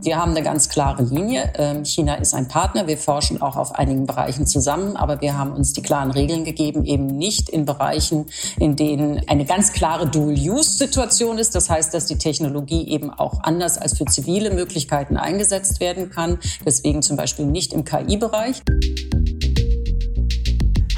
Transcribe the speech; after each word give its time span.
Wir 0.00 0.16
haben 0.16 0.30
eine 0.30 0.42
ganz 0.42 0.68
klare 0.68 1.02
Linie. 1.02 1.52
Ähm, 1.56 1.84
China 1.84 2.14
ist 2.14 2.34
ein 2.34 2.48
Partner. 2.48 2.86
Wir 2.86 2.96
forschen 2.96 3.42
auch 3.42 3.56
auf 3.56 3.74
einigen 3.74 4.06
Bereichen 4.06 4.46
zusammen, 4.46 4.96
aber 4.96 5.20
wir 5.20 5.36
haben 5.36 5.52
uns 5.52 5.74
die 5.74 5.82
klaren 5.82 6.10
Regeln 6.10 6.44
gegeben, 6.44 6.84
eben 6.84 7.06
nicht 7.06 7.48
in 7.48 7.66
Bereichen, 7.66 8.26
in 8.58 8.76
denen 8.76 9.28
eine 9.28 9.44
ganz 9.44 9.72
klare 9.72 10.08
Dual-Use-Situation 10.08 11.38
ist. 11.38 11.54
Das 11.54 11.68
heißt, 11.68 11.92
dass 11.92 12.06
die 12.06 12.18
Technologie 12.18 12.88
eben 12.88 13.10
auch 13.10 13.42
anders 13.42 13.78
als 13.78 13.98
für 13.98 14.06
zivile 14.06 14.52
Möglichkeiten 14.52 15.16
eingesetzt 15.16 15.80
werden 15.80 16.10
kann. 16.10 16.38
Deswegen 16.64 17.02
zum 17.02 17.16
Beispiel 17.16 17.44
nicht 17.44 17.72
im 17.72 17.84
KI-Bereich. 17.84 18.62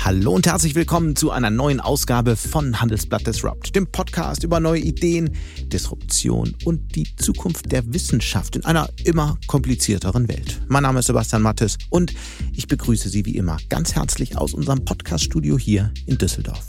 Hallo 0.05 0.35
und 0.35 0.47
herzlich 0.47 0.75
willkommen 0.75 1.17
zu 1.17 1.31
einer 1.31 1.49
neuen 1.49 1.81
Ausgabe 1.81 2.37
von 2.37 2.79
Handelsblatt 2.79 3.27
Disrupt, 3.27 3.75
dem 3.75 3.87
Podcast 3.87 4.45
über 4.45 4.61
neue 4.61 4.83
Ideen, 4.83 5.35
Disruption 5.73 6.55
und 6.67 6.95
die 6.95 7.07
Zukunft 7.17 7.73
der 7.73 7.91
Wissenschaft 7.91 8.55
in 8.55 8.67
einer 8.67 8.91
immer 9.05 9.39
komplizierteren 9.47 10.29
Welt. 10.29 10.61
Mein 10.69 10.83
Name 10.83 10.99
ist 10.99 11.07
Sebastian 11.07 11.41
Mattes 11.41 11.79
und 11.89 12.13
ich 12.53 12.69
begrüße 12.69 13.09
Sie 13.09 13.25
wie 13.25 13.39
immer 13.39 13.57
ganz 13.71 13.95
herzlich 13.95 14.37
aus 14.37 14.53
unserem 14.53 14.85
Podcaststudio 14.85 15.59
hier 15.59 15.91
in 16.05 16.19
Düsseldorf. 16.19 16.69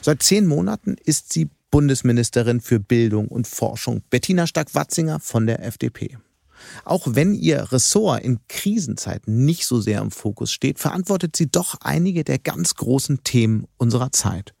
Seit 0.00 0.22
zehn 0.22 0.46
Monaten 0.46 0.94
ist 1.04 1.32
sie 1.32 1.50
Bundesministerin 1.72 2.60
für 2.60 2.78
Bildung 2.78 3.26
und 3.26 3.48
Forschung, 3.48 4.02
Bettina 4.10 4.46
Stark-Watzinger 4.46 5.18
von 5.18 5.48
der 5.48 5.66
FDP. 5.66 6.18
Auch 6.84 7.06
wenn 7.10 7.34
ihr 7.34 7.72
Ressort 7.72 8.22
in 8.22 8.40
Krisenzeiten 8.48 9.44
nicht 9.44 9.66
so 9.66 9.80
sehr 9.80 10.00
im 10.00 10.10
Fokus 10.10 10.52
steht, 10.52 10.78
verantwortet 10.78 11.36
sie 11.36 11.50
doch 11.50 11.76
einige 11.80 12.24
der 12.24 12.38
ganz 12.38 12.74
großen 12.74 13.22
Themen 13.24 13.66
unserer 13.76 14.12
Zeit. 14.12 14.54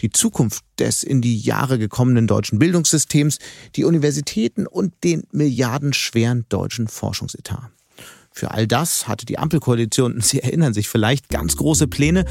Die 0.00 0.10
Zukunft 0.10 0.64
des 0.78 1.02
in 1.02 1.20
die 1.22 1.38
Jahre 1.38 1.78
gekommenen 1.78 2.26
deutschen 2.26 2.58
Bildungssystems, 2.58 3.38
die 3.76 3.84
Universitäten 3.84 4.66
und 4.66 4.92
den 5.04 5.24
milliardenschweren 5.32 6.46
deutschen 6.48 6.88
Forschungsetat. 6.88 7.70
Für 8.30 8.50
all 8.50 8.66
das 8.66 9.06
hatte 9.06 9.26
die 9.26 9.38
Ampelkoalition, 9.38 10.20
Sie 10.22 10.40
erinnern 10.40 10.74
sich 10.74 10.88
vielleicht, 10.88 11.28
ganz 11.28 11.56
große 11.56 11.86
Pläne, 11.86 12.24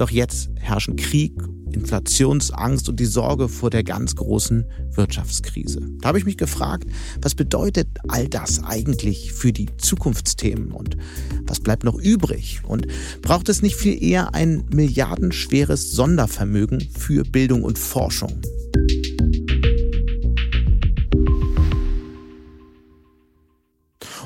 doch 0.00 0.10
jetzt 0.10 0.50
herrschen 0.58 0.96
Krieg, 0.96 1.32
Inflationsangst 1.72 2.88
und 2.88 2.98
die 2.98 3.06
Sorge 3.06 3.48
vor 3.48 3.70
der 3.70 3.84
ganz 3.84 4.16
großen 4.16 4.64
Wirtschaftskrise. 4.92 5.80
Da 6.00 6.08
habe 6.08 6.18
ich 6.18 6.24
mich 6.24 6.36
gefragt, 6.36 6.88
was 7.20 7.34
bedeutet 7.34 7.88
all 8.08 8.28
das 8.28 8.64
eigentlich 8.64 9.32
für 9.32 9.52
die 9.52 9.68
Zukunftsthemen 9.76 10.72
und 10.72 10.96
was 11.44 11.60
bleibt 11.60 11.84
noch 11.84 11.98
übrig? 11.98 12.60
Und 12.66 12.86
braucht 13.22 13.48
es 13.48 13.62
nicht 13.62 13.76
viel 13.76 14.02
eher 14.02 14.34
ein 14.34 14.64
milliardenschweres 14.72 15.92
Sondervermögen 15.92 16.80
für 16.80 17.24
Bildung 17.24 17.62
und 17.62 17.78
Forschung? 17.78 18.40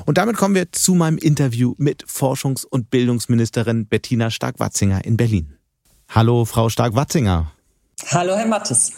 Und 0.05 0.17
damit 0.17 0.35
kommen 0.35 0.55
wir 0.55 0.71
zu 0.71 0.95
meinem 0.95 1.17
Interview 1.17 1.75
mit 1.77 2.03
Forschungs- 2.05 2.65
und 2.65 2.89
Bildungsministerin 2.89 3.87
Bettina 3.87 4.31
Stark-Watzinger 4.31 5.05
in 5.05 5.15
Berlin. 5.15 5.60
Hallo, 6.13 6.43
Frau 6.43 6.67
Stark-Watzinger. 6.67 7.53
Hallo, 8.09 8.35
Herr 8.35 8.45
Mattes. 8.45 8.91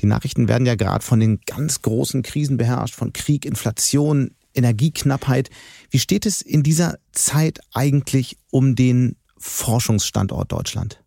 Die 0.00 0.06
Nachrichten 0.06 0.48
werden 0.48 0.66
ja 0.66 0.74
gerade 0.74 1.04
von 1.04 1.20
den 1.20 1.38
ganz 1.46 1.82
großen 1.82 2.22
Krisen 2.22 2.56
beherrscht, 2.56 2.96
von 2.96 3.12
Krieg, 3.12 3.44
Inflation, 3.44 4.34
Energieknappheit. 4.54 5.50
Wie 5.90 6.00
steht 6.00 6.26
es 6.26 6.42
in 6.42 6.64
dieser 6.64 6.98
Zeit 7.12 7.60
eigentlich 7.74 8.38
um 8.50 8.74
den 8.74 9.14
Forschungsstandort 9.36 10.50
Deutschland? 10.50 11.00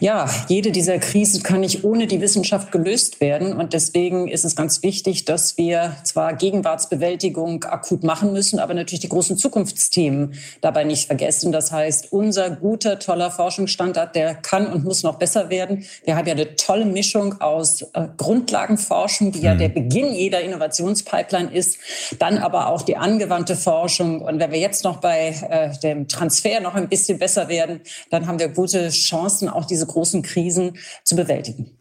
Ja, 0.00 0.28
jede 0.48 0.72
dieser 0.72 0.98
Krisen 0.98 1.42
kann 1.42 1.60
nicht 1.60 1.84
ohne 1.84 2.06
die 2.06 2.20
Wissenschaft 2.20 2.72
gelöst 2.72 3.20
werden. 3.20 3.54
Und 3.54 3.72
deswegen 3.72 4.28
ist 4.28 4.44
es 4.44 4.56
ganz 4.56 4.82
wichtig, 4.82 5.24
dass 5.24 5.58
wir 5.58 5.96
zwar 6.04 6.34
Gegenwartsbewältigung 6.34 7.64
akut 7.64 8.04
machen 8.04 8.32
müssen, 8.32 8.58
aber 8.58 8.74
natürlich 8.74 9.00
die 9.00 9.08
großen 9.08 9.36
Zukunftsthemen 9.36 10.34
dabei 10.60 10.84
nicht 10.84 11.06
vergessen. 11.06 11.52
Das 11.52 11.72
heißt, 11.72 12.12
unser 12.12 12.50
guter, 12.50 12.98
toller 12.98 13.30
Forschungsstandard, 13.30 14.14
der 14.14 14.34
kann 14.34 14.66
und 14.66 14.84
muss 14.84 15.02
noch 15.02 15.16
besser 15.16 15.50
werden. 15.50 15.84
Wir 16.04 16.16
haben 16.16 16.26
ja 16.26 16.34
eine 16.34 16.56
tolle 16.56 16.84
Mischung 16.84 17.40
aus 17.40 17.82
äh, 17.82 18.08
Grundlagenforschung, 18.16 19.32
die 19.32 19.40
ja 19.40 19.54
mhm. 19.54 19.58
der 19.58 19.68
Beginn 19.68 20.14
jeder 20.14 20.40
Innovationspipeline 20.40 21.52
ist, 21.52 21.78
dann 22.18 22.38
aber 22.38 22.68
auch 22.68 22.82
die 22.82 22.96
angewandte 22.96 23.56
Forschung. 23.56 24.20
Und 24.22 24.40
wenn 24.40 24.50
wir 24.50 24.58
jetzt 24.58 24.84
noch 24.84 24.98
bei 24.98 25.34
äh, 25.48 25.70
dem 25.82 26.08
Transfer 26.08 26.60
noch 26.60 26.74
ein 26.74 26.88
bisschen 26.88 27.18
besser 27.18 27.48
werden, 27.48 27.80
dann 28.10 28.26
haben 28.26 28.38
wir 28.38 28.48
gute 28.48 28.88
Chancen, 28.90 29.48
auch 29.54 29.66
die 29.66 29.74
diese 29.74 29.86
großen 29.86 30.22
Krisen 30.22 30.78
zu 31.02 31.16
bewältigen. 31.16 31.76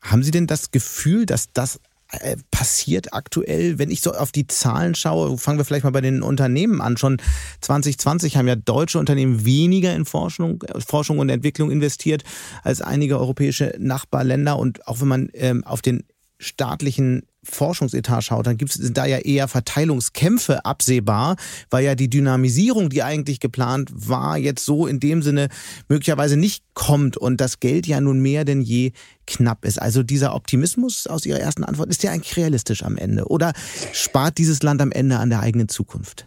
Haben 0.00 0.22
Sie 0.22 0.30
denn 0.30 0.46
das 0.46 0.70
Gefühl, 0.70 1.26
dass 1.26 1.52
das 1.52 1.78
äh, 2.10 2.36
passiert 2.50 3.12
aktuell, 3.12 3.78
wenn 3.78 3.90
ich 3.90 4.00
so 4.00 4.12
auf 4.12 4.32
die 4.32 4.46
Zahlen 4.46 4.94
schaue, 4.94 5.36
fangen 5.36 5.58
wir 5.58 5.64
vielleicht 5.64 5.84
mal 5.84 5.90
bei 5.90 6.00
den 6.00 6.22
Unternehmen 6.22 6.80
an. 6.80 6.96
Schon 6.96 7.18
2020 7.60 8.36
haben 8.36 8.48
ja 8.48 8.56
deutsche 8.56 8.98
Unternehmen 8.98 9.44
weniger 9.44 9.94
in 9.94 10.04
Forschung, 10.04 10.64
Forschung 10.86 11.18
und 11.18 11.28
Entwicklung 11.28 11.70
investiert 11.70 12.24
als 12.62 12.80
einige 12.80 13.18
europäische 13.18 13.74
Nachbarländer. 13.78 14.58
Und 14.58 14.86
auch 14.86 15.00
wenn 15.00 15.08
man 15.08 15.30
ähm, 15.34 15.64
auf 15.64 15.82
den 15.82 16.04
staatlichen 16.38 17.26
Forschungsetat 17.44 18.24
schaut, 18.24 18.46
dann 18.46 18.56
gibt 18.56 18.74
es 18.74 18.92
da 18.92 19.06
ja 19.06 19.18
eher 19.18 19.48
Verteilungskämpfe 19.48 20.64
absehbar, 20.64 21.36
weil 21.70 21.84
ja 21.84 21.94
die 21.94 22.10
Dynamisierung, 22.10 22.90
die 22.90 23.02
eigentlich 23.02 23.40
geplant 23.40 23.90
war, 23.94 24.36
jetzt 24.36 24.64
so 24.64 24.86
in 24.86 25.00
dem 25.00 25.22
Sinne 25.22 25.48
möglicherweise 25.88 26.36
nicht 26.36 26.64
kommt 26.74 27.16
und 27.16 27.40
das 27.40 27.60
Geld 27.60 27.86
ja 27.86 28.00
nun 28.00 28.20
mehr 28.20 28.44
denn 28.44 28.60
je 28.60 28.92
knapp 29.26 29.64
ist. 29.64 29.80
Also 29.80 30.02
dieser 30.02 30.34
Optimismus 30.34 31.06
aus 31.06 31.26
Ihrer 31.26 31.40
ersten 31.40 31.64
Antwort, 31.64 31.88
ist 31.88 32.02
der 32.02 32.12
eigentlich 32.12 32.36
realistisch 32.36 32.82
am 32.82 32.96
Ende? 32.96 33.26
Oder 33.26 33.52
spart 33.92 34.38
dieses 34.38 34.62
Land 34.62 34.82
am 34.82 34.92
Ende 34.92 35.18
an 35.18 35.30
der 35.30 35.40
eigenen 35.40 35.68
Zukunft? 35.68 36.26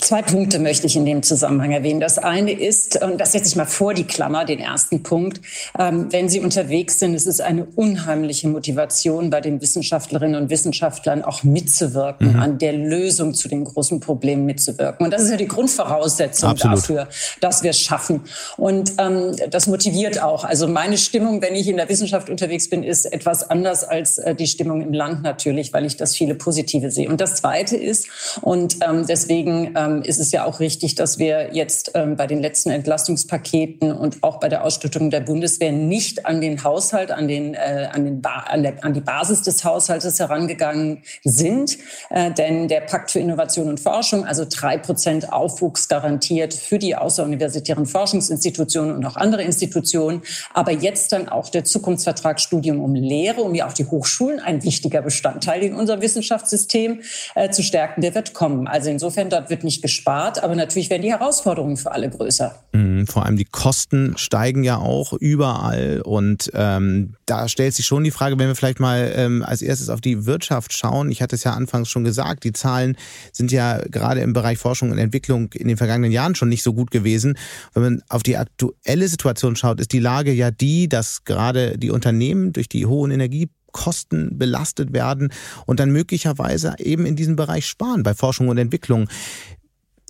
Zwei 0.00 0.22
Punkte 0.22 0.58
möchte 0.58 0.86
ich 0.86 0.96
in 0.96 1.04
dem 1.04 1.22
Zusammenhang 1.22 1.72
erwähnen. 1.72 2.00
Das 2.00 2.18
eine 2.18 2.52
ist, 2.52 3.02
und 3.02 3.20
das 3.20 3.32
setze 3.32 3.48
ich 3.48 3.56
mal 3.56 3.66
vor 3.66 3.94
die 3.94 4.04
Klammer, 4.04 4.44
den 4.44 4.58
ersten 4.58 5.02
Punkt, 5.02 5.40
ähm, 5.78 6.06
wenn 6.10 6.28
Sie 6.28 6.40
unterwegs 6.40 6.98
sind, 6.98 7.14
es 7.14 7.26
ist 7.26 7.40
eine 7.40 7.64
unheimliche 7.64 8.48
Motivation 8.48 9.30
bei 9.30 9.40
den 9.40 9.60
Wissenschaftlerinnen 9.60 10.40
und 10.40 10.50
Wissenschaftlern 10.50 11.22
auch 11.22 11.42
mitzuwirken, 11.42 12.34
mhm. 12.34 12.40
an 12.40 12.58
der 12.58 12.72
Lösung 12.72 13.34
zu 13.34 13.48
den 13.48 13.64
großen 13.64 14.00
Problemen 14.00 14.46
mitzuwirken. 14.46 15.04
Und 15.04 15.12
das 15.12 15.22
ist 15.22 15.30
ja 15.30 15.36
die 15.36 15.48
Grundvoraussetzung 15.48 16.50
Absolut. 16.50 16.78
dafür, 16.78 17.08
dass 17.40 17.62
wir 17.62 17.70
es 17.70 17.80
schaffen. 17.80 18.22
Und 18.56 18.92
ähm, 18.98 19.34
das 19.50 19.66
motiviert 19.66 20.22
auch. 20.22 20.44
Also 20.44 20.68
meine 20.68 20.98
Stimmung, 20.98 21.42
wenn 21.42 21.54
ich 21.54 21.68
in 21.68 21.76
der 21.76 21.88
Wissenschaft 21.88 22.30
unterwegs 22.30 22.70
bin, 22.70 22.82
ist 22.82 23.04
etwas 23.04 23.48
anders 23.48 23.84
als 23.84 24.18
äh, 24.18 24.34
die 24.34 24.46
Stimmung 24.46 24.80
im 24.80 24.92
Land 24.92 25.22
natürlich, 25.22 25.72
weil 25.72 25.84
ich 25.84 25.96
das 25.96 26.14
viele 26.14 26.34
Positive 26.34 26.90
sehe. 26.90 27.08
Und 27.08 27.20
das 27.20 27.36
Zweite 27.36 27.76
ist, 27.76 28.08
und 28.42 28.76
ähm, 28.86 29.06
deswegen 29.06 29.72
ähm, 29.88 30.02
ist 30.02 30.18
es 30.18 30.32
ja 30.32 30.44
auch 30.44 30.60
richtig, 30.60 30.94
dass 30.94 31.18
wir 31.18 31.50
jetzt 31.52 31.92
ähm, 31.94 32.16
bei 32.16 32.26
den 32.26 32.40
letzten 32.40 32.70
Entlastungspaketen 32.70 33.92
und 33.92 34.22
auch 34.22 34.40
bei 34.40 34.48
der 34.48 34.64
Ausstattung 34.64 35.10
der 35.10 35.20
Bundeswehr 35.20 35.72
nicht 35.72 36.26
an 36.26 36.40
den 36.40 36.62
Haushalt, 36.64 37.10
an, 37.10 37.28
den, 37.28 37.54
äh, 37.54 37.88
an, 37.92 38.04
den 38.04 38.22
an, 38.24 38.62
der, 38.62 38.84
an 38.84 38.94
die 38.94 39.00
Basis 39.00 39.42
des 39.42 39.64
Haushaltes 39.64 40.18
herangegangen 40.18 41.02
sind. 41.24 41.78
Äh, 42.10 42.32
denn 42.32 42.68
der 42.68 42.80
Pakt 42.80 43.10
für 43.10 43.20
Innovation 43.20 43.68
und 43.68 43.80
Forschung, 43.80 44.24
also 44.24 44.44
drei 44.48 44.78
Prozent 44.78 45.32
Aufwuchs 45.32 45.88
garantiert 45.88 46.54
für 46.54 46.78
die 46.78 46.96
außeruniversitären 46.96 47.86
Forschungsinstitutionen 47.86 48.96
und 48.96 49.04
auch 49.04 49.16
andere 49.16 49.42
Institutionen. 49.42 50.22
Aber 50.54 50.72
jetzt 50.72 51.12
dann 51.12 51.28
auch 51.28 51.48
der 51.48 51.64
Zukunftsvertrag 51.64 52.40
Studium 52.40 52.80
um 52.80 52.94
Lehre, 52.94 53.42
um 53.42 53.54
ja 53.54 53.66
auch 53.66 53.72
die 53.72 53.84
Hochschulen, 53.84 54.40
ein 54.40 54.62
wichtiger 54.64 55.02
Bestandteil 55.02 55.62
in 55.62 55.74
unserem 55.74 56.00
Wissenschaftssystem 56.00 57.00
äh, 57.34 57.50
zu 57.50 57.62
stärken, 57.62 58.00
der 58.00 58.14
wird 58.14 58.34
kommen. 58.34 58.66
Also 58.66 58.90
insofern, 58.90 59.30
dort 59.30 59.50
wird 59.50 59.64
nicht 59.64 59.77
nicht 59.78 59.82
gespart, 59.82 60.42
aber 60.42 60.54
natürlich 60.54 60.90
werden 60.90 61.02
die 61.02 61.10
Herausforderungen 61.10 61.76
für 61.76 61.92
alle 61.92 62.10
größer. 62.10 62.54
Mhm, 62.72 63.06
vor 63.06 63.24
allem 63.24 63.36
die 63.36 63.44
Kosten 63.44 64.16
steigen 64.16 64.64
ja 64.64 64.78
auch 64.78 65.12
überall 65.12 66.00
und 66.04 66.50
ähm, 66.54 67.14
da 67.26 67.48
stellt 67.48 67.74
sich 67.74 67.86
schon 67.86 68.04
die 68.04 68.10
Frage, 68.10 68.38
wenn 68.38 68.48
wir 68.48 68.54
vielleicht 68.54 68.80
mal 68.80 69.12
ähm, 69.14 69.44
als 69.44 69.62
erstes 69.62 69.88
auf 69.88 70.00
die 70.00 70.26
Wirtschaft 70.26 70.72
schauen. 70.72 71.10
Ich 71.10 71.22
hatte 71.22 71.36
es 71.36 71.44
ja 71.44 71.52
anfangs 71.52 71.88
schon 71.88 72.04
gesagt, 72.04 72.44
die 72.44 72.52
Zahlen 72.52 72.96
sind 73.32 73.52
ja 73.52 73.78
gerade 73.88 74.20
im 74.20 74.32
Bereich 74.32 74.58
Forschung 74.58 74.90
und 74.90 74.98
Entwicklung 74.98 75.52
in 75.52 75.68
den 75.68 75.76
vergangenen 75.76 76.12
Jahren 76.12 76.34
schon 76.34 76.48
nicht 76.48 76.62
so 76.62 76.72
gut 76.72 76.90
gewesen. 76.90 77.38
Wenn 77.74 77.82
man 77.82 78.02
auf 78.08 78.22
die 78.22 78.36
aktuelle 78.36 79.08
Situation 79.08 79.56
schaut, 79.56 79.80
ist 79.80 79.92
die 79.92 80.00
Lage 80.00 80.32
ja 80.32 80.50
die, 80.50 80.88
dass 80.88 81.24
gerade 81.24 81.78
die 81.78 81.90
Unternehmen 81.90 82.52
durch 82.52 82.68
die 82.68 82.86
hohen 82.86 83.10
Energie 83.10 83.48
Kosten 83.72 84.38
belastet 84.38 84.92
werden 84.92 85.32
und 85.66 85.80
dann 85.80 85.90
möglicherweise 85.90 86.74
eben 86.78 87.06
in 87.06 87.16
diesem 87.16 87.36
Bereich 87.36 87.66
sparen 87.66 88.02
bei 88.02 88.14
Forschung 88.14 88.48
und 88.48 88.58
Entwicklung. 88.58 89.08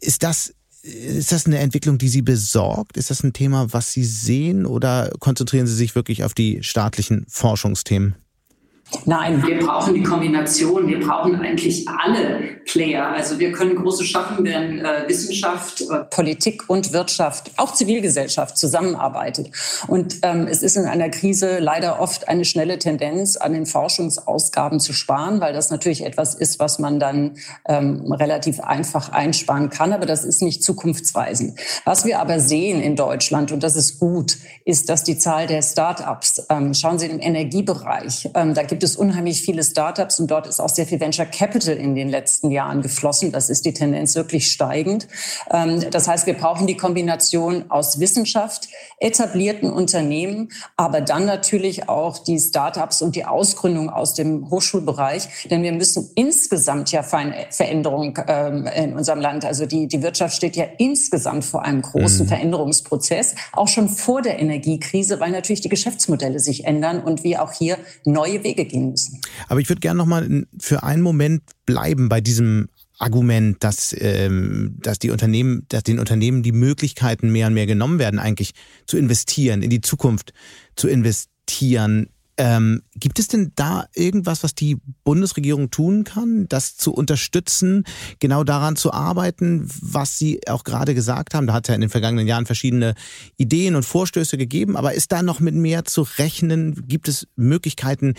Ist 0.00 0.22
das 0.22 0.54
ist 0.82 1.32
das 1.32 1.46
eine 1.46 1.58
Entwicklung, 1.58 1.98
die 1.98 2.08
Sie 2.08 2.22
besorgt? 2.22 2.96
Ist 2.96 3.10
das 3.10 3.22
ein 3.22 3.32
Thema, 3.32 3.72
was 3.72 3.92
Sie 3.92 4.04
sehen 4.04 4.64
oder 4.64 5.10
konzentrieren 5.18 5.66
Sie 5.66 5.74
sich 5.74 5.94
wirklich 5.94 6.24
auf 6.24 6.34
die 6.34 6.62
staatlichen 6.62 7.26
Forschungsthemen? 7.28 8.14
Nein, 9.04 9.42
wir 9.46 9.58
brauchen 9.58 9.94
die 9.94 10.02
Kombination. 10.02 10.88
Wir 10.88 11.00
brauchen 11.00 11.36
eigentlich 11.36 11.86
alle 11.88 12.58
Player. 12.64 13.08
Also 13.08 13.38
wir 13.38 13.52
können 13.52 13.76
große 13.76 14.04
schaffen, 14.04 14.44
wenn 14.44 14.84
äh, 14.84 15.04
Wissenschaft, 15.06 15.82
äh, 15.82 16.04
Politik 16.10 16.64
und 16.68 16.92
Wirtschaft, 16.92 17.50
auch 17.56 17.74
Zivilgesellschaft 17.74 18.56
zusammenarbeitet. 18.56 19.50
Und 19.88 20.16
ähm, 20.22 20.46
es 20.50 20.62
ist 20.62 20.76
in 20.76 20.86
einer 20.86 21.10
Krise 21.10 21.58
leider 21.58 22.00
oft 22.00 22.28
eine 22.28 22.46
schnelle 22.46 22.78
Tendenz, 22.78 23.36
an 23.36 23.52
den 23.52 23.66
Forschungsausgaben 23.66 24.80
zu 24.80 24.94
sparen, 24.94 25.40
weil 25.40 25.52
das 25.52 25.70
natürlich 25.70 26.04
etwas 26.04 26.34
ist, 26.34 26.58
was 26.58 26.78
man 26.78 26.98
dann 26.98 27.36
ähm, 27.66 28.10
relativ 28.12 28.60
einfach 28.60 29.10
einsparen 29.10 29.68
kann. 29.68 29.92
Aber 29.92 30.06
das 30.06 30.24
ist 30.24 30.40
nicht 30.40 30.62
zukunftsweisend. 30.62 31.58
Was 31.84 32.06
wir 32.06 32.20
aber 32.20 32.40
sehen 32.40 32.80
in 32.80 32.96
Deutschland, 32.96 33.52
und 33.52 33.62
das 33.62 33.76
ist 33.76 33.98
gut, 33.98 34.38
ist, 34.64 34.88
dass 34.88 35.04
die 35.04 35.18
Zahl 35.18 35.46
der 35.46 35.62
Start-ups, 35.62 36.46
ähm, 36.48 36.72
schauen 36.72 36.98
Sie 36.98 37.06
im 37.06 37.20
Energiebereich, 37.20 38.30
ähm, 38.34 38.54
da 38.54 38.62
gibt 38.62 38.77
gibt 38.78 38.84
es 38.84 38.94
unheimlich 38.94 39.42
viele 39.42 39.64
Startups 39.64 40.20
und 40.20 40.30
dort 40.30 40.46
ist 40.46 40.60
auch 40.60 40.68
sehr 40.68 40.86
viel 40.86 41.00
Venture 41.00 41.26
Capital 41.26 41.74
in 41.74 41.96
den 41.96 42.08
letzten 42.08 42.52
Jahren 42.52 42.80
geflossen. 42.80 43.32
Das 43.32 43.50
ist 43.50 43.64
die 43.64 43.72
Tendenz 43.72 44.14
wirklich 44.14 44.52
steigend. 44.52 45.08
Ähm, 45.50 45.84
das 45.90 46.06
heißt, 46.06 46.28
wir 46.28 46.34
brauchen 46.34 46.68
die 46.68 46.76
Kombination 46.76 47.72
aus 47.72 47.98
Wissenschaft, 47.98 48.68
etablierten 49.00 49.72
Unternehmen, 49.72 50.50
aber 50.76 51.00
dann 51.00 51.26
natürlich 51.26 51.88
auch 51.88 52.18
die 52.18 52.38
Startups 52.38 53.02
und 53.02 53.16
die 53.16 53.24
Ausgründung 53.24 53.90
aus 53.90 54.14
dem 54.14 54.48
Hochschulbereich. 54.48 55.48
Denn 55.50 55.64
wir 55.64 55.72
müssen 55.72 56.10
insgesamt 56.14 56.92
ja 56.92 57.04
eine 57.10 57.46
Veränderung 57.50 58.16
ähm, 58.28 58.68
in 58.76 58.92
unserem 58.94 59.20
Land, 59.20 59.44
also 59.44 59.66
die, 59.66 59.88
die 59.88 60.04
Wirtschaft 60.04 60.36
steht 60.36 60.54
ja 60.54 60.66
insgesamt 60.78 61.44
vor 61.44 61.64
einem 61.64 61.82
großen 61.82 62.26
mhm. 62.26 62.28
Veränderungsprozess, 62.28 63.34
auch 63.54 63.66
schon 63.66 63.88
vor 63.88 64.22
der 64.22 64.38
Energiekrise, 64.38 65.18
weil 65.18 65.32
natürlich 65.32 65.62
die 65.62 65.68
Geschäftsmodelle 65.68 66.38
sich 66.38 66.64
ändern 66.64 67.02
und 67.02 67.24
wir 67.24 67.42
auch 67.42 67.50
hier 67.50 67.76
neue 68.04 68.44
Wege 68.44 68.67
gehen 68.68 68.90
müssen. 68.90 69.20
Aber 69.48 69.60
ich 69.60 69.68
würde 69.68 69.80
gerne 69.80 69.98
noch 69.98 70.06
mal 70.06 70.46
für 70.58 70.82
einen 70.82 71.02
Moment 71.02 71.42
bleiben 71.66 72.08
bei 72.08 72.20
diesem 72.20 72.68
Argument, 72.98 73.62
dass, 73.62 73.94
ähm, 73.98 74.76
dass 74.80 74.98
die 74.98 75.10
Unternehmen, 75.10 75.64
dass 75.68 75.84
den 75.84 76.00
Unternehmen 76.00 76.42
die 76.42 76.52
Möglichkeiten 76.52 77.30
mehr 77.30 77.46
und 77.46 77.54
mehr 77.54 77.66
genommen 77.66 77.98
werden, 77.98 78.18
eigentlich 78.18 78.52
zu 78.86 78.96
investieren, 78.96 79.62
in 79.62 79.70
die 79.70 79.80
Zukunft 79.80 80.32
zu 80.76 80.88
investieren. 80.88 82.08
Ähm, 82.40 82.82
gibt 82.94 83.18
es 83.18 83.26
denn 83.26 83.52
da 83.56 83.86
irgendwas, 83.94 84.44
was 84.44 84.54
die 84.54 84.76
Bundesregierung 85.02 85.70
tun 85.70 86.04
kann, 86.04 86.46
das 86.48 86.76
zu 86.76 86.92
unterstützen, 86.92 87.84
genau 88.20 88.44
daran 88.44 88.76
zu 88.76 88.92
arbeiten, 88.92 89.68
was 89.80 90.18
Sie 90.18 90.40
auch 90.48 90.62
gerade 90.62 90.94
gesagt 90.94 91.34
haben? 91.34 91.48
Da 91.48 91.52
hat 91.52 91.66
es 91.66 91.68
ja 91.68 91.74
in 91.74 91.80
den 91.80 91.90
vergangenen 91.90 92.28
Jahren 92.28 92.46
verschiedene 92.46 92.94
Ideen 93.38 93.74
und 93.74 93.84
Vorstöße 93.84 94.38
gegeben, 94.38 94.76
aber 94.76 94.94
ist 94.94 95.10
da 95.10 95.22
noch 95.22 95.40
mit 95.40 95.56
mehr 95.56 95.84
zu 95.84 96.02
rechnen? 96.02 96.86
Gibt 96.86 97.08
es 97.08 97.26
Möglichkeiten, 97.34 98.14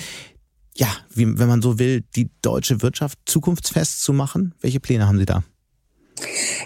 ja, 0.80 0.88
wie, 1.14 1.38
wenn 1.38 1.50
man 1.50 1.62
so 1.62 1.78
will, 1.78 2.06
die 2.16 2.32
deutsche 2.42 2.82
Wirtschaft 2.82 3.20
zukunftsfest 3.26 4.02
zu 4.02 4.14
machen? 4.14 4.56
Welche 4.62 4.80
Pläne 4.80 5.08
haben 5.08 5.20
Sie 5.20 5.26
da? 5.26 5.44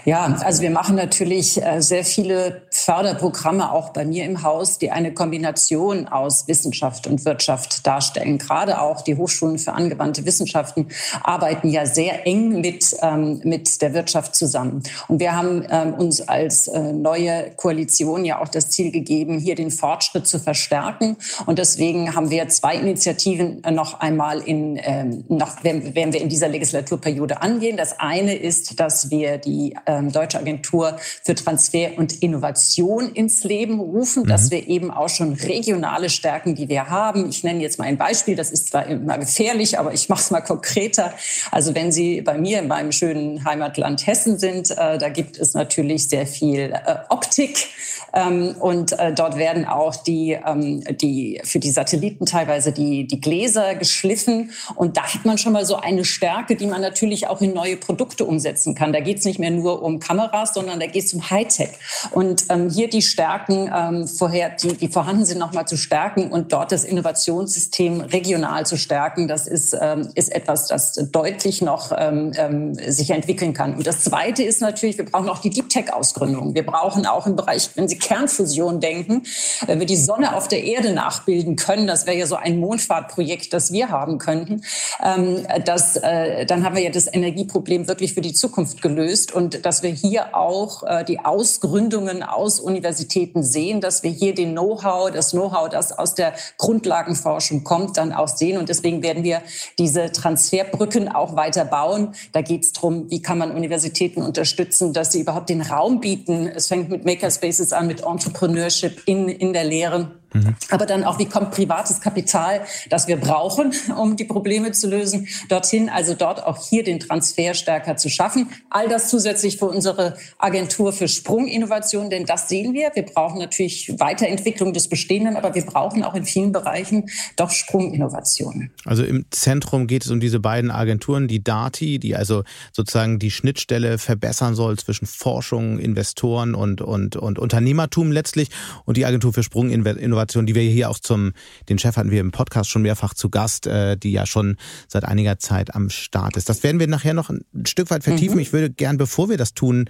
Ja, 0.04 0.36
also 0.44 0.62
wir 0.62 0.70
machen 0.70 0.96
natürlich 0.96 1.62
äh, 1.62 1.80
sehr 1.80 2.04
viele 2.04 2.62
Förderprogramme 2.70 3.72
auch 3.72 3.90
bei 3.90 4.04
mir 4.04 4.24
im 4.24 4.42
Haus, 4.42 4.78
die 4.78 4.90
eine 4.90 5.14
Kombination 5.14 6.08
aus 6.08 6.46
Wissenschaft 6.46 7.06
und 7.06 7.24
Wirtschaft 7.24 7.86
darstellen. 7.86 8.38
Gerade 8.38 8.80
auch 8.80 9.02
die 9.02 9.16
Hochschulen 9.16 9.58
für 9.58 9.72
angewandte 9.72 10.26
Wissenschaften 10.26 10.88
arbeiten 11.22 11.68
ja 11.68 11.86
sehr 11.86 12.26
eng 12.26 12.60
mit, 12.60 12.94
ähm, 13.00 13.40
mit 13.44 13.80
der 13.80 13.94
Wirtschaft 13.94 14.34
zusammen. 14.34 14.82
Und 15.08 15.20
wir 15.20 15.36
haben 15.36 15.64
ähm, 15.70 15.94
uns 15.94 16.20
als 16.20 16.68
äh, 16.68 16.92
neue 16.92 17.52
Koalition 17.56 18.24
ja 18.24 18.42
auch 18.42 18.48
das 18.48 18.70
Ziel 18.70 18.90
gegeben, 18.90 19.38
hier 19.38 19.54
den 19.54 19.70
Fortschritt 19.70 20.26
zu 20.26 20.38
verstärken. 20.38 21.16
Und 21.46 21.58
deswegen 21.58 22.14
haben 22.14 22.30
wir 22.30 22.48
zwei 22.48 22.76
Initiativen 22.76 23.62
noch 23.70 24.00
einmal 24.00 24.40
in, 24.40 24.78
ähm, 24.82 25.24
noch, 25.28 25.64
werden 25.64 25.94
wir 25.94 26.20
in 26.20 26.28
dieser 26.28 26.48
Legislaturperiode 26.48 27.40
angehen. 27.40 27.76
Das 27.76 27.98
eine 28.00 28.34
ist, 28.34 28.80
dass 28.80 29.10
wir 29.10 29.38
die 29.44 29.74
ähm, 29.86 30.12
Deutsche 30.12 30.38
Agentur 30.38 30.96
für 31.22 31.34
Transfer 31.34 31.96
und 31.96 32.22
Innovation 32.22 33.12
ins 33.12 33.44
Leben 33.44 33.80
rufen, 33.80 34.24
mhm. 34.24 34.28
dass 34.28 34.50
wir 34.50 34.68
eben 34.68 34.90
auch 34.90 35.08
schon 35.08 35.34
regionale 35.34 36.10
Stärken, 36.10 36.54
die 36.54 36.68
wir 36.68 36.88
haben. 36.88 37.28
Ich 37.28 37.44
nenne 37.44 37.60
jetzt 37.60 37.78
mal 37.78 37.86
ein 37.86 37.98
Beispiel, 37.98 38.36
das 38.36 38.50
ist 38.50 38.68
zwar 38.68 38.86
immer 38.86 39.18
gefährlich, 39.18 39.78
aber 39.78 39.92
ich 39.92 40.08
mache 40.08 40.22
es 40.22 40.30
mal 40.30 40.40
konkreter. 40.40 41.12
Also 41.50 41.74
wenn 41.74 41.92
Sie 41.92 42.20
bei 42.20 42.38
mir 42.38 42.60
in 42.60 42.68
meinem 42.68 42.92
schönen 42.92 43.44
Heimatland 43.44 44.06
Hessen 44.06 44.38
sind, 44.38 44.70
äh, 44.70 44.98
da 44.98 45.08
gibt 45.08 45.38
es 45.38 45.54
natürlich 45.54 46.08
sehr 46.08 46.26
viel 46.26 46.72
äh, 46.72 46.96
Optik. 47.08 47.68
Ähm, 48.14 48.54
und 48.60 48.92
äh, 48.98 49.12
dort 49.12 49.36
werden 49.36 49.64
auch 49.64 49.96
die, 49.96 50.32
ähm, 50.32 50.84
die 51.00 51.40
für 51.44 51.58
die 51.58 51.70
Satelliten 51.70 52.26
teilweise 52.26 52.72
die, 52.72 53.06
die 53.06 53.20
Gläser 53.20 53.74
geschliffen. 53.74 54.52
Und 54.76 54.96
da 54.96 55.02
hat 55.02 55.24
man 55.24 55.36
schon 55.36 55.52
mal 55.52 55.66
so 55.66 55.76
eine 55.76 56.04
Stärke, 56.04 56.54
die 56.56 56.66
man 56.66 56.80
natürlich 56.80 57.26
auch 57.26 57.40
in 57.40 57.52
neue 57.52 57.76
Produkte 57.76 58.24
umsetzen 58.24 58.74
kann. 58.74 58.92
Da 58.92 59.00
geht 59.00 59.18
es 59.18 59.24
nicht 59.24 59.33
mehr 59.38 59.50
nur 59.50 59.82
um 59.82 59.98
Kameras, 59.98 60.54
sondern 60.54 60.80
da 60.80 60.86
geht 60.86 61.04
es 61.04 61.14
um 61.14 61.30
Hightech. 61.30 61.70
Und 62.10 62.44
ähm, 62.48 62.70
hier 62.70 62.88
die 62.88 63.02
Stärken 63.02 63.70
ähm, 63.74 64.06
vorher, 64.06 64.50
die, 64.50 64.74
die 64.74 64.88
vorhanden 64.88 65.24
sind, 65.24 65.38
nochmal 65.38 65.66
zu 65.66 65.76
stärken 65.76 66.30
und 66.30 66.52
dort 66.52 66.72
das 66.72 66.84
Innovationssystem 66.84 68.00
regional 68.00 68.66
zu 68.66 68.76
stärken, 68.76 69.28
das 69.28 69.46
ist, 69.46 69.76
ähm, 69.80 70.08
ist 70.14 70.32
etwas, 70.32 70.68
das 70.68 70.94
deutlich 71.12 71.62
noch 71.62 71.92
ähm, 71.96 72.32
ähm, 72.36 72.74
sich 72.74 73.10
entwickeln 73.10 73.52
kann. 73.52 73.74
Und 73.74 73.86
das 73.86 74.00
Zweite 74.00 74.42
ist 74.42 74.60
natürlich, 74.60 74.98
wir 74.98 75.04
brauchen 75.04 75.28
auch 75.28 75.38
die 75.38 75.50
Deep 75.50 75.68
Tech-Ausgründung. 75.68 76.54
Wir 76.54 76.66
brauchen 76.66 77.06
auch 77.06 77.26
im 77.26 77.36
Bereich, 77.36 77.70
wenn 77.74 77.88
Sie 77.88 77.98
Kernfusion 77.98 78.80
denken, 78.80 79.22
wenn 79.66 79.78
wir 79.78 79.86
die 79.86 79.96
Sonne 79.96 80.36
auf 80.36 80.48
der 80.48 80.64
Erde 80.64 80.92
nachbilden 80.92 81.56
können, 81.56 81.86
das 81.86 82.06
wäre 82.06 82.16
ja 82.16 82.26
so 82.26 82.36
ein 82.36 82.58
Mondfahrtprojekt, 82.58 83.52
das 83.52 83.72
wir 83.72 83.88
haben 83.88 84.18
könnten, 84.18 84.62
ähm, 85.02 85.46
das, 85.64 85.96
äh, 85.96 86.46
dann 86.46 86.64
haben 86.64 86.76
wir 86.76 86.82
ja 86.82 86.90
das 86.90 87.12
Energieproblem 87.12 87.88
wirklich 87.88 88.14
für 88.14 88.20
die 88.20 88.32
Zukunft 88.32 88.82
gelöst 88.82 89.23
und 89.32 89.64
dass 89.64 89.82
wir 89.82 89.90
hier 89.90 90.34
auch 90.34 90.82
äh, 90.82 91.04
die 91.04 91.20
Ausgründungen 91.20 92.22
aus 92.22 92.60
Universitäten 92.60 93.42
sehen, 93.42 93.80
dass 93.80 94.02
wir 94.02 94.10
hier 94.10 94.34
den 94.34 94.52
Know-how, 94.52 95.10
das 95.10 95.30
Know-how, 95.30 95.68
das 95.68 95.92
aus 95.92 96.14
der 96.14 96.34
Grundlagenforschung 96.58 97.64
kommt, 97.64 97.96
dann 97.96 98.12
auch 98.12 98.28
sehen 98.28 98.58
und 98.58 98.68
deswegen 98.68 99.02
werden 99.02 99.22
wir 99.22 99.42
diese 99.78 100.10
Transferbrücken 100.12 101.08
auch 101.08 101.36
weiter 101.36 101.64
bauen. 101.64 102.14
Da 102.32 102.42
geht 102.42 102.64
es 102.64 102.72
darum, 102.72 103.10
wie 103.10 103.22
kann 103.22 103.38
man 103.38 103.52
Universitäten 103.52 104.22
unterstützen, 104.22 104.92
dass 104.92 105.12
sie 105.12 105.20
überhaupt 105.20 105.48
den 105.48 105.62
Raum 105.62 106.00
bieten. 106.00 106.46
Es 106.46 106.68
fängt 106.68 106.90
mit 106.90 107.04
Makerspaces 107.04 107.72
an, 107.72 107.86
mit 107.86 108.02
Entrepreneurship 108.02 109.02
in, 109.06 109.28
in 109.28 109.52
der 109.52 109.64
Lehre. 109.64 110.10
Mhm. 110.34 110.56
Aber 110.70 110.84
dann 110.84 111.04
auch, 111.04 111.18
wie 111.18 111.26
kommt 111.26 111.52
privates 111.52 112.00
Kapital, 112.00 112.62
das 112.90 113.06
wir 113.06 113.16
brauchen, 113.16 113.72
um 113.96 114.16
die 114.16 114.24
Probleme 114.24 114.72
zu 114.72 114.88
lösen, 114.88 115.28
dorthin, 115.48 115.88
also 115.88 116.14
dort 116.14 116.44
auch 116.44 116.68
hier 116.68 116.82
den 116.82 116.98
Transfer 116.98 117.54
stärker 117.54 117.96
zu 117.96 118.10
schaffen. 118.10 118.48
All 118.68 118.88
das 118.88 119.08
zusätzlich 119.08 119.58
für 119.58 119.66
unsere 119.66 120.16
Agentur 120.38 120.92
für 120.92 121.06
Sprunginnovation, 121.06 122.10
denn 122.10 122.26
das 122.26 122.48
sehen 122.48 122.74
wir. 122.74 122.90
Wir 122.94 123.04
brauchen 123.04 123.38
natürlich 123.38 123.94
Weiterentwicklung 123.98 124.72
des 124.72 124.88
Bestehenden, 124.88 125.36
aber 125.36 125.54
wir 125.54 125.64
brauchen 125.64 126.02
auch 126.02 126.14
in 126.14 126.24
vielen 126.24 126.50
Bereichen 126.50 127.08
doch 127.36 127.50
Sprunginnovationen. 127.50 128.72
Also 128.84 129.04
im 129.04 129.26
Zentrum 129.30 129.86
geht 129.86 130.04
es 130.04 130.10
um 130.10 130.18
diese 130.18 130.40
beiden 130.40 130.72
Agenturen, 130.72 131.28
die 131.28 131.44
DATI, 131.44 132.00
die 132.00 132.16
also 132.16 132.42
sozusagen 132.72 133.20
die 133.20 133.30
Schnittstelle 133.30 133.98
verbessern 133.98 134.56
soll 134.56 134.78
zwischen 134.78 135.06
Forschung, 135.06 135.78
Investoren 135.78 136.56
und, 136.56 136.80
und, 136.80 137.14
und 137.14 137.38
Unternehmertum 137.38 138.10
letztlich 138.10 138.48
und 138.84 138.96
die 138.96 139.06
Agentur 139.06 139.32
für 139.32 139.44
Sprunginnovation 139.44 140.23
Innovation, 140.24 140.46
die 140.46 140.54
wir 140.54 140.62
hier 140.62 140.90
auch 140.90 140.98
zum, 140.98 141.32
den 141.68 141.78
Chef 141.78 141.96
hatten 141.96 142.10
wir 142.10 142.20
im 142.20 142.30
Podcast 142.30 142.70
schon 142.70 142.82
mehrfach 142.82 143.14
zu 143.14 143.28
Gast, 143.28 143.66
äh, 143.66 143.96
die 143.96 144.12
ja 144.12 144.26
schon 144.26 144.56
seit 144.88 145.04
einiger 145.04 145.38
Zeit 145.38 145.74
am 145.74 145.90
Start 145.90 146.36
ist. 146.36 146.48
Das 146.48 146.62
werden 146.62 146.80
wir 146.80 146.86
nachher 146.86 147.14
noch 147.14 147.30
ein 147.30 147.44
Stück 147.66 147.90
weit 147.90 148.04
vertiefen. 148.04 148.36
Mhm. 148.36 148.42
Ich 148.42 148.52
würde 148.52 148.70
gern, 148.70 148.96
bevor 148.96 149.28
wir 149.28 149.36
das 149.36 149.54
tun, 149.54 149.86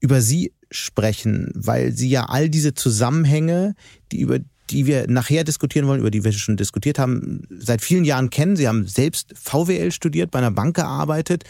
über 0.00 0.20
Sie 0.20 0.52
sprechen, 0.70 1.52
weil 1.54 1.92
Sie 1.92 2.08
ja 2.08 2.24
all 2.24 2.48
diese 2.48 2.74
Zusammenhänge, 2.74 3.74
die 4.10 4.20
über 4.20 4.40
die 4.70 4.86
wir 4.86 5.06
nachher 5.08 5.44
diskutieren 5.44 5.86
wollen, 5.86 6.00
über 6.00 6.10
die 6.10 6.24
wir 6.24 6.32
schon 6.32 6.56
diskutiert 6.56 6.98
haben, 6.98 7.42
seit 7.50 7.82
vielen 7.82 8.04
Jahren 8.04 8.30
kennen. 8.30 8.56
Sie 8.56 8.68
haben 8.68 8.86
selbst 8.86 9.34
VWL 9.36 9.92
studiert, 9.92 10.30
bei 10.30 10.38
einer 10.38 10.50
Bank 10.50 10.76
gearbeitet, 10.76 11.44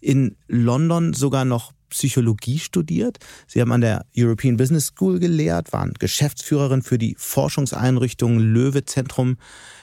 in 0.00 0.36
London 0.46 1.12
sogar 1.12 1.44
noch 1.44 1.72
Psychologie 1.90 2.58
studiert. 2.58 3.18
Sie 3.46 3.60
haben 3.60 3.72
an 3.72 3.82
der 3.82 4.06
European 4.16 4.56
Business 4.56 4.86
School 4.86 5.18
gelehrt, 5.18 5.72
waren 5.72 5.94
Geschäftsführerin 5.98 6.82
für 6.82 6.98
die 6.98 7.14
Forschungseinrichtung 7.18 8.38
Löwe 8.38 8.84
Zentrum, 8.84 9.36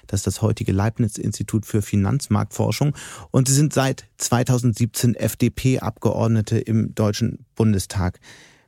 das 0.08 0.22
ist 0.22 0.28
das 0.28 0.42
heutige 0.42 0.72
Leibniz-Institut 0.72 1.66
für 1.66 1.82
Finanzmarktforschung. 1.82 2.96
Und 3.32 3.48
Sie 3.48 3.54
sind 3.54 3.74
seit 3.74 4.06
2017 4.18 5.16
FDP-Abgeordnete 5.16 6.58
im 6.58 6.96
Deutschen 6.96 7.46
Bundestag. 7.56 8.20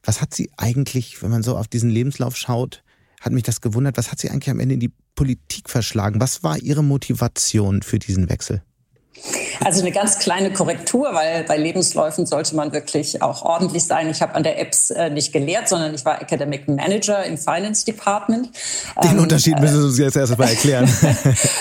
Was 0.04 0.22
hat 0.22 0.34
Sie 0.34 0.52
eigentlich, 0.58 1.22
wenn 1.24 1.32
man 1.32 1.44
so 1.44 1.58
auf 1.58 1.68
diesen 1.68 1.90
Lebenslauf 1.90 2.36
schaut, 2.36 2.84
hat 3.22 3.34
mich 3.34 3.44
das 3.44 3.62
gewundert, 3.62 3.98
was 3.98 4.12
hat 4.12 4.20
Sie 4.20 4.30
eigentlich 4.30 4.50
am 4.50 4.60
Ende 4.60 4.76
in 4.76 4.80
die 4.80 4.94
Politik 5.16 5.70
verschlagen? 5.70 6.22
Was 6.22 6.44
war 6.44 6.58
Ihre 6.58 6.84
Motivation 6.84 7.82
für 7.82 8.00
diesen 8.00 8.30
Wechsel? 8.30 8.62
Also 9.64 9.82
eine 9.82 9.92
ganz 9.92 10.20
kleine 10.20 10.52
Korrektur, 10.52 11.14
weil 11.14 11.44
bei 11.44 11.58
Lebensläufen 11.58 12.26
sollte 12.26 12.56
man 12.56 12.72
wirklich 12.72 13.22
auch 13.22 13.44
ordentlich 13.44 13.86
sein. 13.86 14.10
Ich 14.10 14.22
habe 14.22 14.36
an 14.36 14.44
der 14.44 14.60
EBS 14.60 14.92
äh, 14.92 15.10
nicht 15.10 15.34
gelehrt, 15.34 15.68
sondern 15.70 15.94
ich 15.94 16.06
war 16.06 16.22
Academic 16.22 16.68
Manager 16.68 17.24
im 17.24 17.38
Finance 17.38 17.86
Department. 17.86 18.50
Den 19.04 19.12
ähm, 19.12 19.20
Unterschied 19.20 19.60
müssen 19.60 19.82
Sie 19.82 19.88
uns 19.88 19.98
jetzt 19.98 20.18
erst 20.18 20.38
mal 20.38 20.50
erklären. 20.50 20.90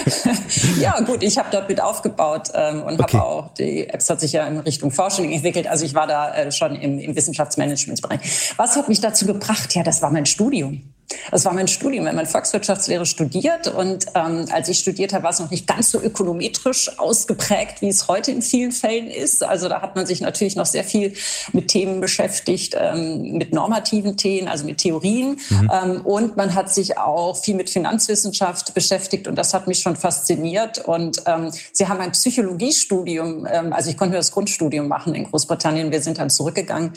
ja, 0.81 1.01
gut, 1.01 1.23
ich 1.23 1.39
habe 1.39 1.49
dort 1.51 1.69
mit 1.69 1.81
aufgebaut 1.81 2.51
ähm, 2.55 2.83
und 2.83 3.01
okay. 3.01 3.19
habe 3.19 3.27
auch, 3.27 3.55
die 3.55 3.89
EBS 3.89 4.11
hat 4.11 4.21
sich 4.21 4.33
ja 4.33 4.47
in 4.47 4.59
Richtung 4.59 4.91
Forschung 4.91 5.31
entwickelt. 5.31 5.67
Also 5.67 5.85
ich 5.85 5.95
war 5.95 6.07
da 6.07 6.35
äh, 6.35 6.53
schon 6.53 6.75
im, 6.77 6.99
im 6.99 7.17
Wissenschaftsmanagementbereich. 7.17 8.55
Was 8.57 8.77
hat 8.77 8.89
mich 8.89 9.01
dazu 9.01 9.27
gebracht? 9.27 9.75
Ja, 9.75 9.83
das 9.83 10.03
war 10.03 10.11
mein 10.11 10.27
Studium. 10.27 10.95
Das 11.31 11.45
war 11.45 11.55
mein 11.55 11.69
Studium, 11.69 12.05
wenn 12.05 12.17
man 12.17 12.27
Volkswirtschaftslehre 12.27 13.07
studiert. 13.07 13.69
Und 13.69 14.07
ähm, 14.15 14.47
als 14.53 14.69
ich 14.69 14.79
studiert 14.79 15.13
habe, 15.13 15.25
war 15.25 15.31
es 15.31 15.41
noch 15.41 15.51
nicht 15.51 15.67
ganz 15.67 15.91
so 15.91 16.01
ökonometrisch 16.01 16.99
ausgeprägt, 16.99 17.81
wie 17.81 17.89
es 17.89 18.09
heute 18.09 18.31
in 18.31 18.43
vielen 18.43 18.73
Fällen 18.73 19.09
ist. 19.09 19.43
Also 19.43 19.69
da 19.69 19.81
hat 19.81 19.97
man 19.97 20.07
sich 20.07 20.21
natürlich 20.21 20.57
noch 20.57 20.67
sehr 20.67 20.85
viel 20.85 21.15
mit 21.53 21.69
Themen 21.69 22.01
beschäftigt, 22.01 22.77
ähm, 22.79 23.33
mit 23.33 23.53
normativen 23.53 24.17
Themen, 24.17 24.49
also 24.49 24.65
mit 24.65 24.79
Theorien. 24.79 25.39
Mhm. 25.49 25.71
Ähm, 25.73 26.01
und 26.05 26.37
man 26.37 26.55
hat 26.55 26.73
sich 26.73 26.99
auch 26.99 27.37
viel 27.37 27.55
mit 27.55 27.71
Finanzwissenschaft 27.71 28.75
beschäftigt. 28.75 29.29
Und 29.29 29.37
das 29.37 29.55
hat 29.55 29.67
mich 29.67 29.81
schon 29.81 29.97
fasziniert. 29.97 30.87
Und 30.87 31.23
ähm, 31.27 31.51
sie 31.73 31.89
haben 31.89 32.01
ein 32.01 32.13
Psychologiestudium, 32.13 33.47
ähm, 33.51 33.73
also 33.73 33.91
ich 33.91 33.97
konnte 33.97 34.17
das 34.17 34.33
Grundstudium 34.33 34.89
machen 34.89 35.15
in 35.15 35.25
Großbritannien. 35.25 35.91
Wir 35.91 36.03
sind 36.03 36.19
dann 36.19 36.31
zurückgegangen. 36.31 36.93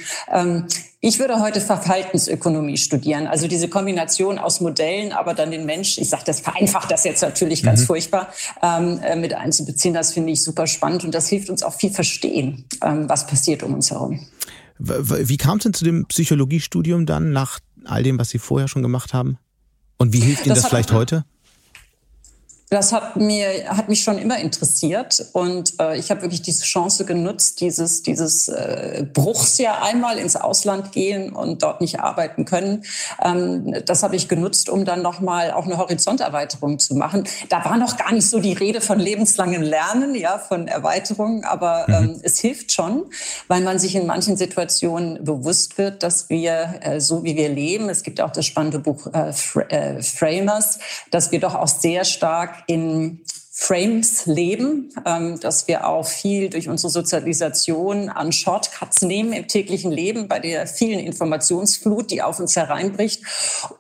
Ich 1.04 1.18
würde 1.18 1.40
heute 1.40 1.62
Verhaltensökonomie 1.62 2.78
studieren, 2.78 3.26
also 3.26 3.48
diese 3.48 3.68
Kombination 3.68 4.38
aus 4.38 4.62
Modellen, 4.62 5.14
aber 5.14 5.34
dann 5.34 5.50
den 5.50 5.66
Mensch, 5.66 5.98
ich 5.98 6.10
sage 6.10 6.22
das 6.28 6.42
vereinfacht 6.42 6.92
das 6.92 7.04
jetzt 7.06 7.24
natürlich 7.24 7.64
ganz 7.64 7.82
mhm. 7.82 7.86
furchtbar, 7.86 8.32
ähm, 8.62 9.00
äh, 9.00 9.16
mit 9.16 9.34
einzubeziehen, 9.34 9.96
das 9.96 10.14
finde 10.14 10.32
ich 10.32 10.44
super 10.44 10.68
spannend 10.68 11.04
und 11.04 11.16
das 11.16 11.28
hilft 11.28 11.50
uns 11.50 11.64
auch 11.64 11.74
viel 11.74 11.90
verstehen, 11.90 12.66
ähm, 12.84 13.10
was 13.10 13.26
passiert 13.26 13.64
um 13.64 13.74
uns 13.74 13.90
herum. 13.90 14.20
Wie 14.78 15.38
kam 15.38 15.58
es 15.58 15.64
denn 15.64 15.74
zu 15.74 15.86
dem 15.86 16.06
Psychologiestudium 16.06 17.08
dann 17.08 17.32
nach 17.32 17.60
all 17.86 18.04
dem, 18.04 18.20
was 18.20 18.30
Sie 18.30 18.38
vorher 18.38 18.68
schon 18.68 18.84
gemacht 18.84 19.12
haben? 19.12 19.40
Und 19.98 20.14
wie 20.14 20.20
hilft 20.20 20.46
Ihnen 20.46 20.54
das, 20.54 20.62
das 20.64 20.70
vielleicht 20.70 20.92
heute? 20.92 21.26
Das 22.72 22.94
hat 22.94 23.18
mir 23.18 23.68
hat 23.68 23.90
mich 23.90 24.02
schon 24.02 24.18
immer 24.18 24.40
interessiert 24.40 25.26
und 25.34 25.74
äh, 25.78 25.98
ich 25.98 26.10
habe 26.10 26.22
wirklich 26.22 26.42
diese 26.42 26.64
Chance 26.64 27.04
genutzt, 27.04 27.60
dieses 27.60 28.02
dieses 28.02 28.48
äh, 28.48 29.06
Bruchsjahr 29.12 29.84
einmal 29.84 30.18
ins 30.18 30.38
Ausland 30.38 30.94
gehen 30.94 31.34
und 31.34 31.64
dort 31.64 31.82
nicht 31.82 32.00
arbeiten 32.00 32.46
können. 32.46 32.86
Ähm, 33.22 33.76
das 33.86 34.04
habe 34.04 34.16
ich 34.16 34.30
genutzt, 34.30 34.70
um 34.70 34.86
dann 34.86 35.02
noch 35.02 35.20
mal 35.20 35.52
auch 35.52 35.66
eine 35.66 35.78
Horizonterweiterung 35.80 36.80
zu 36.80 36.96
machen. 36.96 37.26
Da 37.50 37.66
war 37.66 37.76
noch 37.76 37.98
gar 37.98 38.14
nicht 38.14 38.30
so 38.30 38.40
die 38.40 38.54
Rede 38.54 38.80
von 38.80 39.00
lebenslangem 39.00 39.64
Lernen, 39.64 40.16
ja, 40.16 40.40
von 40.40 40.70
Erweiterung, 40.70 41.44
aber 41.44 41.84
mhm. 41.90 41.94
ähm, 41.94 42.20
es 42.24 42.40
hilft 42.40 42.72
schon, 42.72 43.04
weil 43.50 43.60
man 43.64 43.80
sich 43.80 43.98
in 43.98 44.08
manchen 44.08 44.38
Situationen 44.38 45.22
bewusst 45.26 45.78
wird, 45.78 46.04
dass 46.04 46.30
wir 46.30 46.76
äh, 46.80 47.02
so 47.02 47.26
wie 47.26 47.36
wir 47.36 47.50
leben. 47.50 47.90
Es 47.90 48.02
gibt 48.02 48.22
auch 48.22 48.32
das 48.32 48.46
spannende 48.46 48.80
Buch 48.80 49.08
äh, 49.14 49.34
äh 49.68 50.02
Framers, 50.02 50.80
dass 51.10 51.34
wir 51.34 51.42
doch 51.42 51.56
auch 51.56 51.68
sehr 51.68 52.06
stark 52.06 52.61
in 52.68 53.22
Frames 53.64 54.26
leben, 54.26 54.90
ähm, 55.06 55.40
dass 55.40 55.68
wir 55.68 55.88
auch 55.88 56.08
viel 56.08 56.50
durch 56.50 56.68
unsere 56.68 56.90
Sozialisation 56.90 58.10
an 58.10 58.32
Shortcuts 58.32 59.04
nehmen 59.04 59.34
im 59.34 59.48
täglichen 59.48 59.92
Leben 59.92 60.28
bei 60.28 60.40
der 60.40 60.66
vielen 60.66 61.00
Informationsflut, 61.00 62.10
die 62.10 62.24
auf 62.24 62.40
uns 62.40 62.56
hereinbricht. 62.56 63.24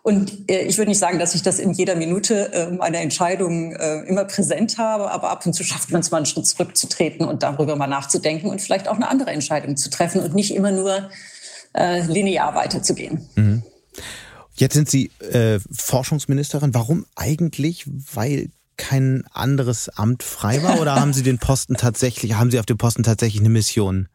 Und 0.03 0.51
äh, 0.51 0.61
ich 0.65 0.77
würde 0.77 0.89
nicht 0.89 0.99
sagen, 0.99 1.17
dass 1.17 1.33
ich 1.33 1.41
das 1.41 1.57
in 1.57 1.71
jeder 1.71 1.95
Minute 1.95 2.53
äh, 2.53 2.69
meiner 2.69 2.99
Entscheidungen 2.99 3.75
äh, 3.75 4.01
immer 4.01 4.25
präsent 4.25 4.77
habe, 4.77 5.09
aber 5.09 5.31
ab 5.31 5.47
und 5.47 5.53
zu 5.53 5.63
schafft 5.63 5.89
man 5.89 6.01
es 6.01 6.11
mal 6.11 6.17
einen 6.17 6.27
Schritt 6.27 6.45
zurückzutreten 6.45 7.25
und 7.25 7.41
darüber 7.41 7.75
mal 7.75 7.87
nachzudenken 7.87 8.51
und 8.51 8.61
vielleicht 8.61 8.87
auch 8.87 8.97
eine 8.97 9.09
andere 9.09 9.31
Entscheidung 9.31 9.77
zu 9.77 9.89
treffen 9.89 10.21
und 10.21 10.35
nicht 10.35 10.53
immer 10.53 10.71
nur 10.71 11.09
äh, 11.73 12.05
linear 12.05 12.53
weiterzugehen. 12.53 13.27
Mhm. 13.33 13.63
Jetzt 14.53 14.75
sind 14.75 14.91
Sie 14.91 15.09
äh, 15.31 15.59
Forschungsministerin. 15.71 16.75
Warum 16.75 17.07
eigentlich? 17.15 17.85
Weil 17.87 18.49
kein 18.81 19.23
anderes 19.31 19.89
Amt 19.89 20.23
frei 20.23 20.63
war 20.63 20.81
oder 20.81 20.95
haben 20.95 21.13
Sie 21.13 21.21
den 21.21 21.37
Posten 21.37 21.75
tatsächlich, 21.75 22.33
haben 22.33 22.49
Sie 22.49 22.59
auf 22.59 22.65
dem 22.65 22.77
Posten 22.77 23.03
tatsächlich 23.03 23.39
eine 23.39 23.49
Mission? 23.49 24.09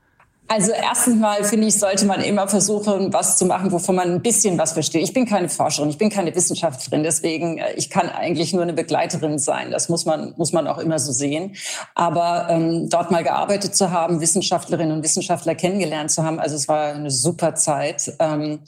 Also 0.48 0.72
erstens 0.72 1.16
mal 1.16 1.42
finde 1.42 1.66
ich, 1.66 1.78
sollte 1.78 2.06
man 2.06 2.20
immer 2.20 2.46
versuchen, 2.46 3.12
was 3.12 3.36
zu 3.36 3.46
machen, 3.46 3.72
wovon 3.72 3.96
man 3.96 4.12
ein 4.12 4.22
bisschen 4.22 4.58
was 4.58 4.72
versteht. 4.72 5.02
Ich 5.02 5.12
bin 5.12 5.26
keine 5.26 5.48
Forscherin, 5.48 5.90
ich 5.90 5.98
bin 5.98 6.08
keine 6.08 6.34
Wissenschaftlerin, 6.34 7.02
deswegen 7.02 7.58
äh, 7.58 7.72
ich 7.74 7.90
kann 7.90 8.08
eigentlich 8.08 8.52
nur 8.52 8.62
eine 8.62 8.72
Begleiterin 8.72 9.38
sein. 9.38 9.70
Das 9.70 9.88
muss 9.88 10.04
man 10.04 10.34
muss 10.36 10.52
man 10.52 10.66
auch 10.68 10.78
immer 10.78 10.98
so 10.98 11.12
sehen. 11.12 11.56
Aber 11.94 12.48
ähm, 12.48 12.88
dort 12.88 13.10
mal 13.10 13.24
gearbeitet 13.24 13.74
zu 13.74 13.90
haben, 13.90 14.20
Wissenschaftlerinnen 14.20 14.96
und 14.96 15.02
Wissenschaftler 15.02 15.54
kennengelernt 15.54 16.10
zu 16.10 16.22
haben, 16.22 16.38
also 16.38 16.54
es 16.54 16.68
war 16.68 16.94
eine 16.94 17.10
super 17.10 17.54
Zeit. 17.54 18.12
Ähm, 18.20 18.60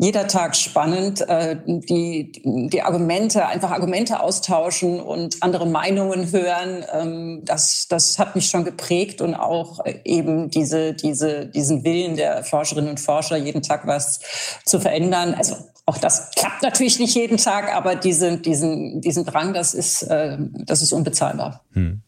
jeder 0.00 0.26
Tag 0.26 0.56
spannend, 0.56 1.20
äh, 1.28 1.58
die, 1.66 2.32
die 2.44 2.82
Argumente, 2.82 3.46
einfach 3.46 3.70
Argumente 3.70 4.20
austauschen 4.20 4.98
und 4.98 5.42
andere 5.42 5.66
Meinungen 5.66 6.32
hören. 6.32 6.84
Ähm, 6.90 7.42
das, 7.44 7.86
das 7.86 8.18
hat 8.18 8.34
mich 8.34 8.48
schon 8.48 8.64
geprägt 8.64 9.20
und 9.20 9.34
auch 9.34 9.84
äh, 9.84 10.00
eben 10.04 10.48
diese, 10.48 10.94
diese, 10.94 11.46
diesen 11.46 11.84
Willen 11.84 12.16
der 12.16 12.44
Forscherinnen 12.44 12.88
und 12.88 12.98
Forscher, 12.98 13.36
jeden 13.36 13.60
Tag 13.60 13.86
was 13.86 14.20
zu 14.64 14.80
verändern. 14.80 15.34
Also 15.34 15.56
auch 15.84 15.98
das 15.98 16.30
klappt 16.30 16.62
natürlich 16.62 16.98
nicht 16.98 17.14
jeden 17.14 17.36
Tag, 17.36 17.74
aber 17.74 17.94
diese, 17.94 18.38
diesen, 18.38 19.02
diesen 19.02 19.26
Drang, 19.26 19.52
das 19.52 19.74
ist, 19.74 20.02
äh, 20.04 20.38
das 20.64 20.80
ist 20.80 20.94
unbezahlbar. 20.94 21.62
Hm. 21.72 22.00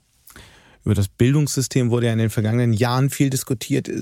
Über 0.85 0.95
das 0.95 1.09
Bildungssystem 1.09 1.91
wurde 1.91 2.07
ja 2.07 2.12
in 2.12 2.19
den 2.19 2.31
vergangenen 2.31 2.73
Jahren 2.73 3.09
viel 3.11 3.31
diskutiert, 3.31 3.89
äh, 3.89 4.01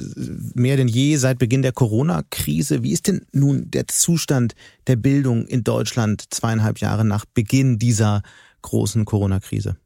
mehr 0.55 0.77
denn 0.77 0.89
je 0.89 1.17
seit 1.17 1.39
Beginn 1.39 1.63
der 1.63 1.73
Corona-Krise. 1.73 2.83
Wie 2.83 2.93
ist 2.93 3.07
denn 3.07 3.27
nun 3.33 3.71
der 3.71 3.87
Zustand 3.89 4.55
der 4.87 4.97
Bildung 4.97 5.47
in 5.47 5.63
Deutschland 5.63 6.25
zweieinhalb 6.33 6.79
Jahre 6.79 7.05
nach 7.05 7.25
Beginn 7.27 7.79
dieser 7.79 8.23
großen 8.63 9.05
Corona-Krise? 9.05 9.77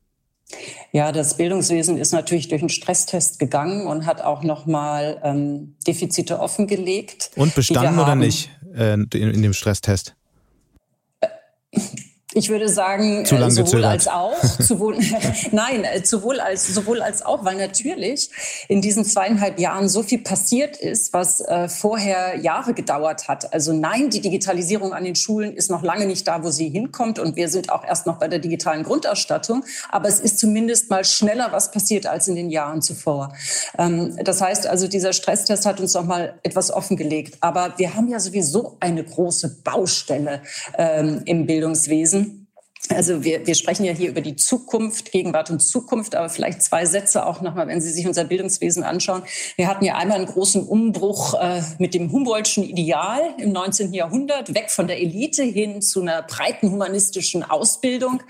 Ja, 0.93 1.11
das 1.11 1.37
Bildungswesen 1.37 1.97
ist 1.97 2.13
natürlich 2.13 2.49
durch 2.49 2.63
einen 2.63 2.69
Stresstest 2.69 3.39
gegangen 3.39 3.87
und 3.87 4.07
hat 4.07 4.21
auch 4.21 4.45
nochmal 4.45 5.21
ähm, 5.25 5.75
Defizite 5.87 6.39
offengelegt. 6.39 7.33
Und 7.35 7.55
bestanden 7.55 7.99
oder 7.99 8.15
nicht 8.15 8.51
äh, 8.75 8.95
in, 8.95 9.11
in 9.11 9.43
dem 9.43 9.53
Stresstest? 9.53 10.15
Ich 12.37 12.51
würde 12.51 12.69
sagen, 12.69 13.25
sowohl 13.25 13.49
gezögert. 13.49 13.85
als 13.85 14.09
auch, 14.09 14.43
sowohl, 14.59 14.99
nein, 15.53 15.85
äh, 15.85 16.05
sowohl 16.05 16.41
als, 16.41 16.67
sowohl 16.67 17.01
als 17.01 17.25
auch, 17.25 17.45
weil 17.45 17.57
natürlich 17.57 18.29
in 18.67 18.83
diesen 18.83 19.05
zweieinhalb 19.05 19.61
Jahren 19.61 19.89
so 19.89 20.03
viel 20.03 20.19
passiert 20.19 20.77
ist, 20.77 21.13
was 21.13 21.41
äh, 21.43 21.69
vorher 21.69 22.41
Jahre 22.41 22.75
gedauert 22.75 23.29
hat. 23.29 23.55
Also 23.55 23.73
nein, 23.73 24.11
die 24.11 24.21
Digitalisierung 24.21 24.93
an 24.93 25.05
den 25.05 25.15
Schulen 25.15 25.55
ist 25.55 25.71
noch 25.71 25.85
lange 25.85 26.07
nicht 26.07 26.27
da, 26.27 26.43
wo 26.43 26.51
sie 26.51 26.69
hinkommt 26.69 27.21
und 27.21 27.37
wir 27.37 27.49
sind 27.49 27.71
auch 27.71 27.85
erst 27.85 28.05
noch 28.07 28.19
bei 28.19 28.27
der 28.27 28.41
digitalen 28.41 28.83
Grundausstattung, 28.83 29.65
aber 29.91 30.09
es 30.09 30.19
ist 30.19 30.41
zumindest 30.41 30.91
mal 30.91 31.05
schneller 31.05 31.53
was 31.53 31.71
passiert 31.71 32.07
als 32.07 32.27
in 32.27 32.35
den 32.35 32.51
Jahren 32.51 32.83
zuvor. 32.83 33.33
Ähm, 33.79 34.19
das 34.25 34.41
heißt 34.41 34.67
also, 34.67 34.89
dieser 34.89 35.13
Stresstest 35.13 35.67
hat 35.67 35.79
uns 35.79 35.95
noch 35.95 36.05
mal 36.05 36.35
etwas 36.43 36.73
offengelegt, 36.73 37.37
aber 37.41 37.75
wir 37.77 37.95
haben 37.95 38.09
ja 38.09 38.19
sowieso 38.19 38.77
eine 38.81 39.05
große 39.05 39.59
Baustelle 39.63 40.43
ähm, 40.77 41.23
im 41.27 41.47
Bildungswesen 41.47 42.24
also 42.91 43.25
wir, 43.25 43.47
wir 43.47 43.55
sprechen 43.55 43.85
ja 43.85 43.93
hier 43.93 44.11
über 44.11 44.21
die 44.21 44.37
Zukunft, 44.37 45.11
Gegenwart 45.11 45.51
und 45.51 45.61
Zukunft, 45.61 46.15
aber 46.15 46.29
vielleicht 46.29 46.63
zwei 46.63 46.85
Sätze 46.85 47.25
auch 47.25 47.41
nochmal, 47.41 47.67
wenn 47.67 47.81
Sie 47.81 47.91
sich 47.91 48.07
unser 48.07 48.25
Bildungswesen 48.25 48.83
anschauen. 48.83 49.23
Wir 49.57 49.69
hatten 49.69 49.85
ja 49.85 49.97
einmal 49.97 50.19
einen 50.19 50.27
großen 50.27 50.63
Umbruch 50.67 51.35
äh, 51.35 51.63
mit 51.79 51.95
dem 51.95 52.13
Humboldtschen 52.13 52.63
Ideal 52.63 53.23
im 53.39 53.53
19. 53.53 53.95
Jahrhundert, 53.95 54.55
weg 54.55 54.71
von 54.71 54.87
der 54.87 55.01
Elite 55.01 55.43
hin 55.43 55.81
zu 55.81 56.03
einer 56.03 56.23
breiten 56.23 56.71
humanistischen 56.71 57.43
Ausbildung. 57.43 58.23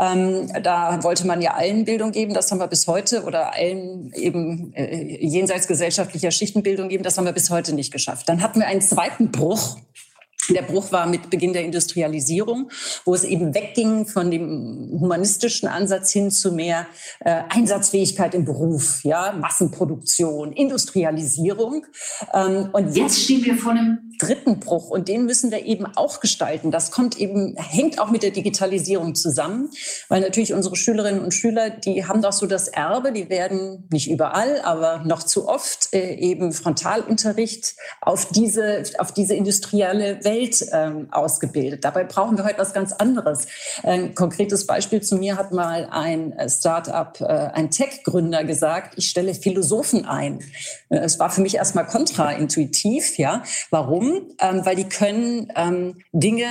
Ähm, 0.00 0.50
da 0.62 1.02
wollte 1.04 1.26
man 1.26 1.40
ja 1.40 1.54
allen 1.54 1.84
Bildung 1.84 2.10
geben, 2.10 2.34
das 2.34 2.50
haben 2.50 2.58
wir 2.58 2.66
bis 2.66 2.88
heute, 2.88 3.22
oder 3.22 3.54
allen 3.54 4.12
eben 4.14 4.72
äh, 4.74 5.24
jenseits 5.24 5.68
gesellschaftlicher 5.68 6.32
Schichtenbildung 6.32 6.88
geben, 6.88 7.04
das 7.04 7.18
haben 7.18 7.24
wir 7.24 7.32
bis 7.32 7.50
heute 7.50 7.72
nicht 7.72 7.92
geschafft. 7.92 8.28
Dann 8.28 8.42
hatten 8.42 8.58
wir 8.58 8.66
einen 8.66 8.80
zweiten 8.80 9.30
Bruch 9.30 9.76
der 10.48 10.62
Bruch 10.62 10.92
war 10.92 11.06
mit 11.06 11.30
Beginn 11.30 11.52
der 11.52 11.64
Industrialisierung, 11.64 12.70
wo 13.04 13.14
es 13.14 13.24
eben 13.24 13.54
wegging 13.54 14.06
von 14.06 14.30
dem 14.30 14.98
humanistischen 15.00 15.68
Ansatz 15.68 16.12
hin 16.12 16.30
zu 16.30 16.52
mehr 16.52 16.86
äh, 17.20 17.42
Einsatzfähigkeit 17.48 18.34
im 18.34 18.44
Beruf, 18.44 19.04
ja, 19.04 19.32
Massenproduktion, 19.32 20.52
Industrialisierung. 20.52 21.86
Ähm, 22.34 22.68
und 22.72 22.96
jetzt 22.96 23.22
stehen 23.22 23.44
wir 23.44 23.56
vor 23.56 23.72
einem 23.72 24.11
dritten 24.18 24.60
Bruch 24.60 24.90
und 24.90 25.08
den 25.08 25.24
müssen 25.24 25.50
wir 25.50 25.64
eben 25.64 25.86
auch 25.96 26.20
gestalten. 26.20 26.70
Das 26.70 26.90
kommt 26.90 27.18
eben, 27.18 27.56
hängt 27.56 27.98
auch 27.98 28.10
mit 28.10 28.22
der 28.22 28.30
Digitalisierung 28.30 29.14
zusammen, 29.14 29.70
weil 30.08 30.20
natürlich 30.20 30.54
unsere 30.54 30.76
Schülerinnen 30.76 31.22
und 31.22 31.32
Schüler, 31.32 31.70
die 31.70 32.06
haben 32.06 32.22
doch 32.22 32.32
so 32.32 32.46
das 32.46 32.68
Erbe, 32.68 33.12
die 33.12 33.28
werden 33.28 33.88
nicht 33.90 34.10
überall, 34.10 34.60
aber 34.62 35.02
noch 35.04 35.22
zu 35.22 35.48
oft 35.48 35.92
äh, 35.92 36.14
eben 36.14 36.52
Frontalunterricht 36.52 37.74
auf 38.00 38.26
diese, 38.26 38.82
auf 38.98 39.12
diese 39.12 39.34
industrielle 39.34 40.24
Welt 40.24 40.64
ähm, 40.72 41.08
ausgebildet. 41.10 41.84
Dabei 41.84 42.04
brauchen 42.04 42.36
wir 42.36 42.44
heute 42.44 42.58
was 42.58 42.72
ganz 42.72 42.92
anderes. 42.92 43.46
Ein 43.82 44.14
konkretes 44.14 44.66
Beispiel 44.66 45.02
zu 45.02 45.16
mir 45.16 45.36
hat 45.36 45.52
mal 45.52 45.88
ein 45.90 46.32
äh, 46.32 46.48
Start-up, 46.48 47.20
äh, 47.20 47.24
ein 47.24 47.70
Tech-Gründer 47.70 48.44
gesagt, 48.44 48.94
ich 48.96 49.08
stelle 49.08 49.34
Philosophen 49.34 50.04
ein. 50.06 50.40
Äh, 50.88 50.98
es 50.98 51.18
war 51.18 51.30
für 51.30 51.40
mich 51.40 51.56
erstmal 51.56 51.86
kontraintuitiv, 51.86 53.18
ja. 53.18 53.42
Warum? 53.70 54.11
Ähm, 54.40 54.64
weil 54.64 54.76
die 54.76 54.88
können 54.88 55.52
ähm, 55.56 56.02
Dinge 56.12 56.46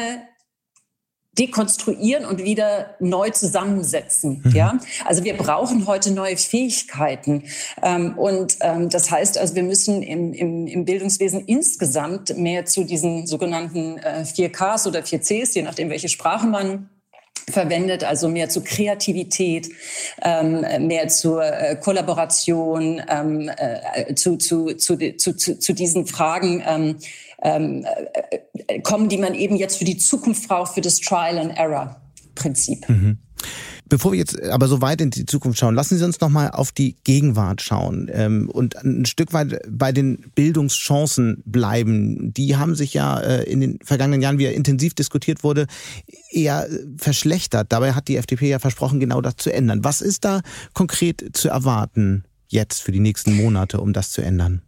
dekonstruieren 1.37 2.25
und 2.25 2.43
wieder 2.43 2.95
neu 2.99 3.29
zusammensetzen. 3.29 4.41
Mhm. 4.43 4.51
Ja, 4.51 4.77
also 5.05 5.23
wir 5.23 5.37
brauchen 5.37 5.87
heute 5.87 6.11
neue 6.11 6.35
Fähigkeiten 6.35 7.43
ähm, 7.81 8.17
und 8.17 8.57
ähm, 8.59 8.89
das 8.89 9.09
heißt, 9.09 9.37
also 9.37 9.55
wir 9.55 9.63
müssen 9.63 10.03
im, 10.03 10.33
im, 10.33 10.67
im 10.67 10.85
Bildungswesen 10.85 11.45
insgesamt 11.45 12.37
mehr 12.37 12.65
zu 12.65 12.83
diesen 12.83 13.27
sogenannten 13.27 13.97
äh, 13.99 14.25
4Ks 14.25 14.87
oder 14.87 14.99
4Cs, 14.99 15.55
je 15.55 15.61
nachdem 15.61 15.89
welche 15.89 16.09
Sprache 16.09 16.47
man 16.47 16.89
verwendet, 17.49 18.03
also 18.03 18.27
mehr 18.27 18.49
zu 18.49 18.63
Kreativität, 18.63 19.69
ähm, 20.21 20.61
mehr 20.87 21.07
zur 21.07 21.43
äh, 21.43 21.75
Kollaboration, 21.75 23.01
ähm, 23.07 23.49
äh, 23.55 24.13
zu, 24.15 24.37
zu, 24.37 24.73
zu, 24.75 24.97
zu, 25.17 25.35
zu, 25.35 25.73
diesen 25.73 26.05
Fragen 26.07 26.63
ähm, 26.65 26.97
ähm, 27.41 27.85
äh, 28.67 28.81
kommen, 28.81 29.09
die 29.09 29.17
man 29.17 29.33
eben 29.33 29.55
jetzt 29.55 29.77
für 29.77 29.85
die 29.85 29.97
Zukunft 29.97 30.47
braucht, 30.47 30.73
für 30.73 30.81
das 30.81 30.99
Trial 30.99 31.37
and 31.37 31.57
Error 31.57 32.01
Prinzip. 32.35 32.87
Mhm. 32.89 33.17
Bevor 33.91 34.13
wir 34.13 34.19
jetzt 34.19 34.41
aber 34.43 34.69
so 34.69 34.81
weit 34.81 35.01
in 35.01 35.09
die 35.09 35.25
Zukunft 35.25 35.59
schauen, 35.59 35.75
lassen 35.75 35.97
Sie 35.97 36.05
uns 36.05 36.21
noch 36.21 36.29
mal 36.29 36.51
auf 36.51 36.71
die 36.71 36.95
Gegenwart 37.03 37.61
schauen 37.61 38.09
ähm, 38.13 38.49
und 38.49 38.77
ein 38.77 39.05
Stück 39.05 39.33
weit 39.33 39.59
bei 39.69 39.91
den 39.91 40.31
Bildungschancen 40.33 41.43
bleiben. 41.45 42.33
Die 42.33 42.55
haben 42.55 42.73
sich 42.73 42.93
ja 42.93 43.19
äh, 43.19 43.43
in 43.43 43.59
den 43.59 43.79
vergangenen 43.83 44.21
Jahren, 44.21 44.37
wie 44.37 44.45
ja 44.45 44.51
intensiv 44.51 44.93
diskutiert 44.93 45.43
wurde, 45.43 45.67
eher 46.29 46.69
verschlechtert. 46.95 47.73
Dabei 47.73 47.91
hat 47.91 48.07
die 48.07 48.15
FDP 48.15 48.47
ja 48.47 48.59
versprochen, 48.59 49.01
genau 49.01 49.19
das 49.19 49.35
zu 49.35 49.51
ändern. 49.51 49.83
Was 49.83 49.99
ist 49.99 50.23
da 50.23 50.39
konkret 50.71 51.31
zu 51.33 51.49
erwarten 51.49 52.23
jetzt 52.47 52.81
für 52.81 52.93
die 52.93 53.01
nächsten 53.01 53.35
Monate, 53.35 53.81
um 53.81 53.91
das 53.91 54.11
zu 54.11 54.21
ändern? 54.21 54.61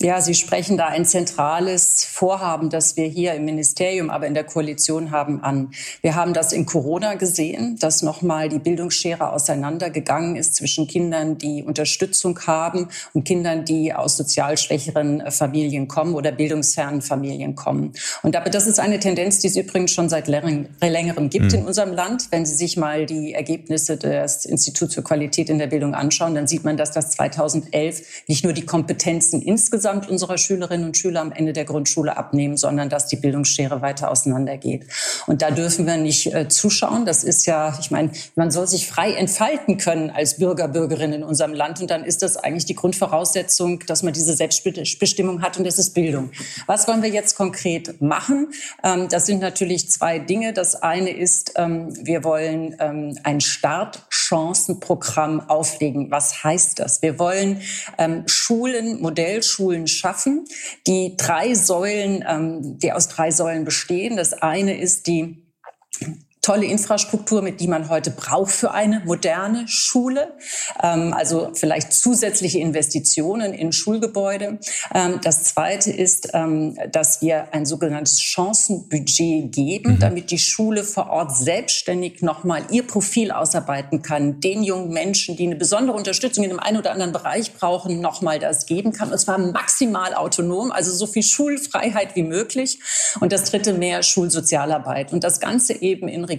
Ja, 0.00 0.20
Sie 0.20 0.34
sprechen 0.34 0.76
da 0.76 0.86
ein 0.86 1.04
zentrales 1.04 2.04
Vorhaben, 2.04 2.70
das 2.70 2.96
wir 2.96 3.06
hier 3.06 3.34
im 3.34 3.44
Ministerium, 3.44 4.10
aber 4.10 4.28
in 4.28 4.34
der 4.34 4.44
Koalition 4.44 5.10
haben, 5.10 5.42
an. 5.42 5.72
Wir 6.02 6.14
haben 6.14 6.34
das 6.34 6.52
in 6.52 6.66
Corona 6.66 7.14
gesehen, 7.14 7.78
dass 7.80 8.02
nochmal 8.02 8.48
die 8.48 8.60
Bildungsschere 8.60 9.32
auseinandergegangen 9.32 10.36
ist 10.36 10.54
zwischen 10.54 10.86
Kindern, 10.86 11.36
die 11.36 11.64
Unterstützung 11.64 12.38
haben 12.46 12.90
und 13.12 13.24
Kindern, 13.24 13.64
die 13.64 13.92
aus 13.92 14.16
sozial 14.16 14.56
schwächeren 14.56 15.28
Familien 15.32 15.88
kommen 15.88 16.14
oder 16.14 16.30
bildungsfernen 16.30 17.02
Familien 17.02 17.56
kommen. 17.56 17.92
Und 18.22 18.36
aber 18.36 18.50
das 18.50 18.68
ist 18.68 18.78
eine 18.78 19.00
Tendenz, 19.00 19.40
die 19.40 19.48
es 19.48 19.56
übrigens 19.56 19.90
schon 19.90 20.08
seit 20.08 20.28
längerem 20.28 21.28
gibt 21.28 21.46
mhm. 21.52 21.58
in 21.58 21.66
unserem 21.66 21.92
Land. 21.92 22.28
Wenn 22.30 22.46
Sie 22.46 22.54
sich 22.54 22.76
mal 22.76 23.04
die 23.04 23.34
Ergebnisse 23.34 23.96
des 23.96 24.44
Instituts 24.44 24.94
für 24.94 25.02
Qualität 25.02 25.50
in 25.50 25.58
der 25.58 25.66
Bildung 25.66 25.94
anschauen, 25.94 26.36
dann 26.36 26.46
sieht 26.46 26.62
man, 26.62 26.76
dass 26.76 26.92
das 26.92 27.10
2011 27.10 28.02
nicht 28.28 28.44
nur 28.44 28.52
die 28.52 28.64
Kompetenzen 28.64 29.42
insgesamt 29.42 29.87
insgesamt 29.88 30.10
unserer 30.10 30.38
Schülerinnen 30.38 30.86
und 30.86 30.96
Schüler 30.96 31.20
am 31.20 31.32
Ende 31.32 31.52
der 31.52 31.64
Grundschule 31.64 32.16
abnehmen, 32.16 32.56
sondern 32.56 32.88
dass 32.88 33.06
die 33.06 33.16
Bildungsschere 33.16 33.80
weiter 33.80 34.10
auseinandergeht. 34.10 34.86
Und 35.26 35.42
da 35.42 35.50
dürfen 35.50 35.86
wir 35.86 35.96
nicht 35.96 36.32
äh, 36.34 36.48
zuschauen. 36.48 37.06
Das 37.06 37.24
ist 37.24 37.46
ja, 37.46 37.76
ich 37.80 37.90
meine, 37.90 38.12
man 38.34 38.50
soll 38.50 38.66
sich 38.66 38.86
frei 38.86 39.12
entfalten 39.12 39.78
können 39.78 40.10
als 40.10 40.36
Bürger, 40.36 40.68
Bürgerin 40.68 41.14
in 41.14 41.24
unserem 41.24 41.54
Land. 41.54 41.80
Und 41.80 41.90
dann 41.90 42.04
ist 42.04 42.22
das 42.22 42.36
eigentlich 42.36 42.66
die 42.66 42.74
Grundvoraussetzung, 42.74 43.80
dass 43.86 44.02
man 44.02 44.12
diese 44.12 44.34
Selbstbestimmung 44.34 45.40
hat. 45.40 45.56
Und 45.56 45.66
das 45.66 45.78
ist 45.78 45.94
Bildung. 45.94 46.32
Was 46.66 46.86
wollen 46.86 47.00
wir 47.02 47.08
jetzt 47.08 47.34
konkret 47.36 48.02
machen? 48.02 48.48
Ähm, 48.84 49.08
das 49.08 49.24
sind 49.26 49.40
natürlich 49.40 49.90
zwei 49.90 50.18
Dinge. 50.18 50.52
Das 50.52 50.74
eine 50.74 51.08
ist, 51.10 51.54
ähm, 51.56 51.94
wir 52.04 52.24
wollen 52.24 52.76
ähm, 52.78 53.18
ein 53.22 53.40
Startchancenprogramm 53.40 55.48
auflegen. 55.48 56.10
Was 56.10 56.44
heißt 56.44 56.78
das? 56.78 57.00
Wir 57.00 57.18
wollen 57.18 57.62
ähm, 57.96 58.24
Schulen, 58.26 59.00
Modellschulen 59.00 59.77
Schulen 59.78 59.86
schaffen, 59.86 60.44
die 60.86 61.16
drei 61.16 61.54
Säulen, 61.54 62.24
ähm, 62.26 62.78
die 62.78 62.92
aus 62.92 63.08
drei 63.08 63.30
Säulen 63.30 63.64
bestehen. 63.64 64.16
Das 64.16 64.32
eine 64.32 64.78
ist 64.78 65.06
die 65.06 65.44
tolle 66.40 66.66
Infrastruktur, 66.66 67.42
mit 67.42 67.60
die 67.60 67.68
man 67.68 67.88
heute 67.88 68.10
braucht 68.10 68.52
für 68.52 68.70
eine 68.70 69.00
moderne 69.04 69.66
Schule. 69.68 70.34
Ähm, 70.82 71.12
also 71.12 71.50
vielleicht 71.54 71.92
zusätzliche 71.92 72.58
Investitionen 72.58 73.52
in 73.52 73.72
Schulgebäude. 73.72 74.58
Ähm, 74.94 75.20
das 75.22 75.44
Zweite 75.44 75.90
ist, 75.90 76.30
ähm, 76.34 76.76
dass 76.90 77.20
wir 77.20 77.52
ein 77.52 77.66
sogenanntes 77.66 78.20
Chancenbudget 78.20 79.52
geben, 79.52 79.94
mhm. 79.94 79.98
damit 79.98 80.30
die 80.30 80.38
Schule 80.38 80.84
vor 80.84 81.10
Ort 81.10 81.36
selbstständig 81.36 82.22
nochmal 82.22 82.62
ihr 82.70 82.86
Profil 82.86 83.30
ausarbeiten 83.30 84.02
kann, 84.02 84.40
den 84.40 84.62
jungen 84.62 84.90
Menschen, 84.90 85.36
die 85.36 85.46
eine 85.46 85.56
besondere 85.56 85.96
Unterstützung 85.96 86.44
in 86.44 86.50
dem 86.50 86.60
einen 86.60 86.78
oder 86.78 86.92
anderen 86.92 87.12
Bereich 87.12 87.54
brauchen, 87.54 88.00
nochmal 88.00 88.38
das 88.38 88.66
geben 88.66 88.92
kann. 88.92 89.10
Und 89.10 89.18
zwar 89.18 89.38
maximal 89.38 90.14
autonom, 90.14 90.70
also 90.72 90.92
so 90.92 91.06
viel 91.06 91.22
Schulfreiheit 91.22 92.14
wie 92.16 92.22
möglich. 92.22 92.78
Und 93.20 93.32
das 93.32 93.44
Dritte 93.44 93.74
mehr 93.74 94.02
Schulsozialarbeit. 94.02 95.12
Und 95.12 95.24
das 95.24 95.40
Ganze 95.40 95.74
eben 95.74 96.08
in 96.08 96.24
Regionen, 96.24 96.37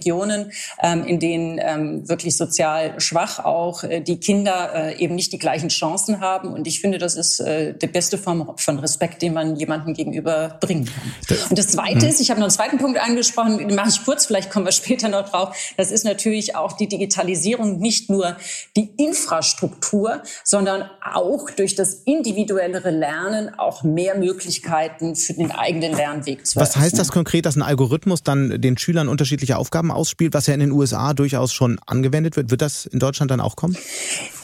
ähm, 0.82 1.04
in 1.06 1.20
denen 1.20 1.60
ähm, 1.62 2.08
wirklich 2.08 2.38
sozial 2.38 3.00
schwach 3.00 3.40
auch 3.40 3.84
äh, 3.84 4.02
die 4.02 4.20
Kinder 4.20 4.72
äh, 4.74 5.04
eben 5.04 5.16
nicht 5.16 5.32
die 5.32 5.40
gleichen 5.40 5.70
Chancen 5.70 6.20
haben. 6.20 6.54
Und 6.54 6.68
ich 6.68 6.82
finde, 6.82 6.98
das 6.98 7.16
ist 7.16 7.40
äh, 7.40 7.74
die 7.74 7.88
beste 7.88 8.18
Form 8.18 8.54
von 8.58 8.80
Respekt, 8.80 9.22
den 9.22 9.34
man 9.34 9.56
jemandem 9.56 9.94
gegenüber 9.94 10.58
bringen 10.60 10.86
kann. 10.86 11.38
Und 11.50 11.58
das 11.58 11.70
Zweite 11.70 12.06
mhm. 12.06 12.12
ist, 12.12 12.20
ich 12.20 12.30
habe 12.30 12.40
noch 12.40 12.48
einen 12.48 12.54
zweiten 12.54 12.78
Punkt 12.78 13.00
angesprochen, 13.00 13.58
den 13.58 13.76
mache 13.76 13.90
ich 13.90 14.04
kurz, 14.04 14.26
vielleicht 14.26 14.50
kommen 14.50 14.66
wir 14.66 14.72
später 14.72 15.10
noch 15.10 15.30
drauf. 15.30 15.56
Das 15.78 15.92
ist 15.92 16.06
natürlich 16.06 16.56
auch 16.56 16.74
die 16.74 16.88
Digitalisierung, 16.88 17.80
nicht 17.80 18.10
nur 18.10 18.36
die 18.76 18.90
Infrastruktur, 18.98 20.22
sondern 20.44 20.90
auch 21.14 21.50
durch 21.50 21.76
das 21.76 21.94
individuellere 22.06 22.92
Lernen 22.92 23.58
auch 23.58 23.84
mehr 23.84 24.18
Möglichkeiten 24.18 25.16
für 25.16 25.34
den 25.34 25.52
eigenen 25.52 25.94
Lernweg 25.94 26.46
zu 26.46 26.60
Was 26.60 26.76
heißt 26.76 26.98
das 26.98 27.12
konkret, 27.12 27.46
dass 27.46 27.56
ein 27.56 27.62
Algorithmus 27.62 28.24
dann 28.24 28.62
den 28.62 28.78
Schülern 28.78 29.08
unterschiedliche 29.08 29.58
Aufgaben 29.58 29.79
Programm 29.80 29.92
ausspielt, 29.92 30.34
was 30.34 30.48
ja 30.48 30.54
in 30.54 30.60
den 30.60 30.72
USA 30.72 31.14
durchaus 31.14 31.54
schon 31.54 31.80
angewendet 31.86 32.36
wird. 32.36 32.52
Wird 32.52 32.62
das 32.62 32.86
in 32.86 33.00
Deutschland 33.00 33.32
dann 33.32 33.40
auch 33.40 33.56
kommen? 33.56 33.78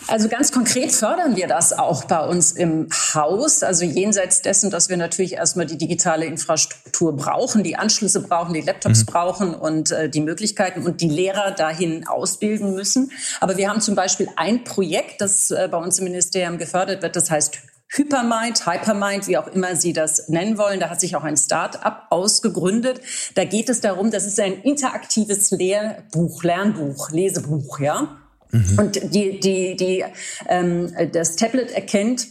Also 0.07 0.29
ganz 0.29 0.51
konkret 0.51 0.91
fördern 0.91 1.35
wir 1.35 1.47
das 1.47 1.73
auch 1.73 2.05
bei 2.05 2.25
uns 2.25 2.51
im 2.51 2.87
Haus. 3.13 3.63
Also 3.63 3.85
jenseits 3.85 4.41
dessen, 4.41 4.69
dass 4.69 4.87
wir 4.87 4.97
natürlich 4.97 5.33
erstmal 5.33 5.65
die 5.65 5.77
digitale 5.77 6.25
Infrastruktur 6.25 7.15
brauchen, 7.15 7.63
die 7.63 7.75
Anschlüsse 7.75 8.21
brauchen, 8.21 8.53
die 8.53 8.61
Laptops 8.61 9.01
mhm. 9.01 9.05
brauchen 9.05 9.53
und 9.55 9.91
äh, 9.91 10.09
die 10.09 10.21
Möglichkeiten 10.21 10.83
und 10.83 11.01
die 11.01 11.09
Lehrer 11.09 11.51
dahin 11.51 12.07
ausbilden 12.07 12.73
müssen. 12.73 13.11
Aber 13.41 13.57
wir 13.57 13.67
haben 13.67 13.81
zum 13.81 13.95
Beispiel 13.95 14.29
ein 14.35 14.63
Projekt, 14.63 15.19
das 15.21 15.51
äh, 15.51 15.67
bei 15.69 15.77
uns 15.77 15.97
im 15.97 16.05
Ministerium 16.05 16.57
gefördert 16.57 17.01
wird, 17.01 17.15
das 17.15 17.31
heißt 17.31 17.59
Hypermind, 17.97 18.65
Hypermind, 18.65 19.27
wie 19.27 19.37
auch 19.37 19.47
immer 19.47 19.75
Sie 19.75 19.93
das 19.93 20.27
nennen 20.29 20.57
wollen. 20.57 20.79
Da 20.79 20.89
hat 20.89 20.99
sich 20.99 21.15
auch 21.15 21.23
ein 21.23 21.37
Start-up 21.37 22.07
ausgegründet. 22.09 23.01
Da 23.35 23.45
geht 23.45 23.69
es 23.69 23.81
darum, 23.81 24.11
das 24.11 24.25
ist 24.25 24.39
ein 24.39 24.61
interaktives 24.61 25.51
Lehrbuch, 25.51 26.43
Lernbuch, 26.43 27.09
Lesebuch, 27.11 27.79
ja. 27.79 28.17
Mhm. 28.51 28.79
Und 28.79 29.13
die, 29.13 29.39
die, 29.39 29.75
die, 29.75 30.05
ähm, 30.47 30.93
das 31.11 31.35
Tablet 31.35 31.71
erkennt 31.71 32.27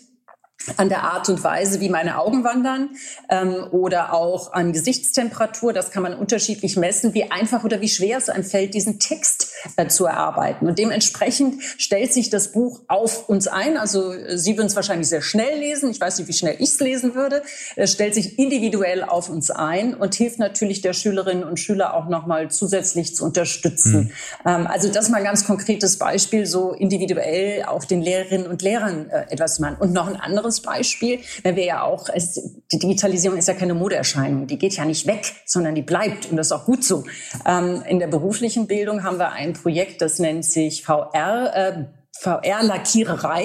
an 0.77 0.89
der 0.89 1.03
Art 1.03 1.29
und 1.29 1.45
Weise, 1.45 1.81
wie 1.81 1.89
meine 1.89 2.19
Augen 2.19 2.43
wandern 2.43 2.91
ähm, 3.29 3.67
oder 3.71 4.15
auch 4.15 4.53
an 4.53 4.73
Gesichtstemperatur. 4.73 5.73
Das 5.73 5.91
kann 5.91 6.03
man 6.03 6.15
unterschiedlich 6.15 6.77
messen, 6.77 7.13
wie 7.13 7.31
einfach 7.31 7.65
oder 7.65 7.81
wie 7.81 7.89
schwer 7.89 8.19
es 8.19 8.29
einem 8.29 8.45
fällt, 8.45 8.75
diesen 8.75 8.99
Text 8.99 9.53
äh, 9.77 9.89
zu 9.89 10.07
erarbeiten. 10.07 10.67
Und 10.67 10.79
dementsprechend 10.79 11.63
stellt 11.63 12.13
sich 12.13 12.31
das 12.31 12.53
Buch 12.53 12.81
auf 12.89 13.29
uns 13.29 13.47
ein. 13.47 13.77
Also 13.77 14.13
äh, 14.13 14.39
Sie 14.39 14.57
würden 14.57 14.69
es 14.69 14.77
wahrscheinlich 14.77 15.09
sehr 15.09 15.23
schnell 15.23 15.59
lesen. 15.59 15.91
Ich 15.91 16.01
weiß 16.01 16.19
nicht, 16.19 16.29
wie 16.29 16.33
schnell 16.33 16.57
ich 16.59 16.71
es 16.71 16.81
lesen 16.81 17.15
würde. 17.15 17.43
Es 17.77 17.93
stellt 17.93 18.15
sich 18.15 18.39
individuell 18.39 19.05
auf 19.05 19.29
uns 19.29 19.51
ein 19.51 19.95
und 19.95 20.15
hilft 20.15 20.39
natürlich 20.39 20.81
der 20.81 20.95
Schülerinnen 20.95 21.45
und 21.45 21.61
Schüler 21.61 21.95
auch 21.95 22.09
nochmal 22.09 22.51
zusätzlich 22.51 23.15
zu 23.15 23.25
unterstützen. 23.25 24.13
Mhm. 24.45 24.51
Ähm, 24.51 24.67
also 24.67 24.89
das 24.89 25.07
ist 25.07 25.11
mal 25.11 25.19
ein 25.19 25.25
ganz 25.25 25.45
konkretes 25.45 25.99
Beispiel, 25.99 26.47
so 26.47 26.73
individuell 26.73 27.65
auch 27.65 27.85
den 27.85 28.01
Lehrerinnen 28.01 28.47
und 28.47 28.63
Lehrern 28.63 29.11
äh, 29.11 29.27
etwas 29.31 29.57
zu 29.57 29.63
machen. 29.63 29.77
Und 29.79 29.93
noch 29.93 30.07
ein 30.07 30.17
anderes 30.17 30.44
anderes 30.45 30.61
Beispiel, 30.61 31.21
wenn 31.43 31.57
wir 31.57 31.65
ja 31.65 31.83
auch, 31.83 32.09
es, 32.13 32.35
die 32.71 32.79
Digitalisierung 32.79 33.39
ist 33.39 33.49
ja 33.49 33.55
keine 33.55 33.75
Modeerscheinung, 33.75 34.47
die 34.47 34.59
geht 34.59 34.77
ja 34.77 34.85
nicht 34.85 35.07
weg, 35.07 35.33
sondern 35.47 35.75
die 35.75 35.83
bleibt 35.83 36.31
und 36.31 36.37
das 36.37 36.49
ist 36.49 36.53
auch 36.53 36.67
gut 36.67 36.85
so. 36.85 37.05
Ähm, 37.47 37.83
in 37.89 37.99
der 37.99 38.09
beruflichen 38.09 38.67
Bildung 38.67 39.03
haben 39.03 39.19
wir 39.19 39.33
ein 39.33 39.55
Projekt, 39.55 40.03
das 40.03 40.19
nennt 40.19 40.45
sich 40.45 40.83
VR. 40.85 41.53
Äh, 41.55 41.85
VR-Lackiererei, 42.25 43.45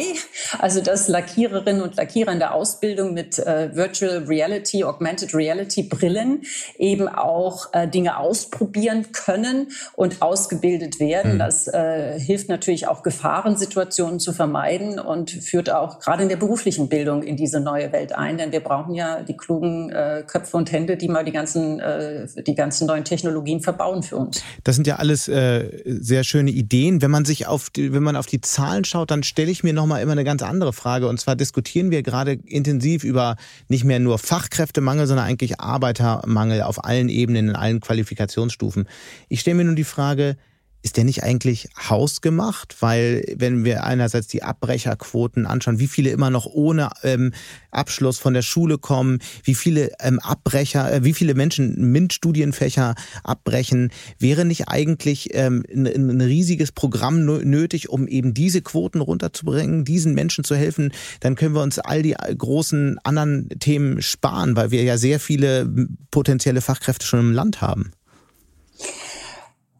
also 0.57 0.81
dass 0.81 1.09
Lackiererinnen 1.09 1.81
und 1.81 1.97
Lackierer 1.97 2.31
in 2.31 2.39
der 2.39 2.53
Ausbildung 2.53 3.13
mit 3.13 3.37
äh, 3.37 3.75
Virtual 3.75 4.23
Reality, 4.25 4.85
Augmented 4.85 5.33
Reality 5.35 5.83
Brillen 5.83 6.43
eben 6.77 7.09
auch 7.09 7.73
äh, 7.73 7.89
Dinge 7.89 8.17
ausprobieren 8.17 9.11
können 9.11 9.67
und 9.95 10.21
ausgebildet 10.21 11.01
werden. 11.01 11.33
Mhm. 11.33 11.39
Das 11.39 11.67
äh, 11.67 12.17
hilft 12.19 12.47
natürlich 12.47 12.87
auch 12.87 13.03
Gefahrensituationen 13.03 14.21
zu 14.21 14.31
vermeiden 14.31 14.97
und 14.97 15.29
führt 15.29 15.69
auch 15.69 15.99
gerade 15.99 16.23
in 16.23 16.29
der 16.29 16.37
beruflichen 16.37 16.87
Bildung 16.87 17.23
in 17.23 17.35
diese 17.35 17.59
neue 17.59 17.91
Welt 17.91 18.13
ein, 18.13 18.37
denn 18.37 18.53
wir 18.53 18.61
brauchen 18.61 18.93
ja 18.95 19.23
die 19.23 19.35
klugen 19.35 19.89
äh, 19.89 20.23
Köpfe 20.25 20.55
und 20.55 20.71
Hände, 20.71 20.95
die 20.95 21.09
mal 21.09 21.25
die 21.25 21.33
ganzen, 21.33 21.81
äh, 21.81 22.27
die 22.47 22.55
ganzen 22.55 22.87
neuen 22.87 23.03
Technologien 23.03 23.59
verbauen 23.59 24.03
für 24.03 24.15
uns. 24.15 24.41
Das 24.63 24.75
sind 24.75 24.87
ja 24.87 24.95
alles 24.95 25.27
äh, 25.27 25.81
sehr 25.85 26.23
schöne 26.23 26.51
Ideen. 26.51 27.01
Wenn 27.01 27.11
man 27.11 27.25
sich 27.25 27.45
auf 27.45 27.69
die, 27.69 27.91
wenn 27.91 28.03
man 28.03 28.15
auf 28.15 28.25
die 28.25 28.39
Zahlen 28.39 28.68
schaut, 28.87 29.11
dann 29.11 29.23
stelle 29.23 29.51
ich 29.51 29.63
mir 29.63 29.73
noch 29.73 29.85
mal 29.85 30.01
immer 30.01 30.13
eine 30.13 30.23
ganz 30.23 30.41
andere 30.41 30.73
Frage. 30.73 31.07
Und 31.07 31.19
zwar 31.19 31.35
diskutieren 31.35 31.91
wir 31.91 32.03
gerade 32.03 32.33
intensiv 32.33 33.03
über 33.03 33.35
nicht 33.67 33.83
mehr 33.83 33.99
nur 33.99 34.17
Fachkräftemangel, 34.17 35.07
sondern 35.07 35.25
eigentlich 35.25 35.59
Arbeitermangel 35.59 36.61
auf 36.61 36.83
allen 36.83 37.09
Ebenen, 37.09 37.49
in 37.49 37.55
allen 37.55 37.79
Qualifikationsstufen. 37.79 38.87
Ich 39.27 39.41
stelle 39.41 39.55
mir 39.55 39.65
nun 39.65 39.75
die 39.75 39.83
Frage, 39.83 40.37
ist 40.81 40.97
der 40.97 41.03
nicht 41.03 41.23
eigentlich 41.23 41.69
hausgemacht? 41.89 42.77
Weil 42.81 43.23
wenn 43.35 43.65
wir 43.65 43.83
einerseits 43.83 44.27
die 44.27 44.43
Abbrecherquoten 44.43 45.45
anschauen, 45.45 45.79
wie 45.79 45.87
viele 45.87 46.09
immer 46.09 46.29
noch 46.29 46.45
ohne 46.45 46.89
ähm, 47.03 47.33
Abschluss 47.71 48.17
von 48.17 48.33
der 48.33 48.41
Schule 48.41 48.77
kommen, 48.77 49.19
wie 49.43 49.55
viele 49.55 49.91
ähm, 49.99 50.19
Abbrecher, 50.19 50.91
äh, 50.91 51.03
wie 51.03 51.13
viele 51.13 51.33
Menschen 51.33 51.91
MINT-Studienfächer 51.91 52.95
abbrechen, 53.23 53.91
wäre 54.19 54.45
nicht 54.45 54.69
eigentlich 54.69 55.29
ähm, 55.33 55.63
ein, 55.73 55.85
ein 55.85 56.21
riesiges 56.21 56.71
Programm 56.71 57.25
nötig, 57.25 57.89
um 57.89 58.07
eben 58.07 58.33
diese 58.33 58.61
Quoten 58.61 59.01
runterzubringen, 59.01 59.83
diesen 59.83 60.13
Menschen 60.13 60.43
zu 60.43 60.55
helfen? 60.55 60.93
Dann 61.19 61.35
können 61.35 61.55
wir 61.55 61.61
uns 61.61 61.79
all 61.79 62.03
die 62.03 62.13
großen 62.13 62.99
anderen 63.03 63.49
Themen 63.59 64.01
sparen, 64.01 64.55
weil 64.55 64.71
wir 64.71 64.83
ja 64.83 64.97
sehr 64.97 65.19
viele 65.19 65.69
potenzielle 66.11 66.61
Fachkräfte 66.61 67.05
schon 67.05 67.19
im 67.19 67.33
Land 67.33 67.61
haben. 67.61 67.91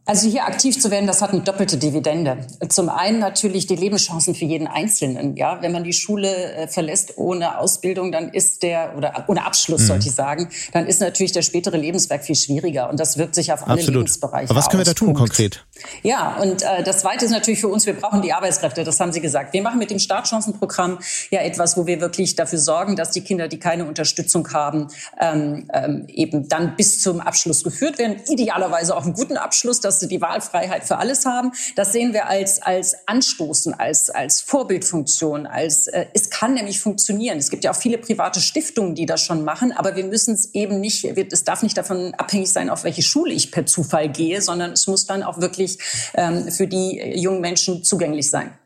Also 0.09 0.27
hier 0.27 0.45
aktiv 0.45 0.81
zu 0.81 0.89
werden, 0.89 1.05
das 1.05 1.21
hat 1.21 1.33
eine 1.33 1.41
doppelte 1.41 1.77
Dividende. 1.77 2.39
Zum 2.69 2.89
einen 2.89 3.19
natürlich 3.19 3.67
die 3.67 3.75
Lebenschancen 3.75 4.33
für 4.33 4.45
jeden 4.45 4.65
Einzelnen. 4.65 5.37
Ja, 5.37 5.61
wenn 5.61 5.71
man 5.71 5.83
die 5.83 5.93
Schule 5.93 6.53
äh, 6.55 6.67
verlässt 6.67 7.19
ohne 7.19 7.59
Ausbildung, 7.59 8.11
dann 8.11 8.29
ist 8.29 8.63
der 8.63 8.97
oder 8.97 9.25
ohne 9.27 9.45
Abschluss, 9.45 9.81
mhm. 9.81 9.85
sollte 9.85 10.07
ich 10.07 10.15
sagen, 10.15 10.49
dann 10.73 10.87
ist 10.87 10.99
natürlich 10.99 11.33
der 11.33 11.43
spätere 11.43 11.77
Lebenswerk 11.77 12.23
viel 12.23 12.33
schwieriger 12.33 12.89
und 12.89 12.99
das 12.99 13.19
wirkt 13.19 13.35
sich 13.35 13.53
auf 13.53 13.67
alle 13.67 13.75
Absolut. 13.75 14.05
Lebensbereiche 14.05 14.49
Aber 14.49 14.57
was 14.57 14.69
können 14.69 14.81
wir 14.81 14.85
da 14.85 14.93
tun 14.95 15.09
Punkt. 15.09 15.19
konkret? 15.19 15.63
Ja, 16.01 16.37
und 16.41 16.63
äh, 16.63 16.81
das 16.81 17.01
Zweite 17.01 17.25
ist 17.25 17.31
natürlich 17.31 17.59
für 17.61 17.67
uns, 17.67 17.85
wir 17.85 17.93
brauchen 17.93 18.23
die 18.23 18.33
Arbeitskräfte. 18.33 18.83
Das 18.83 18.99
haben 18.99 19.11
Sie 19.11 19.21
gesagt. 19.21 19.53
Wir 19.53 19.61
machen 19.61 19.77
mit 19.77 19.91
dem 19.91 19.99
Startchancenprogramm 19.99 20.97
ja 21.29 21.41
etwas, 21.41 21.77
wo 21.77 21.85
wir 21.85 22.01
wirklich 22.01 22.35
dafür 22.35 22.57
sorgen, 22.57 22.95
dass 22.95 23.11
die 23.11 23.21
Kinder, 23.21 23.47
die 23.47 23.59
keine 23.59 23.85
Unterstützung 23.85 24.51
haben, 24.53 24.87
ähm, 25.21 25.69
ähm, 25.71 26.05
eben 26.07 26.47
dann 26.47 26.75
bis 26.75 26.99
zum 26.99 27.19
Abschluss 27.19 27.63
geführt 27.63 27.99
werden. 27.99 28.15
Idealerweise 28.27 28.97
auch 28.97 29.03
einen 29.03 29.13
guten 29.13 29.37
Abschluss, 29.37 29.79
sie 29.99 30.07
die 30.07 30.21
Wahlfreiheit 30.21 30.83
für 30.83 30.97
alles 30.97 31.25
haben. 31.25 31.51
Das 31.75 31.91
sehen 31.91 32.13
wir 32.13 32.27
als, 32.27 32.61
als 32.61 33.07
Anstoßen, 33.07 33.73
als, 33.73 34.09
als 34.09 34.41
Vorbildfunktion, 34.41 35.45
als, 35.45 35.87
äh, 35.87 36.05
es 36.13 36.29
kann 36.29 36.53
nämlich 36.53 36.79
funktionieren. 36.79 37.37
Es 37.37 37.49
gibt 37.49 37.63
ja 37.63 37.71
auch 37.71 37.75
viele 37.75 37.97
private 37.97 38.39
Stiftungen, 38.39 38.95
die 38.95 39.05
das 39.05 39.21
schon 39.21 39.43
machen, 39.43 39.71
aber 39.71 39.95
wir 39.95 40.05
müssen 40.05 40.33
es 40.33 40.53
eben 40.53 40.79
nicht, 40.79 41.05
es 41.05 41.43
darf 41.43 41.63
nicht 41.63 41.77
davon 41.77 42.13
abhängig 42.15 42.51
sein, 42.51 42.69
auf 42.69 42.83
welche 42.83 43.01
Schule 43.01 43.33
ich 43.33 43.51
per 43.51 43.65
Zufall 43.65 44.09
gehe, 44.09 44.41
sondern 44.41 44.71
es 44.71 44.87
muss 44.87 45.05
dann 45.05 45.23
auch 45.23 45.39
wirklich 45.39 45.77
ähm, 46.13 46.51
für 46.51 46.67
die 46.67 47.19
jungen 47.19 47.41
Menschen 47.41 47.83
zugänglich 47.83 48.29
sein. 48.29 48.58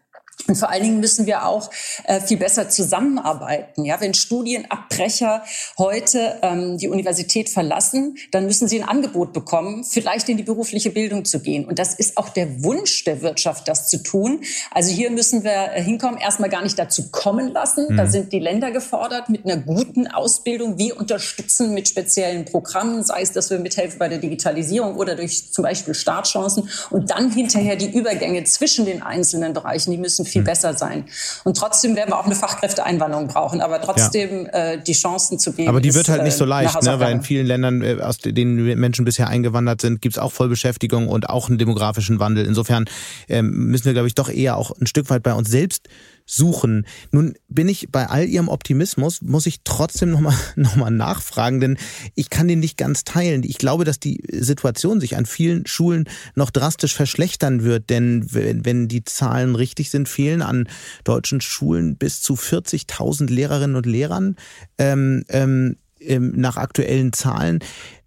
Und 0.47 0.57
vor 0.57 0.69
allen 0.69 0.83
Dingen 0.83 0.99
müssen 0.99 1.25
wir 1.25 1.45
auch 1.45 1.69
äh, 2.03 2.19
viel 2.19 2.37
besser 2.37 2.69
zusammenarbeiten. 2.69 3.85
Ja, 3.85 4.01
wenn 4.01 4.13
Studienabbrecher 4.13 5.43
heute 5.77 6.37
ähm, 6.41 6.77
die 6.77 6.89
Universität 6.89 7.49
verlassen, 7.49 8.17
dann 8.31 8.45
müssen 8.45 8.67
sie 8.67 8.81
ein 8.81 8.87
Angebot 8.87 9.31
bekommen, 9.31 9.85
vielleicht 9.85 10.27
in 10.27 10.35
die 10.35 10.43
berufliche 10.43 10.89
Bildung 10.89 11.23
zu 11.23 11.39
gehen. 11.39 11.65
Und 11.65 11.79
das 11.79 11.93
ist 11.93 12.17
auch 12.17 12.27
der 12.29 12.63
Wunsch 12.63 13.05
der 13.05 13.21
Wirtschaft, 13.21 13.69
das 13.69 13.87
zu 13.87 14.03
tun. 14.03 14.41
Also 14.71 14.91
hier 14.91 15.11
müssen 15.11 15.45
wir 15.45 15.71
äh, 15.75 15.81
hinkommen, 15.81 16.19
erstmal 16.19 16.49
gar 16.49 16.61
nicht 16.61 16.77
dazu 16.77 17.09
kommen 17.09 17.53
lassen. 17.53 17.87
Mhm. 17.89 17.97
Da 17.97 18.07
sind 18.07 18.33
die 18.33 18.39
Länder 18.39 18.71
gefordert 18.71 19.29
mit 19.29 19.45
einer 19.45 19.57
guten 19.57 20.07
Ausbildung. 20.07 20.77
Wir 20.77 20.97
unterstützen 20.97 21.73
mit 21.73 21.87
speziellen 21.87 22.43
Programmen, 22.43 23.03
sei 23.03 23.21
es, 23.21 23.31
dass 23.31 23.49
wir 23.49 23.59
mithelfen 23.59 23.97
bei 23.97 24.09
der 24.09 24.17
Digitalisierung 24.17 24.97
oder 24.97 25.15
durch 25.15 25.53
zum 25.53 25.63
Beispiel 25.63 25.93
Startchancen. 25.93 26.69
Und 26.89 27.11
dann 27.11 27.31
hinterher 27.31 27.77
die 27.77 27.89
Übergänge 27.89 28.43
zwischen 28.43 28.85
den 28.85 29.01
einzelnen 29.01 29.53
Bereichen, 29.53 29.91
die 29.91 29.97
müssen 29.97 30.22
viel 30.25 30.41
hm. 30.41 30.45
besser 30.45 30.73
sein. 30.73 31.05
Und 31.43 31.57
trotzdem 31.57 31.95
werden 31.95 32.11
wir 32.11 32.19
auch 32.19 32.25
eine 32.25 32.35
Fachkräfteeinwanderung 32.35 33.27
brauchen, 33.27 33.61
aber 33.61 33.81
trotzdem 33.81 34.45
ja. 34.45 34.73
äh, 34.73 34.83
die 34.83 34.93
Chancen 34.93 35.39
zu 35.39 35.53
geben. 35.53 35.69
Aber 35.69 35.81
die 35.81 35.93
wird 35.93 36.09
halt 36.09 36.23
nicht 36.23 36.37
so 36.37 36.45
äh, 36.45 36.47
leicht, 36.47 36.81
ne? 36.81 36.99
weil 36.99 37.11
in 37.11 37.21
vielen 37.21 37.45
Ländern, 37.45 37.81
äh, 37.81 37.97
aus 38.01 38.17
denen 38.17 38.79
Menschen 38.79 39.05
bisher 39.05 39.27
eingewandert 39.27 39.81
sind, 39.81 40.01
gibt 40.01 40.15
es 40.15 40.19
auch 40.19 40.31
Vollbeschäftigung 40.31 41.07
und 41.07 41.29
auch 41.29 41.49
einen 41.49 41.57
demografischen 41.57 42.19
Wandel. 42.19 42.45
Insofern 42.45 42.85
ähm, 43.29 43.49
müssen 43.49 43.85
wir, 43.85 43.93
glaube 43.93 44.07
ich, 44.07 44.15
doch 44.15 44.29
eher 44.29 44.57
auch 44.57 44.71
ein 44.79 44.87
Stück 44.87 45.09
weit 45.09 45.23
bei 45.23 45.33
uns 45.33 45.49
selbst 45.49 45.87
suchen. 46.25 46.85
Nun 47.11 47.35
bin 47.47 47.67
ich 47.67 47.89
bei 47.91 48.07
all 48.07 48.25
Ihrem 48.25 48.49
Optimismus, 48.49 49.21
muss 49.21 49.45
ich 49.45 49.61
trotzdem 49.63 50.11
nochmal 50.11 50.35
noch 50.55 50.75
mal 50.75 50.91
nachfragen, 50.91 51.59
denn 51.59 51.77
ich 52.15 52.29
kann 52.29 52.47
den 52.47 52.59
nicht 52.59 52.77
ganz 52.77 53.03
teilen. 53.03 53.43
Ich 53.43 53.57
glaube, 53.57 53.83
dass 53.83 53.99
die 53.99 54.23
Situation 54.31 54.99
sich 54.99 55.15
an 55.15 55.25
vielen 55.25 55.65
Schulen 55.65 56.05
noch 56.35 56.49
drastisch 56.49 56.95
verschlechtern 56.95 57.63
wird, 57.63 57.89
denn 57.89 58.27
wenn, 58.33 58.87
die 58.87 59.03
Zahlen 59.03 59.55
richtig 59.55 59.89
sind, 59.89 60.09
fehlen 60.09 60.41
an 60.41 60.67
deutschen 61.03 61.41
Schulen 61.41 61.97
bis 61.97 62.21
zu 62.21 62.35
40.000 62.35 63.29
Lehrerinnen 63.29 63.75
und 63.75 63.85
Lehrern 63.85 64.35
ähm, 64.77 65.23
ähm, 65.29 65.77
ähm 65.99 66.33
nach 66.35 66.57
aktuellen 66.57 67.13
Zahlen 67.13 67.59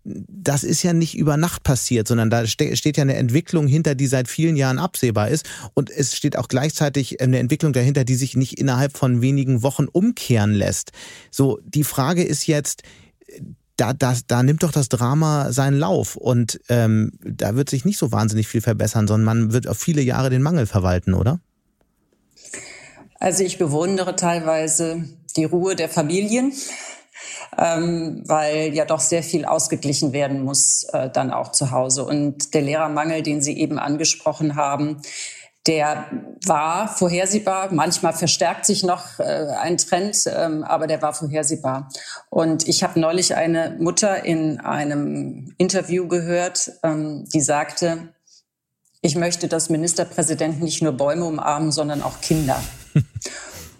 das 0.07 0.63
ist 0.63 0.83
ja 0.85 0.93
nicht 0.93 1.17
über 1.17 1.37
Nacht 1.37 1.65
passiert, 1.65 2.07
sondern 2.07 2.31
da 2.31 2.47
steht 2.47 2.97
ja 2.97 3.03
eine 3.03 3.17
Entwicklung 3.17 3.67
hinter, 3.67 3.97
die 3.97 4.07
seit 4.07 4.29
vielen 4.29 4.57
Jahren 4.57 4.79
absehbar 4.79 5.29
ist. 5.29 5.47
Und 5.75 5.91
es 5.91 6.15
steht 6.15 6.39
auch 6.39 6.47
gleichzeitig 6.47 7.21
eine 7.21 7.39
Entwicklung 7.39 7.73
dahinter, 7.73 8.05
die 8.05 8.15
sich 8.15 8.37
nicht 8.37 8.59
innerhalb 8.59 8.97
von 8.97 9.21
wenigen 9.21 9.63
Wochen 9.63 9.87
umkehren 9.91 10.53
lässt. 10.53 10.93
So, 11.31 11.59
die 11.65 11.83
Frage 11.83 12.23
ist 12.23 12.47
jetzt, 12.47 12.83
da, 13.77 13.93
da, 13.93 14.15
da 14.27 14.43
nimmt 14.43 14.63
doch 14.63 14.73
das 14.73 14.89
Drama 14.89 15.53
seinen 15.53 15.79
Lauf 15.79 16.17
und 16.17 16.61
ähm, 16.69 17.13
da 17.21 17.57
wird 17.57 17.69
sich 17.69 17.85
nicht 17.85 17.99
so 17.99 18.13
wahnsinnig 18.13 18.47
viel 18.47 18.61
verbessern, 18.61 19.09
sondern 19.09 19.25
man 19.25 19.53
wird 19.53 19.67
auf 19.67 19.77
viele 19.77 20.03
Jahre 20.03 20.31
den 20.31 20.43
Mangel 20.43 20.67
verwalten, 20.67 21.15
oder? 21.15 21.41
Also 23.19 23.43
ich 23.43 23.59
bewundere 23.59 24.15
teilweise 24.15 25.05
die 25.37 25.45
Ruhe 25.45 25.75
der 25.75 25.89
Familien, 25.89 26.53
ähm, 27.59 28.23
weil 28.27 28.75
ja 28.75 28.85
doch 28.85 29.01
sehr 29.01 29.23
viel 29.23 29.45
ausgeglichen 29.45 30.13
werden 30.13 30.43
muss 30.43 30.85
äh, 30.93 31.11
dann 31.11 31.31
auch 31.31 31.53
zu 31.53 31.71
Hause. 31.71 32.05
Und 32.05 32.55
der 32.55 32.63
Lehrermangel, 32.63 33.23
den 33.23 33.41
Sie 33.41 33.59
eben 33.59 33.79
angesprochen 33.79 34.57
haben, 34.57 35.03
der 35.67 36.07
war 36.45 36.89
vorhersehbar. 36.89 37.73
Manchmal 37.73 38.13
verstärkt 38.13 38.67
sich 38.67 38.85
noch 38.85 39.19
äh, 39.19 39.47
ein 39.61 39.77
Trend, 39.77 40.25
ähm, 40.27 40.63
aber 40.63 40.87
der 40.87 41.03
war 41.03 41.13
vorhersehbar. 41.13 41.89
Und 42.31 42.69
ich 42.69 42.83
habe 42.83 43.01
neulich 43.01 43.35
eine 43.35 43.77
Mutter 43.79 44.25
in 44.25 44.61
einem 44.61 45.55
Interview 45.59 46.07
gehört, 46.07 46.73
ähm, 46.83 47.25
die 47.33 47.41
sagte, 47.41 48.15
ich 49.03 49.17
möchte, 49.17 49.49
dass 49.49 49.69
Ministerpräsidenten 49.69 50.65
nicht 50.65 50.83
nur 50.83 50.93
Bäume 50.93 51.25
umarmen, 51.25 51.73
sondern 51.73 52.03
auch 52.03 52.21
Kinder. 52.21 52.61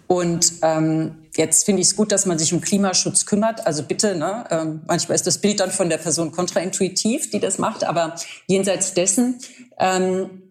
Und 0.07 0.53
ähm, 0.61 1.26
jetzt 1.37 1.65
finde 1.65 1.81
ich 1.81 1.89
es 1.89 1.95
gut, 1.95 2.11
dass 2.11 2.25
man 2.25 2.37
sich 2.37 2.53
um 2.53 2.61
Klimaschutz 2.61 3.25
kümmert. 3.25 3.65
Also 3.65 3.83
bitte, 3.83 4.15
ne, 4.15 4.45
ähm, 4.49 4.81
manchmal 4.87 5.15
ist 5.15 5.27
das 5.27 5.37
Bild 5.37 5.59
dann 5.59 5.71
von 5.71 5.89
der 5.89 5.97
Person 5.97 6.31
kontraintuitiv, 6.31 7.29
die 7.29 7.39
das 7.39 7.57
macht, 7.57 7.83
aber 7.83 8.15
jenseits 8.47 8.93
dessen 8.93 9.39
ähm, 9.79 10.46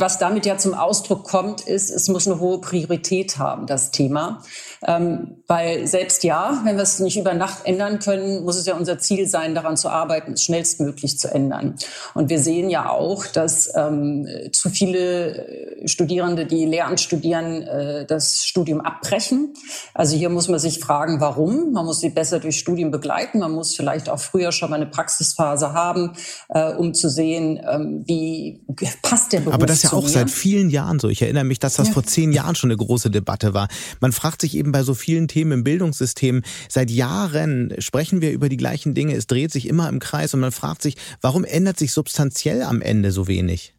was 0.00 0.18
damit 0.18 0.46
ja 0.46 0.58
zum 0.58 0.74
Ausdruck 0.74 1.24
kommt, 1.24 1.62
ist, 1.62 1.90
es 1.90 2.08
muss 2.08 2.26
eine 2.26 2.40
hohe 2.40 2.60
Priorität 2.60 3.38
haben, 3.38 3.66
das 3.66 3.90
Thema. 3.90 4.42
Ähm, 4.86 5.36
weil 5.46 5.86
selbst 5.86 6.24
ja, 6.24 6.60
wenn 6.64 6.76
wir 6.76 6.82
es 6.82 7.00
nicht 7.00 7.16
über 7.16 7.32
Nacht 7.34 7.64
ändern 7.64 7.98
können, 7.98 8.44
muss 8.44 8.56
es 8.56 8.66
ja 8.66 8.74
unser 8.74 8.98
Ziel 8.98 9.26
sein, 9.26 9.54
daran 9.54 9.76
zu 9.76 9.88
arbeiten, 9.88 10.32
es 10.32 10.44
schnellstmöglich 10.44 11.18
zu 11.18 11.32
ändern. 11.32 11.76
Und 12.14 12.28
wir 12.28 12.38
sehen 12.38 12.68
ja 12.68 12.90
auch, 12.90 13.26
dass 13.26 13.72
ähm, 13.74 14.28
zu 14.52 14.68
viele 14.68 15.78
äh, 15.82 15.88
Studierende, 15.88 16.46
die 16.46 16.66
Lehramt 16.66 17.00
studieren, 17.00 17.62
äh, 17.62 18.06
das 18.06 18.44
Studium 18.44 18.80
abbrechen. 18.80 19.54
Also 19.94 20.16
hier 20.16 20.28
muss 20.28 20.48
man 20.48 20.58
sich 20.58 20.80
fragen, 20.80 21.20
warum. 21.20 21.72
Man 21.72 21.86
muss 21.86 22.00
sie 22.00 22.10
besser 22.10 22.40
durch 22.40 22.58
Studien 22.58 22.90
begleiten. 22.90 23.38
Man 23.38 23.52
muss 23.52 23.74
vielleicht 23.74 24.08
auch 24.08 24.20
früher 24.20 24.52
schon 24.52 24.70
mal 24.70 24.76
eine 24.76 24.86
Praxisphase 24.86 25.72
haben, 25.72 26.12
äh, 26.48 26.72
um 26.72 26.92
zu 26.94 27.08
sehen, 27.08 27.60
ähm, 27.66 28.02
wie 28.06 28.60
passt 29.02 29.32
der 29.32 29.40
Beruf 29.40 29.54
ja 29.84 29.92
auch 29.92 30.08
seit 30.08 30.30
vielen 30.30 30.70
Jahren 30.70 30.98
so. 30.98 31.08
Ich 31.08 31.22
erinnere 31.22 31.44
mich, 31.44 31.58
dass 31.58 31.74
das 31.74 31.88
ja. 31.88 31.94
vor 31.94 32.04
zehn 32.04 32.32
Jahren 32.32 32.54
schon 32.54 32.70
eine 32.70 32.76
große 32.76 33.10
Debatte 33.10 33.54
war. 33.54 33.68
Man 34.00 34.12
fragt 34.12 34.40
sich 34.40 34.56
eben 34.56 34.72
bei 34.72 34.82
so 34.82 34.94
vielen 34.94 35.28
Themen 35.28 35.52
im 35.52 35.64
Bildungssystem, 35.64 36.42
seit 36.68 36.90
Jahren 36.90 37.74
sprechen 37.78 38.20
wir 38.20 38.32
über 38.32 38.48
die 38.48 38.56
gleichen 38.56 38.94
Dinge. 38.94 39.14
Es 39.14 39.26
dreht 39.26 39.52
sich 39.52 39.68
immer 39.68 39.88
im 39.88 39.98
Kreis 39.98 40.34
und 40.34 40.40
man 40.40 40.52
fragt 40.52 40.82
sich, 40.82 40.96
warum 41.20 41.44
ändert 41.44 41.78
sich 41.78 41.92
substanziell 41.92 42.62
am 42.62 42.80
Ende 42.82 43.12
so 43.12 43.28
wenig? 43.28 43.74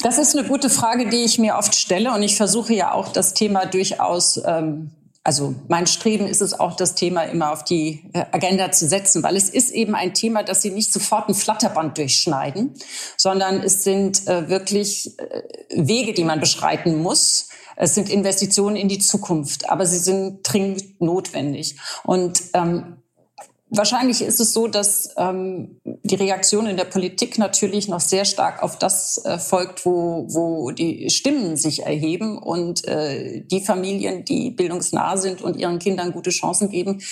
Das 0.00 0.18
ist 0.18 0.36
eine 0.36 0.46
gute 0.46 0.70
Frage, 0.70 1.08
die 1.08 1.24
ich 1.24 1.38
mir 1.38 1.56
oft 1.56 1.74
stelle. 1.74 2.12
Und 2.14 2.22
ich 2.22 2.36
versuche 2.36 2.72
ja 2.72 2.92
auch 2.92 3.12
das 3.12 3.34
Thema 3.34 3.66
durchaus 3.66 4.40
ähm, 4.44 4.90
also 5.28 5.54
mein 5.68 5.86
Streben 5.86 6.26
ist 6.26 6.40
es 6.40 6.58
auch, 6.58 6.74
das 6.74 6.94
Thema 6.94 7.24
immer 7.24 7.52
auf 7.52 7.62
die 7.62 8.02
äh, 8.14 8.24
Agenda 8.32 8.72
zu 8.72 8.88
setzen, 8.88 9.22
weil 9.22 9.36
es 9.36 9.50
ist 9.50 9.70
eben 9.72 9.94
ein 9.94 10.14
Thema, 10.14 10.42
dass 10.42 10.62
Sie 10.62 10.70
nicht 10.70 10.90
sofort 10.90 11.28
ein 11.28 11.34
Flatterband 11.34 11.98
durchschneiden, 11.98 12.72
sondern 13.18 13.62
es 13.62 13.84
sind 13.84 14.26
äh, 14.26 14.48
wirklich 14.48 15.18
äh, 15.18 15.42
Wege, 15.68 16.14
die 16.14 16.24
man 16.24 16.40
beschreiten 16.40 17.02
muss. 17.02 17.50
Es 17.76 17.94
sind 17.94 18.08
Investitionen 18.08 18.76
in 18.76 18.88
die 18.88 19.00
Zukunft, 19.00 19.68
aber 19.68 19.84
sie 19.84 19.98
sind 19.98 20.40
dringend 20.44 20.98
notwendig. 20.98 21.76
Und 22.04 22.40
ähm, 22.54 22.97
Wahrscheinlich 23.70 24.22
ist 24.22 24.40
es 24.40 24.54
so, 24.54 24.66
dass 24.66 25.14
ähm, 25.18 25.80
die 25.84 26.14
Reaktion 26.14 26.66
in 26.66 26.78
der 26.78 26.84
Politik 26.84 27.38
natürlich 27.38 27.86
noch 27.86 28.00
sehr 28.00 28.24
stark 28.24 28.62
auf 28.62 28.78
das 28.78 29.22
äh, 29.24 29.38
folgt, 29.38 29.84
wo, 29.84 30.26
wo 30.28 30.70
die 30.70 31.10
Stimmen 31.10 31.56
sich 31.56 31.84
erheben 31.84 32.38
und 32.38 32.86
äh, 32.88 33.42
die 33.44 33.60
Familien, 33.60 34.24
die 34.24 34.50
bildungsnah 34.50 35.18
sind 35.18 35.42
und 35.42 35.56
ihren 35.56 35.78
Kindern 35.78 36.12
gute 36.12 36.30
Chancen 36.30 36.70
geben, 36.70 37.02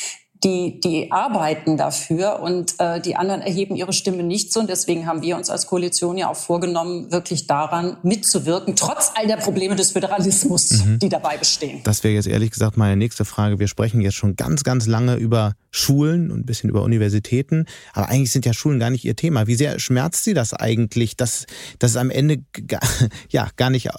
die, 0.45 0.81
die 0.81 1.11
arbeiten 1.13 1.77
dafür 1.77 2.41
und 2.41 2.75
äh, 2.79 3.01
die 3.01 3.17
anderen 3.17 3.41
erheben 3.41 3.75
ihre 3.77 3.93
Stimme 3.93 4.23
nicht 4.23 4.53
so. 4.53 4.61
Und 4.61 4.69
deswegen 4.69 5.07
haben 5.07 5.23
wir 5.23 5.37
uns 5.37 5.51
als 5.51 5.67
Koalition 5.67 6.19
ja 6.19 6.31
auch 6.31 6.37
vorgenommen, 6.37 7.11
wirklich 7.11 7.47
daran 7.47 7.97
mitzuwirken, 8.03 8.77
trotz 8.77 9.13
all 9.15 9.27
der 9.27 9.37
Probleme 9.37 9.77
des 9.77 9.93
Föderalismus, 9.93 10.85
mhm. 10.85 10.99
die 10.99 11.09
dabei 11.09 11.37
bestehen. 11.39 11.81
Das 11.85 12.05
wäre 12.05 12.15
jetzt 12.15 12.29
ehrlich 12.29 12.51
gesagt 12.51 12.77
meine 12.77 12.97
nächste 12.97 13.25
Frage. 13.25 13.59
Wir 13.59 13.69
sprechen 13.69 14.01
jetzt 14.01 14.17
schon 14.17 14.37
ganz, 14.37 14.63
ganz 14.63 14.87
lange 14.87 15.17
über 15.17 15.55
Schulen 15.71 16.31
und 16.31 16.41
ein 16.41 16.47
bisschen 16.47 16.71
über 16.71 16.83
Universitäten, 16.83 17.67
aber 17.93 18.09
eigentlich 18.09 18.33
sind 18.33 18.47
ja 18.47 18.53
Schulen 18.53 18.79
gar 18.79 18.91
nicht 18.91 19.05
Ihr 19.05 19.17
Thema. 19.17 19.47
Wie 19.47 19.57
sehr 19.57 19.79
schmerzt 19.79 20.25
Sie 20.25 20.35
das 20.35 20.53
eigentlich, 20.53 21.17
dass, 21.17 21.47
dass 21.79 21.93
es 21.93 21.97
am 21.97 22.11
Ende 22.11 22.39
gar, 22.67 22.81
ja, 23.31 23.49
gar 23.57 23.71
nicht 23.71 23.87
äh, 23.87 23.91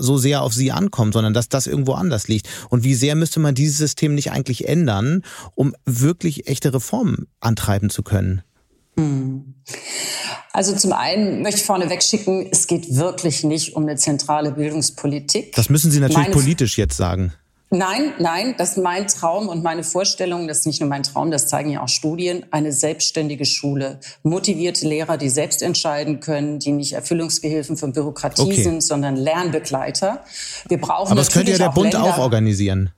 so 0.00 0.18
sehr 0.18 0.42
auf 0.42 0.52
Sie 0.52 0.72
ankommt, 0.72 1.14
sondern 1.14 1.34
dass 1.34 1.48
das 1.48 1.66
irgendwo 1.66 1.92
anders 1.92 2.28
liegt? 2.28 2.48
Und 2.70 2.84
wie 2.84 2.94
sehr 2.94 3.14
müsste 3.14 3.40
man 3.40 3.54
dieses 3.54 3.78
System 3.78 4.14
nicht 4.14 4.32
eigentlich 4.32 4.68
ändern, 4.68 5.22
um 5.54 5.74
wirklich 5.84 6.48
echte 6.48 6.72
Reformen 6.72 7.26
antreiben 7.40 7.90
zu 7.90 8.02
können? 8.02 8.42
Hm. 8.96 9.54
Also 10.52 10.74
zum 10.74 10.92
einen 10.92 11.42
möchte 11.42 11.60
ich 11.60 11.66
vorneweg 11.66 12.02
schicken, 12.02 12.48
es 12.50 12.66
geht 12.66 12.96
wirklich 12.96 13.44
nicht 13.44 13.76
um 13.76 13.82
eine 13.82 13.96
zentrale 13.96 14.52
Bildungspolitik. 14.52 15.54
Das 15.54 15.68
müssen 15.68 15.90
Sie 15.90 16.00
natürlich 16.00 16.28
Meine 16.28 16.34
politisch 16.34 16.78
jetzt 16.78 16.96
sagen. 16.96 17.32
Nein, 17.70 18.12
nein, 18.20 18.54
das 18.56 18.70
ist 18.70 18.76
mein 18.78 19.08
Traum 19.08 19.48
und 19.48 19.64
meine 19.64 19.82
Vorstellung, 19.82 20.46
das 20.46 20.60
ist 20.60 20.66
nicht 20.66 20.80
nur 20.80 20.88
mein 20.88 21.02
Traum, 21.02 21.32
das 21.32 21.48
zeigen 21.48 21.70
ja 21.70 21.82
auch 21.82 21.88
Studien, 21.88 22.46
eine 22.52 22.72
selbstständige 22.72 23.44
Schule. 23.44 23.98
Motivierte 24.22 24.86
Lehrer, 24.86 25.16
die 25.18 25.28
selbst 25.28 25.62
entscheiden 25.62 26.20
können, 26.20 26.60
die 26.60 26.70
nicht 26.70 26.92
Erfüllungsgehilfen 26.92 27.76
von 27.76 27.92
Bürokratie 27.92 28.42
okay. 28.42 28.62
sind, 28.62 28.82
sondern 28.84 29.16
Lernbegleiter. 29.16 30.24
Wir 30.68 30.80
brauchen 30.80 31.10
Aber 31.10 31.20
das 31.20 31.32
könnte 31.32 31.50
ja 31.50 31.58
der 31.58 31.70
Bund 31.70 31.92
Länder, 31.92 32.04
auch 32.04 32.18
organisieren. 32.18 32.90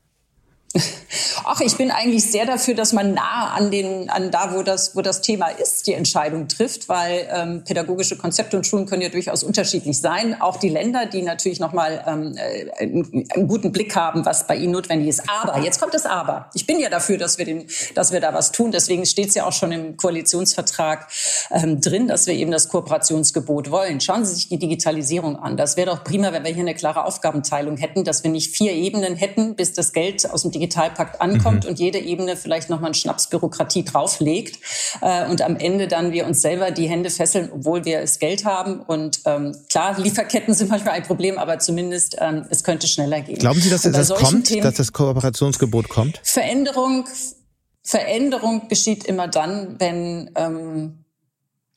Ach, 1.44 1.60
ich 1.60 1.76
bin 1.76 1.90
eigentlich 1.90 2.30
sehr 2.30 2.44
dafür, 2.44 2.74
dass 2.74 2.92
man 2.92 3.14
nah 3.14 3.54
an 3.54 3.70
den, 3.70 4.10
an 4.10 4.30
da, 4.30 4.54
wo 4.54 4.62
das, 4.62 4.94
wo 4.94 5.00
das 5.00 5.22
Thema 5.22 5.48
ist, 5.48 5.86
die 5.86 5.94
Entscheidung 5.94 6.46
trifft, 6.48 6.88
weil 6.90 7.26
ähm, 7.32 7.64
pädagogische 7.64 8.16
Konzepte 8.16 8.56
und 8.56 8.66
Schulen 8.66 8.84
können 8.84 9.00
ja 9.00 9.08
durchaus 9.08 9.42
unterschiedlich 9.42 9.98
sein. 10.00 10.40
Auch 10.40 10.58
die 10.58 10.68
Länder, 10.68 11.06
die 11.06 11.22
natürlich 11.22 11.58
nochmal 11.58 12.04
ähm, 12.06 12.36
äh, 12.36 12.70
einen, 12.82 13.26
einen 13.34 13.48
guten 13.48 13.72
Blick 13.72 13.96
haben, 13.96 14.26
was 14.26 14.46
bei 14.46 14.56
ihnen 14.56 14.72
notwendig 14.72 15.08
ist. 15.08 15.22
Aber 15.26 15.58
jetzt 15.60 15.80
kommt 15.80 15.94
das 15.94 16.04
Aber. 16.04 16.50
Ich 16.52 16.66
bin 16.66 16.78
ja 16.78 16.90
dafür, 16.90 17.16
dass 17.16 17.38
wir 17.38 17.46
den, 17.46 17.66
dass 17.94 18.12
wir 18.12 18.20
da 18.20 18.34
was 18.34 18.52
tun. 18.52 18.70
Deswegen 18.70 19.06
steht 19.06 19.28
es 19.28 19.34
ja 19.34 19.46
auch 19.46 19.52
schon 19.52 19.72
im 19.72 19.96
Koalitionsvertrag 19.96 21.08
ähm, 21.50 21.80
drin, 21.80 22.08
dass 22.08 22.26
wir 22.26 22.34
eben 22.34 22.50
das 22.50 22.68
Kooperationsgebot 22.68 23.70
wollen. 23.70 24.02
Schauen 24.02 24.26
Sie 24.26 24.34
sich 24.34 24.48
die 24.50 24.58
Digitalisierung 24.58 25.36
an. 25.36 25.56
Das 25.56 25.78
wäre 25.78 25.90
doch 25.90 26.04
prima, 26.04 26.32
wenn 26.32 26.44
wir 26.44 26.52
hier 26.52 26.60
eine 26.60 26.74
klare 26.74 27.04
Aufgabenteilung 27.04 27.78
hätten, 27.78 28.04
dass 28.04 28.22
wir 28.22 28.30
nicht 28.30 28.54
vier 28.54 28.72
Ebenen 28.72 29.16
hätten, 29.16 29.56
bis 29.56 29.72
das 29.72 29.94
Geld 29.94 30.28
aus 30.30 30.42
dem 30.42 30.57
Digitalpakt 30.58 31.20
ankommt 31.20 31.64
mhm. 31.64 31.70
und 31.70 31.78
jede 31.78 31.98
Ebene 31.98 32.36
vielleicht 32.36 32.68
nochmal 32.68 32.88
einen 32.88 32.94
Schnaps 32.94 33.28
Bürokratie 33.28 33.84
drauflegt 33.84 34.58
äh, 35.00 35.28
und 35.28 35.40
am 35.42 35.56
Ende 35.56 35.86
dann 35.88 36.12
wir 36.12 36.26
uns 36.26 36.42
selber 36.42 36.70
die 36.70 36.88
Hände 36.88 37.10
fesseln, 37.10 37.50
obwohl 37.52 37.84
wir 37.84 38.00
das 38.00 38.18
Geld 38.18 38.44
haben. 38.44 38.80
Und 38.80 39.20
ähm, 39.24 39.54
klar, 39.68 39.98
Lieferketten 39.98 40.54
sind 40.58 40.70
manchmal 40.70 40.94
ein 40.94 41.04
Problem, 41.04 41.38
aber 41.38 41.58
zumindest 41.58 42.16
ähm, 42.18 42.44
es 42.50 42.64
könnte 42.64 42.88
schneller 42.88 43.20
gehen. 43.20 43.38
Glauben 43.38 43.60
Sie, 43.60 43.70
dass 43.70 43.82
das 43.82 44.08
kommt, 44.08 44.48
Themen, 44.48 44.62
dass 44.62 44.74
das 44.74 44.92
Kooperationsgebot 44.92 45.88
kommt? 45.88 46.20
Veränderung, 46.24 47.06
Veränderung 47.82 48.68
geschieht 48.68 49.04
immer 49.04 49.28
dann, 49.28 49.76
wenn 49.78 50.30
ähm, 50.34 51.04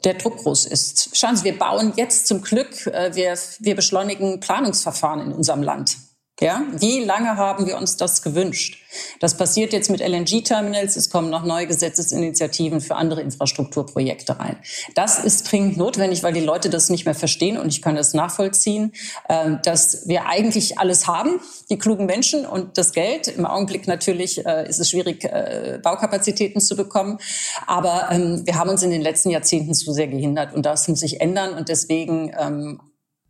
der 0.04 0.15
Druck 0.15 0.38
groß 0.38 0.65
ist. 0.65 1.12
Schauen 1.13 1.36
Sie, 1.36 1.44
wir 1.44 1.58
bauen 1.58 1.94
jetzt 1.96 2.28
zum 2.28 2.41
Glück, 2.41 2.88
äh, 2.88 3.13
wir, 3.13 3.36
wir 3.60 3.76
beschleunigen 3.76 4.39
Planungsverfahren 4.39 5.22
in 5.22 5.34
unserem 5.34 5.62
Land. 5.62 5.98
Ja, 6.39 6.63
wie 6.74 7.04
lange 7.04 7.38
haben 7.38 7.67
wir 7.67 7.78
uns 7.78 7.98
das 7.98 8.24
gewünscht? 8.24 8.80
Das 9.20 9.38
passiert 9.38 9.74
jetzt 9.74 9.91
mit 9.91 10.02
LNG-Terminals. 10.02 10.96
Es 10.96 11.12
kommen 11.12 11.30
noch 11.30 11.46
neue 11.46 11.67
Gesetzesinitiativen 11.67 12.82
für 12.82 12.96
andere 12.96 13.22
Infrastrukturprojekte 13.22 14.39
rein. 14.39 14.58
Das 14.96 15.24
ist 15.24 15.52
dringend 15.52 15.78
notwendig, 15.78 16.24
weil 16.24 16.34
die 16.34 16.41
Leute 16.41 16.72
das 16.72 16.89
nicht 16.89 17.06
mehr 17.06 17.13
verstehen 17.13 17.60
und 17.60 17.67
ich 17.67 17.84
kann 17.84 17.96
das 17.96 18.15
nachvollziehen, 18.15 18.91
äh, 19.30 19.52
dass 19.63 20.08
wir 20.08 20.26
eigentlich 20.26 20.80
alles 20.80 21.06
haben, 21.06 21.39
die 21.70 21.78
klugen 21.78 22.08
Menschen 22.08 22.48
und 22.48 22.76
das 22.76 22.91
Geld. 22.91 23.28
Im 23.28 23.46
Augenblick 23.46 23.88
natürlich 23.88 24.44
äh, 24.44 24.67
ist 24.67 24.80
es 24.80 24.89
schwierig, 24.89 25.24
äh, 25.24 25.80
Baukapazitäten 25.84 26.60
zu 26.60 26.76
bekommen. 26.76 27.20
Aber 27.67 28.10
ähm, 28.12 28.41
wir 28.46 28.56
haben 28.56 28.72
uns 28.72 28.82
in 28.82 28.89
den 28.89 29.02
letzten 29.02 29.30
Jahrzehnten 29.30 29.76
zu 29.76 29.94
sehr 29.94 30.08
gehindert 30.08 30.56
und 30.56 30.65
das 30.65 30.88
muss 30.88 31.02
sich 31.02 31.22
ändern 31.22 31.54
und 31.54 31.70
deswegen 31.70 32.34
ähm, 32.39 32.82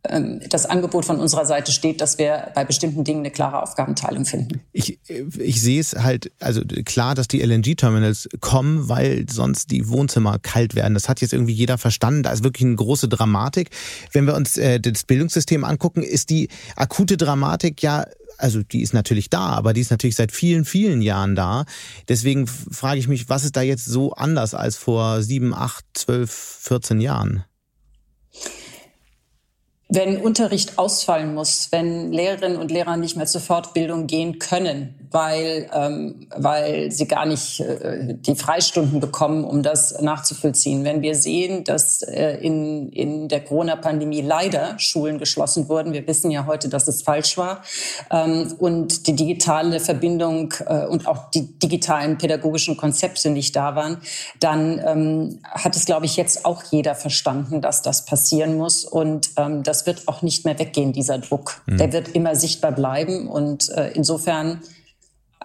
das 0.02 0.66
Angebot 0.66 1.04
von 1.04 1.20
unserer 1.20 1.46
Seite 1.46 1.70
steht, 1.70 2.00
dass 2.00 2.18
wir 2.18 2.50
bei 2.56 2.64
bestimmten 2.64 3.04
Dingen 3.04 3.20
eine 3.20 3.30
klare 3.30 3.62
Aufgabenteilung 3.62 4.24
finden. 4.24 4.60
Ich, 4.72 4.98
ich 5.38 5.60
sehe 5.60 5.80
es 5.80 5.94
halt, 5.94 6.32
also 6.40 6.62
klar, 6.84 7.14
dass 7.14 7.28
die 7.28 7.40
LNG-Terminals 7.40 8.28
kommen, 8.40 8.88
weil 8.88 9.26
sonst 9.30 9.70
die 9.70 9.88
Wohnzimmer 9.88 10.40
kalt 10.40 10.74
werden. 10.74 10.94
Das 10.94 11.08
hat 11.08 11.20
jetzt 11.20 11.32
irgendwie 11.32 11.52
jeder 11.52 11.78
verstanden. 11.78 12.24
Da 12.24 12.32
ist 12.32 12.42
wirklich 12.42 12.66
eine 12.66 12.74
große 12.74 13.08
Dramatik. 13.08 13.70
Wenn 14.10 14.26
wir 14.26 14.34
uns 14.34 14.56
äh, 14.56 14.80
das 14.80 15.04
Bildungssystem 15.04 15.62
angucken, 15.62 16.02
ist 16.02 16.30
die 16.30 16.48
akute 16.74 17.16
Dramatik 17.16 17.80
ja 17.80 18.04
also 18.38 18.62
die 18.62 18.82
ist 18.82 18.92
natürlich 18.92 19.30
da, 19.30 19.50
aber 19.50 19.72
die 19.72 19.82
ist 19.82 19.90
natürlich 19.90 20.16
seit 20.16 20.32
vielen, 20.32 20.64
vielen 20.64 21.00
Jahren 21.00 21.36
da. 21.36 21.64
Deswegen 22.08 22.48
frage 22.48 22.98
ich 22.98 23.06
mich, 23.06 23.28
was 23.28 23.44
ist 23.44 23.54
da 23.54 23.62
jetzt 23.62 23.84
so 23.84 24.14
anders 24.14 24.54
als 24.54 24.76
vor 24.76 25.22
sieben, 25.22 25.54
acht, 25.54 25.84
zwölf, 25.94 26.32
14 26.32 27.00
Jahren? 27.00 27.44
Wenn 29.94 30.16
Unterricht 30.18 30.78
ausfallen 30.78 31.34
muss, 31.34 31.68
wenn 31.70 32.12
Lehrerinnen 32.12 32.56
und 32.56 32.70
Lehrer 32.70 32.96
nicht 32.96 33.16
mehr 33.16 33.26
zur 33.26 33.42
Fortbildung 33.42 34.06
gehen 34.06 34.38
können, 34.38 35.01
weil, 35.12 35.68
ähm, 35.72 36.26
weil 36.36 36.90
sie 36.90 37.06
gar 37.06 37.26
nicht 37.26 37.60
äh, 37.60 38.14
die 38.14 38.34
Freistunden 38.34 39.00
bekommen, 39.00 39.44
um 39.44 39.62
das 39.62 40.00
nachzuvollziehen. 40.00 40.84
Wenn 40.84 41.02
wir 41.02 41.14
sehen, 41.14 41.64
dass 41.64 42.02
äh, 42.02 42.36
in, 42.36 42.90
in 42.90 43.28
der 43.28 43.40
Corona-Pandemie 43.40 44.22
leider 44.22 44.78
Schulen 44.78 45.18
geschlossen 45.18 45.68
wurden, 45.68 45.92
wir 45.92 46.06
wissen 46.06 46.30
ja 46.30 46.46
heute, 46.46 46.68
dass 46.68 46.88
es 46.88 47.02
falsch 47.02 47.36
war, 47.36 47.62
ähm, 48.10 48.54
und 48.58 49.06
die 49.06 49.14
digitale 49.14 49.80
Verbindung 49.80 50.54
äh, 50.66 50.86
und 50.86 51.06
auch 51.06 51.30
die 51.30 51.58
digitalen 51.58 52.18
pädagogischen 52.18 52.76
Konzepte 52.76 53.30
nicht 53.30 53.54
da 53.56 53.74
waren, 53.74 53.98
dann 54.40 54.80
ähm, 54.84 55.38
hat 55.44 55.76
es, 55.76 55.84
glaube 55.84 56.06
ich, 56.06 56.16
jetzt 56.16 56.44
auch 56.44 56.62
jeder 56.64 56.94
verstanden, 56.94 57.60
dass 57.60 57.82
das 57.82 58.04
passieren 58.04 58.56
muss. 58.56 58.84
Und 58.84 59.30
ähm, 59.36 59.62
das 59.62 59.86
wird 59.86 60.08
auch 60.08 60.22
nicht 60.22 60.44
mehr 60.44 60.58
weggehen, 60.58 60.92
dieser 60.92 61.18
Druck. 61.18 61.62
Mhm. 61.66 61.78
Der 61.78 61.92
wird 61.92 62.08
immer 62.08 62.34
sichtbar 62.34 62.72
bleiben. 62.72 63.28
Und 63.28 63.68
äh, 63.70 63.90
insofern 63.94 64.62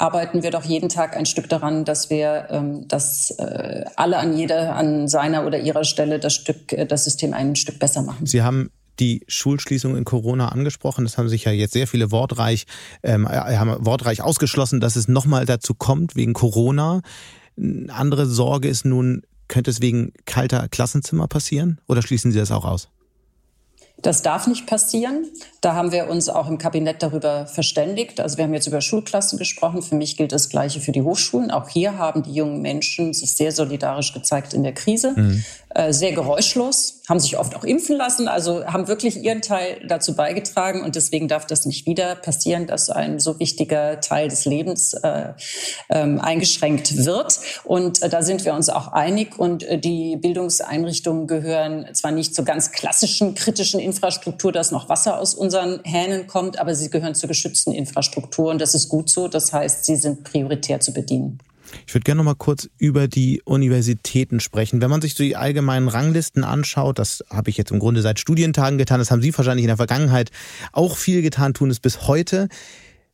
arbeiten 0.02 0.44
wir 0.44 0.52
doch 0.52 0.64
jeden 0.64 0.90
Tag 0.90 1.16
ein 1.16 1.26
Stück 1.26 1.50
daran, 1.50 1.86
dass 1.86 2.10
wir, 2.10 2.48
ähm, 2.50 2.88
dass 2.88 3.32
äh, 3.32 3.86
alle 3.96 4.18
an 4.18 4.38
jeder, 4.38 4.76
an 4.76 5.08
seiner 5.08 5.46
oder 5.46 5.60
ihrer 5.60 5.84
Stelle 5.84 6.20
das 6.20 6.34
Stück, 6.34 6.74
äh, 6.74 6.86
das 6.86 7.06
System 7.06 7.34
ein 7.34 7.56
Stück 7.56 7.80
besser 7.80 8.02
machen. 8.02 8.26
Sie 8.26 8.42
haben 8.42 8.70
die 9.00 9.24
Schulschließung 9.28 9.96
in 9.96 10.06
Corona 10.06 10.50
angesprochen. 10.50 11.06
Das 11.06 11.18
haben 11.18 11.30
sich 11.30 11.46
ja 11.46 11.52
jetzt 11.52 11.74
sehr 11.74 11.88
viele 11.88 12.12
wortreich, 12.12 12.66
ähm, 13.04 13.28
haben 13.28 13.86
wortreich 13.86 14.22
ausgeschlossen, 14.22 14.80
dass 14.80 14.96
es 14.96 15.08
nochmal 15.08 15.46
dazu 15.46 15.74
kommt 15.76 16.16
wegen 16.16 16.34
Corona. 16.34 17.02
Eine 17.58 17.94
andere 17.94 18.26
Sorge 18.26 18.68
ist 18.68 18.86
nun, 18.86 19.24
könnte 19.48 19.72
es 19.72 19.82
wegen 19.82 20.14
kalter 20.26 20.68
Klassenzimmer 20.68 21.28
passieren 21.28 21.80
oder 21.88 22.02
schließen 22.02 22.32
Sie 22.32 22.40
das 22.40 22.52
auch 22.52 22.66
aus? 22.66 22.90
Das 24.02 24.22
darf 24.22 24.46
nicht 24.46 24.68
passieren. 24.68 25.26
Da 25.62 25.74
haben 25.74 25.92
wir 25.92 26.08
uns 26.08 26.30
auch 26.30 26.48
im 26.48 26.60
Kabinett 26.60 27.02
darüber 27.02 27.48
verständigt. 27.48 28.20
Also 28.20 28.38
wir 28.38 28.44
haben 28.44 28.54
jetzt 28.54 28.68
über 28.68 28.80
Schulklassen 28.80 29.40
gesprochen. 29.40 29.82
Für 29.82 29.96
mich 29.96 30.18
gilt 30.18 30.32
das 30.32 30.50
Gleiche 30.50 30.80
für 30.80 30.92
die 30.92 31.02
Hochschulen. 31.02 31.50
Auch 31.50 31.68
hier 31.68 31.98
haben 31.98 32.22
die 32.22 32.34
jungen 32.34 32.62
Menschen 32.62 33.14
sich 33.14 33.34
sehr 33.34 33.52
solidarisch 33.52 34.14
gezeigt 34.14 34.54
in 34.54 34.64
der 34.64 34.74
Krise. 34.74 35.14
Mhm. 35.16 35.44
äh, 35.74 35.94
sehr 35.94 36.12
geräuschlos, 36.12 37.02
haben 37.10 37.20
sich 37.20 37.38
oft 37.38 37.56
auch 37.56 37.64
impfen 37.64 37.98
lassen, 37.98 38.28
also 38.28 38.66
haben 38.66 38.88
wirklich 38.88 39.24
ihren 39.24 39.42
Teil 39.42 39.80
dazu 39.88 40.16
beigetragen. 40.16 40.82
Und 40.82 40.96
deswegen 40.96 41.28
darf 41.28 41.46
das 41.46 41.66
nicht 41.66 41.86
wieder 41.86 42.16
passieren, 42.16 42.68
dass 42.68 42.90
ein 42.90 43.20
so 43.20 43.40
wichtiger 43.40 44.00
Teil 44.00 44.28
des 44.28 44.46
Lebens 44.46 44.94
äh, 44.94 45.34
ähm, 45.90 46.20
eingeschränkt 46.20 47.06
wird. 47.06 47.40
Und 47.64 48.02
äh, 48.02 48.10
da 48.10 48.22
sind 48.22 48.46
wir 48.46 48.54
uns 48.54 48.70
auch 48.70 48.90
einig. 48.90 49.38
Und 49.38 49.64
äh, 49.64 49.78
die 49.80 50.18
Bildungseinrichtungen 50.18 51.28
gehören 51.28 51.88
zwar 51.94 52.12
nicht 52.12 52.36
zur 52.36 52.46
ganz 52.46 52.72
klassischen 52.72 53.36
kritischen 53.36 53.80
Infrastruktur, 53.88 54.52
dass 54.52 54.72
noch 54.72 54.90
Wasser 54.90 55.20
aus 55.20 55.34
unseren 55.34 55.80
Hähnen 55.84 56.28
kommt, 56.28 56.60
aber 56.60 56.76
sie 56.76 56.90
gehören 56.90 57.16
zur 57.16 57.30
geschützten 57.30 57.72
Infrastruktur. 57.72 58.52
Und 58.52 58.60
das 58.60 58.76
ist 58.76 58.90
gut 58.90 59.10
so. 59.10 59.28
Das 59.28 59.54
heißt, 59.54 59.86
sie 59.86 59.96
sind 59.96 60.24
prioritär 60.24 60.80
zu 60.80 60.94
bedienen. 60.94 61.40
Ich 61.86 61.94
würde 61.94 62.04
gerne 62.04 62.20
noch 62.20 62.26
mal 62.26 62.36
kurz 62.36 62.70
über 62.78 63.08
die 63.08 63.42
Universitäten 63.44 64.40
sprechen. 64.40 64.82
Wenn 64.82 64.90
man 64.90 65.02
sich 65.02 65.16
so 65.16 65.24
die 65.24 65.36
allgemeinen 65.36 65.88
Ranglisten 65.88 66.44
anschaut, 66.44 67.00
das 67.00 67.24
habe 67.30 67.50
ich 67.50 67.58
jetzt 67.58 67.72
im 67.72 67.80
Grunde 67.80 68.02
seit 68.02 68.20
Studientagen 68.20 68.78
getan, 68.78 69.00
das 69.00 69.12
haben 69.12 69.22
Sie 69.22 69.36
wahrscheinlich 69.38 69.64
in 69.64 69.70
der 69.70 69.78
Vergangenheit 69.78 70.32
auch 70.72 70.98
viel 70.98 71.22
getan, 71.22 71.54
tun 71.54 71.70
es 71.70 71.80
bis 71.80 72.08
heute 72.08 72.48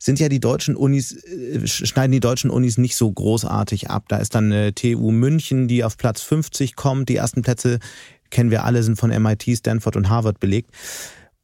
sind 0.04 0.20
ja 0.20 0.28
die 0.28 0.42
deutschen 0.42 0.76
Unis, 0.76 1.14
äh, 1.24 1.66
schneiden 1.66 2.12
die 2.12 2.20
deutschen 2.20 2.50
Unis 2.50 2.78
nicht 2.78 2.98
so 2.98 3.10
großartig 3.10 3.90
ab. 3.90 4.04
Da 4.10 4.18
ist 4.18 4.36
dann 4.36 4.52
eine 4.52 4.76
TU 4.76 5.12
München, 5.12 5.70
die 5.70 5.86
auf 5.86 5.98
Platz 5.98 6.22
50 6.22 6.76
kommt. 6.76 7.08
Die 7.08 7.16
ersten 7.16 7.42
Plätze 7.42 7.80
kennen 8.34 8.52
wir 8.52 8.66
alle, 8.66 8.84
sind 8.84 8.98
von 8.98 9.10
MIT, 9.10 9.58
Stanford 9.58 9.96
und 9.96 10.10
Harvard 10.10 10.42
belegt 10.42 10.72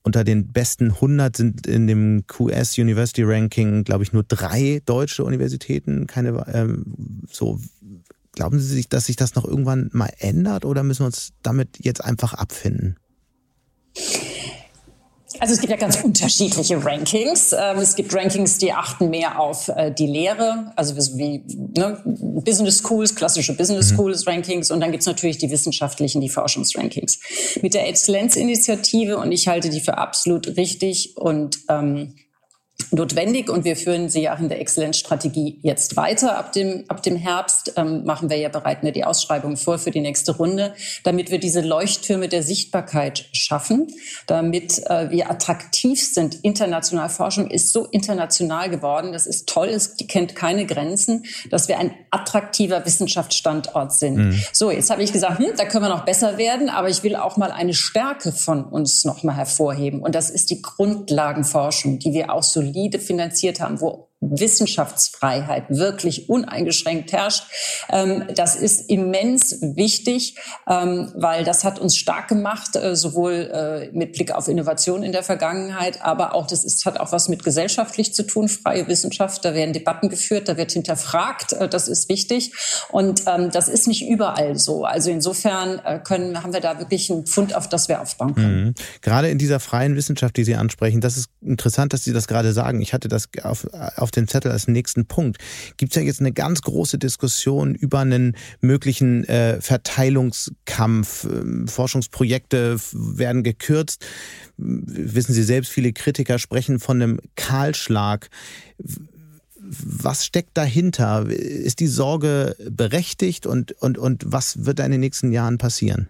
unter 0.10 0.24
den 0.24 0.48
besten 0.48 0.92
100 0.92 1.36
sind 1.36 1.68
in 1.68 1.86
dem 1.86 2.26
QS 2.26 2.78
University 2.78 3.24
Ranking, 3.24 3.84
glaube 3.84 4.04
ich, 4.04 4.14
nur 4.14 4.24
drei 4.24 4.82
deutsche 4.86 5.24
Universitäten. 5.24 6.08
Keine, 6.08 6.46
ähm, 6.52 7.26
so 7.30 7.60
glauben 8.32 8.60
Sie 8.60 8.74
sich, 8.74 8.90
dass 8.90 9.06
sich 9.06 9.18
das 9.18 9.36
noch 9.36 9.46
irgendwann 9.46 9.90
mal 9.94 10.10
ändert 10.18 10.66
oder 10.66 10.84
müssen 10.84 11.02
wir 11.02 11.08
uns 11.08 11.34
damit 11.44 11.78
jetzt 11.80 12.04
einfach 12.04 12.34
abfinden? 12.34 12.96
Also 15.40 15.54
es 15.54 15.62
gibt 15.62 15.72
ja 15.72 15.78
ganz 15.78 16.04
unterschiedliche 16.04 16.84
Rankings. 16.84 17.54
Ähm, 17.54 17.78
es 17.78 17.96
gibt 17.96 18.14
Rankings, 18.14 18.58
die 18.58 18.74
achten 18.74 19.10
mehr 19.10 19.40
auf 19.40 19.70
äh, 19.70 19.92
die 19.92 20.08
Lehre, 20.08 20.74
also 20.76 20.96
wie 21.18 21.44
ne, 21.78 22.02
Business 22.06 22.80
Schools, 22.80 23.16
klassische 23.16 23.56
Business 23.56 23.92
mhm. 23.92 23.96
Schools 23.96 24.28
Rankings. 24.28 24.70
Und 24.72 24.82
dann 24.82 24.92
gibt 24.92 25.02
es 25.02 25.08
natürlich 25.08 25.38
die 25.38 25.50
wissenschaftlichen, 25.50 26.20
die 26.22 26.30
Forschungsrankings. 26.30 27.20
Mit 27.62 27.74
der 27.74 27.88
Exzellenzinitiative, 27.88 29.18
und 29.18 29.32
ich 29.32 29.48
halte 29.48 29.70
die 29.70 29.80
für 29.80 29.98
absolut 29.98 30.58
richtig 30.58 31.16
und 31.16 31.60
ähm, 31.70 32.16
notwendig 32.92 33.50
und 33.50 33.66
wir 33.66 33.76
führen 33.76 34.10
sie 34.10 34.24
ja 34.24 34.34
in 34.34 34.50
der 34.50 34.60
Exzellenzstrategie 34.60 35.60
jetzt 35.62 35.96
weiter. 35.96 36.38
Ab 36.38 36.54
dem, 36.54 36.86
ab 36.88 37.04
dem 37.04 37.16
Herbst 37.16 37.74
ähm, 37.76 38.04
machen 38.04 38.30
wir 38.30 38.38
ja 38.38 38.50
bereiten 38.50 38.86
wir 38.86 38.92
die 38.92 39.04
Ausschreibung 39.04 39.58
vor 39.58 39.78
für 39.78 39.92
die 39.92 40.02
nächste 40.02 40.36
Runde, 40.36 40.74
damit 41.04 41.30
wir 41.30 41.40
diese 41.40 41.62
Leuchttürme 41.62 42.28
der 42.28 42.42
Sichtbarkeit 42.42 43.26
schaffen, 43.32 43.88
damit 44.28 44.80
äh, 44.88 45.12
wir 45.12 45.30
attraktiv 45.30 46.04
sind. 46.04 46.40
International 46.44 47.10
Forschung 47.10 47.50
ist 47.50 47.74
so 47.74 47.86
international 47.86 48.70
geworden, 48.70 49.14
das 49.14 49.28
ist 49.28 49.48
toll, 49.48 49.68
es 49.68 49.96
kennt 50.08 50.36
keine 50.36 50.66
Grenzen, 50.66 51.26
dass 51.52 51.68
wir 51.68 51.78
ein 51.78 51.92
attraktiver 52.10 52.86
Wissenschaftsstandort 52.86 53.94
sind. 53.94 54.18
Mhm. 54.18 54.44
So, 54.52 54.72
jetzt 54.72 54.90
habe 54.90 55.04
ich 55.04 55.14
gesagt, 55.14 55.40
hm, 55.40 55.54
da 55.58 55.66
können 55.66 55.84
wir 55.84 55.90
noch 55.90 56.06
besser 56.06 56.38
werden, 56.38 56.70
aber 56.70 56.90
ich 56.90 57.04
will 57.04 57.16
auch 57.16 57.38
mal 57.38 57.52
eine 57.52 57.74
Stärke 57.74 58.32
von 58.32 58.64
uns 58.64 59.06
noch 59.06 59.24
mal 59.24 59.36
hervorheben 59.36 60.02
und 60.02 60.16
das 60.16 60.30
ist 60.30 60.50
die 60.50 60.62
Grundlagenforschung, 60.62 62.00
die 62.00 62.14
wir 62.14 62.34
auch 62.34 62.44
so 62.44 62.62
solide 62.74 63.00
finanziert 63.00 63.60
haben, 63.60 63.82
wo 63.82 64.09
Wissenschaftsfreiheit 64.22 65.66
wirklich 65.70 66.30
uneingeschränkt 66.30 67.14
herrscht. 67.14 67.46
Ähm, 67.90 68.26
das 68.36 68.56
ist 68.56 68.90
immens 68.90 69.58
wichtig, 69.62 70.36
ähm, 70.70 71.12
weil 71.16 71.46
das 71.46 71.64
hat 71.64 71.80
uns 71.80 71.96
stark 71.96 72.28
gemacht, 72.28 72.76
äh, 72.76 72.96
sowohl 72.96 73.34
äh, 73.34 73.98
mit 73.98 74.14
Blick 74.14 74.32
auf 74.32 74.48
Innovation 74.48 75.04
in 75.04 75.14
der 75.14 75.24
Vergangenheit, 75.24 76.02
aber 76.02 76.36
auch 76.36 76.48
das 76.48 76.66
ist, 76.66 76.86
hat 76.86 77.00
auch 77.00 77.12
was 77.12 77.30
mit 77.30 77.44
gesellschaftlich 77.44 78.14
zu 78.14 78.24
tun. 78.24 78.50
Freie 78.50 78.88
Wissenschaft, 78.88 79.46
da 79.46 79.54
werden 79.54 79.74
Debatten 79.74 80.10
geführt, 80.10 80.50
da 80.50 80.58
wird 80.58 80.72
hinterfragt, 80.74 81.54
äh, 81.54 81.70
das 81.70 81.88
ist 81.88 82.10
wichtig. 82.10 82.52
Und 82.92 83.24
ähm, 83.28 83.52
das 83.52 83.70
ist 83.70 83.88
nicht 83.88 84.08
überall 84.08 84.58
so. 84.58 84.84
Also 84.84 85.12
insofern 85.12 85.82
können, 86.04 86.44
haben 86.44 86.54
wir 86.54 86.60
da 86.60 86.80
wirklich 86.80 87.12
einen 87.12 87.26
Pfund, 87.26 87.56
auf 87.56 87.70
das 87.70 87.88
wir 87.88 88.02
aufbauen 88.02 88.36
können. 88.36 88.64
Mhm. 88.64 88.74
Gerade 89.02 89.30
in 89.30 89.38
dieser 89.38 89.60
freien 89.60 89.96
Wissenschaft, 89.96 90.36
die 90.38 90.44
Sie 90.44 90.56
ansprechen, 90.56 91.02
das 91.02 91.18
ist 91.18 91.30
interessant, 91.42 91.94
dass 91.94 92.04
Sie 92.04 92.14
das 92.14 92.28
gerade 92.28 92.54
sagen. 92.54 92.82
Ich 92.82 92.94
hatte 92.94 93.08
das 93.08 93.30
auf, 93.44 93.68
auf 93.96 94.09
auf 94.10 94.12
den 94.12 94.28
Zettel 94.28 94.52
als 94.52 94.68
nächsten 94.68 95.06
Punkt. 95.06 95.38
Gibt 95.78 95.92
es 95.92 95.96
ja 95.96 96.02
jetzt 96.02 96.20
eine 96.20 96.32
ganz 96.32 96.62
große 96.62 96.98
Diskussion 96.98 97.76
über 97.76 98.00
einen 98.00 98.36
möglichen 98.60 99.24
äh, 99.26 99.62
Verteilungskampf. 99.62 101.26
Ähm, 101.26 101.68
Forschungsprojekte 101.68 102.78
werden 102.92 103.44
gekürzt. 103.44 104.04
Wissen 104.58 105.34
Sie 105.34 105.44
selbst, 105.44 105.72
viele 105.72 105.94
Kritiker 105.94 106.40
sprechen 106.40 106.80
von 106.80 107.02
einem 107.02 107.20
Kahlschlag. 107.36 108.30
Was 109.62 110.26
steckt 110.26 110.58
dahinter? 110.58 111.30
Ist 111.30 111.80
die 111.80 111.88
Sorge 111.88 112.56
berechtigt 112.68 113.46
und, 113.46 113.74
und, 113.74 114.00
und 114.00 114.24
was 114.26 114.66
wird 114.66 114.80
da 114.80 114.86
in 114.86 114.92
den 114.92 115.02
nächsten 115.02 115.32
Jahren 115.32 115.60
passieren? 115.60 116.10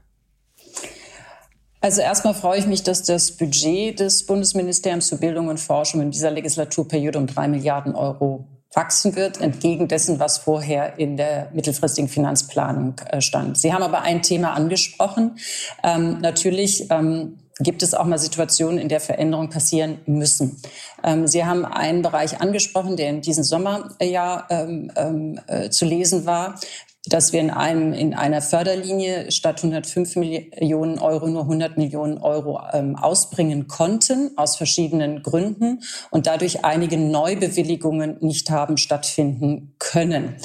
Also 1.82 2.02
erstmal 2.02 2.34
freue 2.34 2.60
ich 2.60 2.68
mich, 2.68 2.84
dass 2.84 3.04
das 3.04 3.32
Budget 3.32 4.00
des 4.00 4.26
Bundesministeriums 4.26 5.10
für 5.10 5.18
Bildung 5.18 5.48
und 5.48 5.60
Forschung 5.60 6.02
in 6.02 6.12
dieser 6.12 6.32
Legislaturperiode 6.32 7.18
um 7.18 7.28
drei 7.28 7.48
Milliarden 7.48 7.96
Euro 7.96 8.46
wachsen 8.74 9.16
wird, 9.16 9.42
entgegen 9.42 9.88
dessen, 9.88 10.20
was 10.20 10.38
vorher 10.38 11.00
in 11.00 11.18
der 11.18 11.50
mittelfristigen 11.54 12.10
Finanzplanung 12.10 12.96
äh, 13.10 13.22
stand. 13.22 13.58
Sie 13.58 13.74
haben 13.74 13.82
aber 13.82 14.02
ein 14.02 14.22
Thema 14.22 14.54
angesprochen. 14.54 15.40
Ähm, 15.84 16.20
natürlich 16.20 16.92
ähm, 16.92 17.40
gibt 17.60 17.82
es 17.82 17.94
auch 17.94 18.06
mal 18.06 18.20
Situationen, 18.20 18.78
in 18.78 18.88
der 18.88 19.00
Veränderungen 19.00 19.50
passieren 19.50 20.00
müssen. 20.06 20.62
Ähm, 21.04 21.28
Sie 21.28 21.46
haben 21.46 21.66
einen 21.66 22.02
Bereich 22.02 22.42
angesprochen, 22.42 22.96
der 22.96 23.10
in 23.10 23.22
diesem 23.22 23.44
Sommer 23.44 23.96
ja 24.02 24.46
ähm, 24.50 24.92
ähm, 24.96 25.40
äh, 25.48 25.70
zu 25.70 25.86
lesen 25.86 26.26
war 26.26 26.60
dass 27.06 27.32
wir 27.32 27.40
in 27.40 27.50
einem 27.50 27.94
in 27.94 28.14
einer 28.14 28.42
Förderlinie 28.42 29.32
statt 29.32 29.64
105 29.64 30.18
Millionen 30.18 31.00
Euro 31.00 31.28
nur 31.28 31.44
100 31.44 31.78
Millionen 31.78 32.18
Euro 32.18 32.60
ähm, 32.74 32.98
ausbringen 32.98 33.68
konnten 33.68 34.32
aus 34.36 34.58
verschiedenen 34.58 35.24
Gründen 35.24 35.82
und 36.12 36.28
dadurch 36.28 36.66
einige 36.66 36.98
Neubewilligungen 36.98 38.18
nicht 38.20 38.50
haben 38.50 38.76
stattfinden 38.78 39.76
können. 39.80 40.36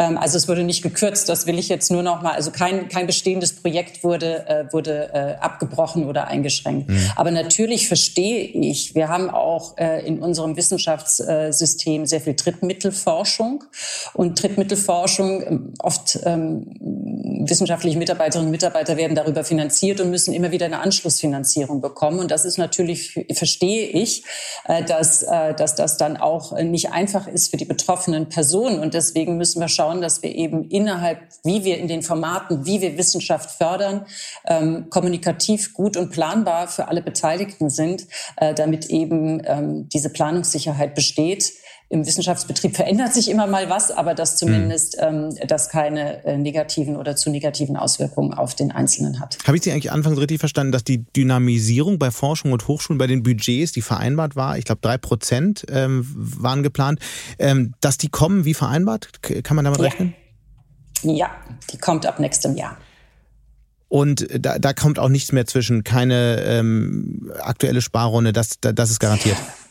Ähm, 0.00 0.16
also 0.18 0.36
es 0.36 0.48
wurde 0.48 0.64
nicht 0.64 0.82
gekürzt, 0.82 1.28
das 1.28 1.46
will 1.46 1.58
ich 1.58 1.68
jetzt 1.68 1.90
nur 1.90 2.02
noch 2.02 2.22
mal, 2.22 2.32
also 2.32 2.50
kein, 2.50 2.88
kein 2.88 3.06
bestehendes 3.06 3.54
Projekt 3.54 4.02
wurde, 4.02 4.48
äh, 4.48 4.72
wurde 4.72 5.10
äh, 5.12 5.34
abgebrochen 5.40 6.06
oder 6.06 6.26
eingeschränkt. 6.26 6.88
Mhm. 6.88 7.10
Aber 7.16 7.30
natürlich 7.30 7.86
verstehe 7.86 8.42
ich, 8.42 8.94
wir 8.94 9.08
haben 9.08 9.30
auch 9.30 9.76
äh, 9.76 10.04
in 10.06 10.20
unserem 10.20 10.56
Wissenschaftssystem 10.56 12.06
sehr 12.06 12.20
viel 12.20 12.34
Drittmittelforschung 12.34 13.64
und 14.14 14.42
Drittmittelforschung, 14.42 15.42
ähm, 15.42 15.74
oft 16.00 16.18
ähm, 16.24 16.66
wissenschaftliche 17.46 17.98
Mitarbeiterinnen 17.98 18.46
und 18.46 18.52
Mitarbeiter 18.52 18.96
werden 18.96 19.14
darüber 19.14 19.44
finanziert 19.44 20.00
und 20.00 20.10
müssen 20.10 20.34
immer 20.34 20.50
wieder 20.50 20.66
eine 20.66 20.80
Anschlussfinanzierung 20.80 21.80
bekommen. 21.80 22.18
Und 22.18 22.30
das 22.30 22.44
ist 22.44 22.58
natürlich, 22.58 23.26
verstehe 23.32 23.86
ich, 23.88 24.24
äh, 24.64 24.84
dass, 24.84 25.22
äh, 25.22 25.54
dass 25.54 25.74
das 25.74 25.96
dann 25.96 26.16
auch 26.16 26.52
nicht 26.60 26.92
einfach 26.92 27.26
ist 27.26 27.50
für 27.50 27.56
die 27.56 27.64
betroffenen 27.64 28.28
Personen. 28.28 28.80
Und 28.80 28.94
deswegen 28.94 29.36
müssen 29.36 29.60
wir 29.60 29.68
schauen, 29.68 30.00
dass 30.00 30.22
wir 30.22 30.34
eben 30.34 30.64
innerhalb, 30.68 31.20
wie 31.44 31.64
wir 31.64 31.78
in 31.78 31.88
den 31.88 32.02
Formaten, 32.02 32.66
wie 32.66 32.80
wir 32.80 32.96
Wissenschaft 32.96 33.50
fördern, 33.50 34.06
ähm, 34.46 34.86
kommunikativ 34.90 35.74
gut 35.74 35.96
und 35.96 36.10
planbar 36.10 36.68
für 36.68 36.88
alle 36.88 37.02
Beteiligten 37.02 37.70
sind, 37.70 38.06
äh, 38.36 38.54
damit 38.54 38.86
eben 38.86 39.42
ähm, 39.44 39.88
diese 39.88 40.10
Planungssicherheit 40.10 40.94
besteht 40.94 41.52
im 41.90 42.06
Wissenschaftsbetrieb 42.06 42.76
verändert 42.76 43.12
sich 43.12 43.28
immer 43.28 43.48
mal 43.48 43.68
was, 43.68 43.90
aber 43.90 44.14
dass 44.14 44.36
zumindest 44.36 44.96
mhm. 44.96 45.30
ähm, 45.38 45.48
das 45.48 45.68
keine 45.68 46.24
äh, 46.24 46.38
negativen 46.38 46.96
oder 46.96 47.16
zu 47.16 47.30
negativen 47.30 47.76
Auswirkungen 47.76 48.32
auf 48.32 48.54
den 48.54 48.70
Einzelnen 48.70 49.18
hat. 49.18 49.38
Habe 49.44 49.56
ich 49.56 49.64
Sie 49.64 49.72
eigentlich 49.72 49.90
anfangs 49.90 50.16
richtig 50.18 50.38
verstanden, 50.38 50.70
dass 50.70 50.84
die 50.84 51.04
Dynamisierung 51.04 51.98
bei 51.98 52.12
Forschung 52.12 52.52
und 52.52 52.68
Hochschulen, 52.68 52.96
bei 52.96 53.08
den 53.08 53.24
Budgets, 53.24 53.72
die 53.72 53.82
vereinbart 53.82 54.36
war, 54.36 54.56
ich 54.56 54.64
glaube 54.64 54.80
drei 54.82 54.98
Prozent 54.98 55.66
ähm, 55.68 56.06
waren 56.14 56.62
geplant, 56.62 57.00
ähm, 57.40 57.74
dass 57.80 57.98
die 57.98 58.08
kommen 58.08 58.44
wie 58.44 58.54
vereinbart? 58.54 59.20
Kann 59.42 59.56
man 59.56 59.64
damit 59.64 59.80
ja. 59.80 59.86
rechnen? 59.86 60.14
Ja, 61.02 61.30
die 61.72 61.78
kommt 61.78 62.06
ab 62.06 62.20
nächstem 62.20 62.56
Jahr. 62.56 62.76
Und 63.88 64.28
da, 64.38 64.60
da 64.60 64.72
kommt 64.74 65.00
auch 65.00 65.08
nichts 65.08 65.32
mehr 65.32 65.46
zwischen, 65.46 65.82
keine 65.82 66.40
ähm, 66.44 67.32
aktuelle 67.40 67.80
Sparrunde, 67.82 68.32
das, 68.32 68.60
das 68.60 68.90
ist 68.92 69.00
garantiert. 69.00 69.36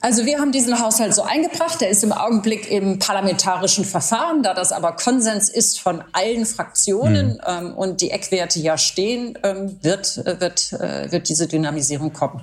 Also 0.00 0.26
wir 0.26 0.38
haben 0.38 0.52
diesen 0.52 0.78
Haushalt 0.78 1.14
so 1.14 1.22
eingebracht. 1.22 1.80
Der 1.80 1.88
ist 1.88 2.04
im 2.04 2.12
Augenblick 2.12 2.70
im 2.70 2.98
parlamentarischen 2.98 3.84
Verfahren. 3.84 4.42
Da 4.42 4.54
das 4.54 4.70
aber 4.70 4.92
Konsens 4.92 5.48
ist 5.48 5.80
von 5.80 6.04
allen 6.12 6.46
Fraktionen 6.46 7.32
mhm. 7.32 7.40
ähm, 7.46 7.74
und 7.74 8.00
die 8.00 8.10
Eckwerte 8.10 8.60
ja 8.60 8.78
stehen, 8.78 9.36
ähm, 9.42 9.76
wird, 9.82 10.18
äh, 10.18 10.40
wird, 10.40 10.72
äh, 10.74 11.10
wird 11.10 11.28
diese 11.28 11.48
Dynamisierung 11.48 12.12
kommen. 12.12 12.42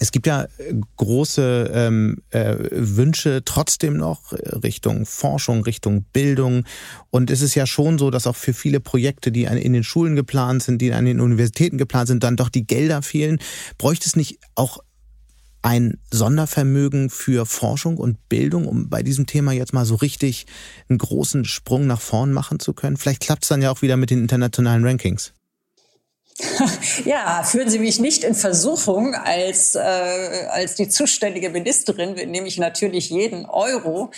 Es 0.00 0.10
gibt 0.10 0.26
ja 0.26 0.44
äh, 0.44 0.74
große 0.96 1.70
ähm, 1.74 2.22
äh, 2.30 2.56
Wünsche 2.70 3.42
trotzdem 3.44 3.98
noch 3.98 4.32
Richtung 4.32 5.04
Forschung, 5.04 5.64
Richtung 5.64 6.06
Bildung. 6.14 6.64
Und 7.10 7.30
es 7.30 7.42
ist 7.42 7.54
ja 7.54 7.66
schon 7.66 7.98
so, 7.98 8.10
dass 8.10 8.26
auch 8.26 8.36
für 8.36 8.54
viele 8.54 8.80
Projekte, 8.80 9.30
die 9.30 9.44
in 9.44 9.74
den 9.74 9.84
Schulen 9.84 10.16
geplant 10.16 10.62
sind, 10.62 10.80
die 10.80 10.94
an 10.94 11.04
den 11.04 11.20
Universitäten 11.20 11.76
geplant 11.76 12.08
sind, 12.08 12.24
dann 12.24 12.36
doch 12.36 12.48
die 12.48 12.66
Gelder 12.66 13.02
fehlen. 13.02 13.38
Bräuchte 13.76 14.06
es 14.06 14.16
nicht 14.16 14.38
auch 14.54 14.78
ein 15.62 15.98
Sondervermögen 16.10 17.08
für 17.08 17.46
Forschung 17.46 17.96
und 17.96 18.28
Bildung, 18.28 18.66
um 18.66 18.88
bei 18.88 19.02
diesem 19.02 19.26
Thema 19.26 19.52
jetzt 19.52 19.72
mal 19.72 19.84
so 19.84 19.94
richtig 19.94 20.46
einen 20.88 20.98
großen 20.98 21.44
Sprung 21.44 21.86
nach 21.86 22.00
vorn 22.00 22.32
machen 22.32 22.60
zu 22.60 22.72
können? 22.74 22.96
Vielleicht 22.96 23.22
klappt 23.22 23.44
es 23.44 23.48
dann 23.48 23.62
ja 23.62 23.70
auch 23.70 23.82
wieder 23.82 23.96
mit 23.96 24.10
den 24.10 24.20
internationalen 24.20 24.84
Rankings. 24.84 25.32
Ja, 27.04 27.42
führen 27.42 27.68
Sie 27.68 27.78
mich 27.78 28.00
nicht 28.00 28.24
in 28.24 28.34
Versuchung 28.34 29.14
als, 29.14 29.74
äh, 29.74 29.80
als 30.50 30.74
die 30.74 30.88
zuständige 30.88 31.50
Ministerin, 31.50 32.14
nehme 32.30 32.48
ich 32.48 32.58
natürlich 32.58 33.10
jeden 33.10 33.46
Euro. 33.46 34.10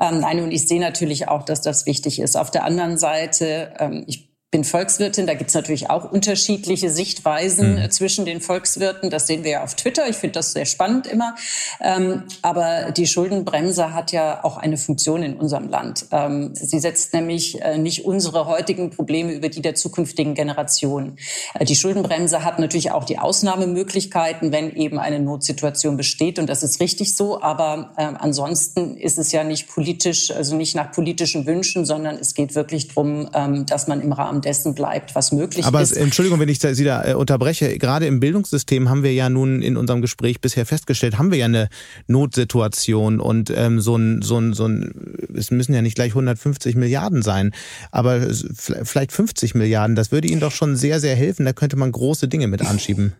Ähm, 0.00 0.20
nein, 0.20 0.40
und 0.40 0.50
ich 0.50 0.66
sehe 0.66 0.80
natürlich 0.80 1.28
auch, 1.28 1.44
dass 1.44 1.60
das 1.60 1.86
wichtig 1.86 2.20
ist. 2.20 2.36
Auf 2.36 2.50
der 2.50 2.64
anderen 2.64 2.98
Seite, 2.98 3.74
ähm, 3.78 4.04
ich 4.06 4.29
bin 4.50 4.64
Volkswirtin, 4.64 5.28
da 5.28 5.34
gibt's 5.34 5.54
natürlich 5.54 5.90
auch 5.90 6.10
unterschiedliche 6.10 6.90
Sichtweisen 6.90 7.76
mhm. 7.76 7.90
zwischen 7.92 8.24
den 8.24 8.40
Volkswirten. 8.40 9.08
Das 9.08 9.28
sehen 9.28 9.44
wir 9.44 9.50
ja 9.52 9.62
auf 9.62 9.76
Twitter. 9.76 10.08
Ich 10.08 10.16
finde 10.16 10.34
das 10.34 10.52
sehr 10.52 10.66
spannend 10.66 11.06
immer. 11.06 11.36
Ähm, 11.80 12.24
aber 12.42 12.90
die 12.90 13.06
Schuldenbremse 13.06 13.94
hat 13.94 14.10
ja 14.10 14.42
auch 14.42 14.56
eine 14.56 14.76
Funktion 14.76 15.22
in 15.22 15.36
unserem 15.36 15.68
Land. 15.68 16.06
Ähm, 16.10 16.52
sie 16.54 16.80
setzt 16.80 17.14
nämlich 17.14 17.62
äh, 17.62 17.78
nicht 17.78 18.04
unsere 18.04 18.46
heutigen 18.46 18.90
Probleme 18.90 19.32
über 19.32 19.48
die 19.48 19.62
der 19.62 19.76
zukünftigen 19.76 20.34
Generation. 20.34 21.16
Äh, 21.54 21.64
die 21.64 21.76
Schuldenbremse 21.76 22.44
hat 22.44 22.58
natürlich 22.58 22.90
auch 22.90 23.04
die 23.04 23.20
Ausnahmemöglichkeiten, 23.20 24.50
wenn 24.50 24.74
eben 24.74 24.98
eine 24.98 25.20
Notsituation 25.20 25.96
besteht. 25.96 26.40
Und 26.40 26.48
das 26.48 26.64
ist 26.64 26.80
richtig 26.80 27.14
so. 27.14 27.40
Aber 27.40 27.92
äh, 27.96 28.02
ansonsten 28.02 28.96
ist 28.96 29.16
es 29.16 29.30
ja 29.30 29.44
nicht 29.44 29.68
politisch, 29.68 30.32
also 30.32 30.56
nicht 30.56 30.74
nach 30.74 30.90
politischen 30.90 31.46
Wünschen, 31.46 31.84
sondern 31.84 32.16
es 32.16 32.34
geht 32.34 32.56
wirklich 32.56 32.88
drum, 32.88 33.30
ähm, 33.32 33.64
dass 33.64 33.86
man 33.86 34.00
im 34.00 34.12
Rahmen 34.12 34.39
dessen 34.40 34.74
bleibt, 34.74 35.14
was 35.14 35.32
möglich 35.32 35.64
Aber 35.64 35.80
ist. 35.80 35.92
Aber 35.92 36.02
Entschuldigung, 36.02 36.40
wenn 36.40 36.48
ich 36.48 36.60
Sie 36.60 36.84
da 36.84 37.04
äh, 37.04 37.14
unterbreche. 37.14 37.78
Gerade 37.78 38.06
im 38.06 38.20
Bildungssystem 38.20 38.88
haben 38.88 39.02
wir 39.02 39.12
ja 39.12 39.28
nun 39.28 39.62
in 39.62 39.76
unserem 39.76 40.00
Gespräch 40.00 40.40
bisher 40.40 40.66
festgestellt, 40.66 41.18
haben 41.18 41.30
wir 41.30 41.38
ja 41.38 41.46
eine 41.46 41.68
Notsituation 42.06 43.20
und 43.20 43.50
ähm, 43.54 43.80
so 43.80 43.96
ein, 43.96 44.22
so 44.22 44.38
ein, 44.38 44.52
so 44.52 44.66
ein, 44.66 45.16
es 45.34 45.50
müssen 45.50 45.74
ja 45.74 45.82
nicht 45.82 45.94
gleich 45.94 46.12
150 46.12 46.76
Milliarden 46.76 47.22
sein, 47.22 47.52
aber 47.90 48.28
vielleicht 48.54 49.12
50 49.12 49.54
Milliarden. 49.54 49.96
Das 49.96 50.12
würde 50.12 50.28
Ihnen 50.28 50.40
doch 50.40 50.52
schon 50.52 50.76
sehr, 50.76 51.00
sehr 51.00 51.16
helfen. 51.16 51.44
Da 51.44 51.52
könnte 51.52 51.76
man 51.76 51.92
große 51.92 52.28
Dinge 52.28 52.46
mit 52.46 52.62
anschieben. 52.62 53.14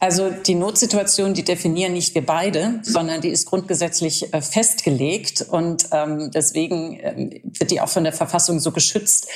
Also 0.00 0.30
die 0.30 0.54
Notsituation, 0.54 1.34
die 1.34 1.42
definieren 1.42 1.92
nicht 1.92 2.14
wir 2.14 2.24
beide, 2.24 2.78
sondern 2.82 3.20
die 3.20 3.30
ist 3.30 3.46
grundgesetzlich 3.46 4.32
äh, 4.32 4.40
festgelegt 4.40 5.44
und 5.50 5.86
ähm, 5.90 6.30
deswegen 6.32 7.00
ähm, 7.02 7.30
wird 7.58 7.72
die 7.72 7.80
auch 7.80 7.88
von 7.88 8.04
der 8.04 8.12
Verfassung 8.12 8.60
so 8.60 8.70
geschützt. 8.70 9.28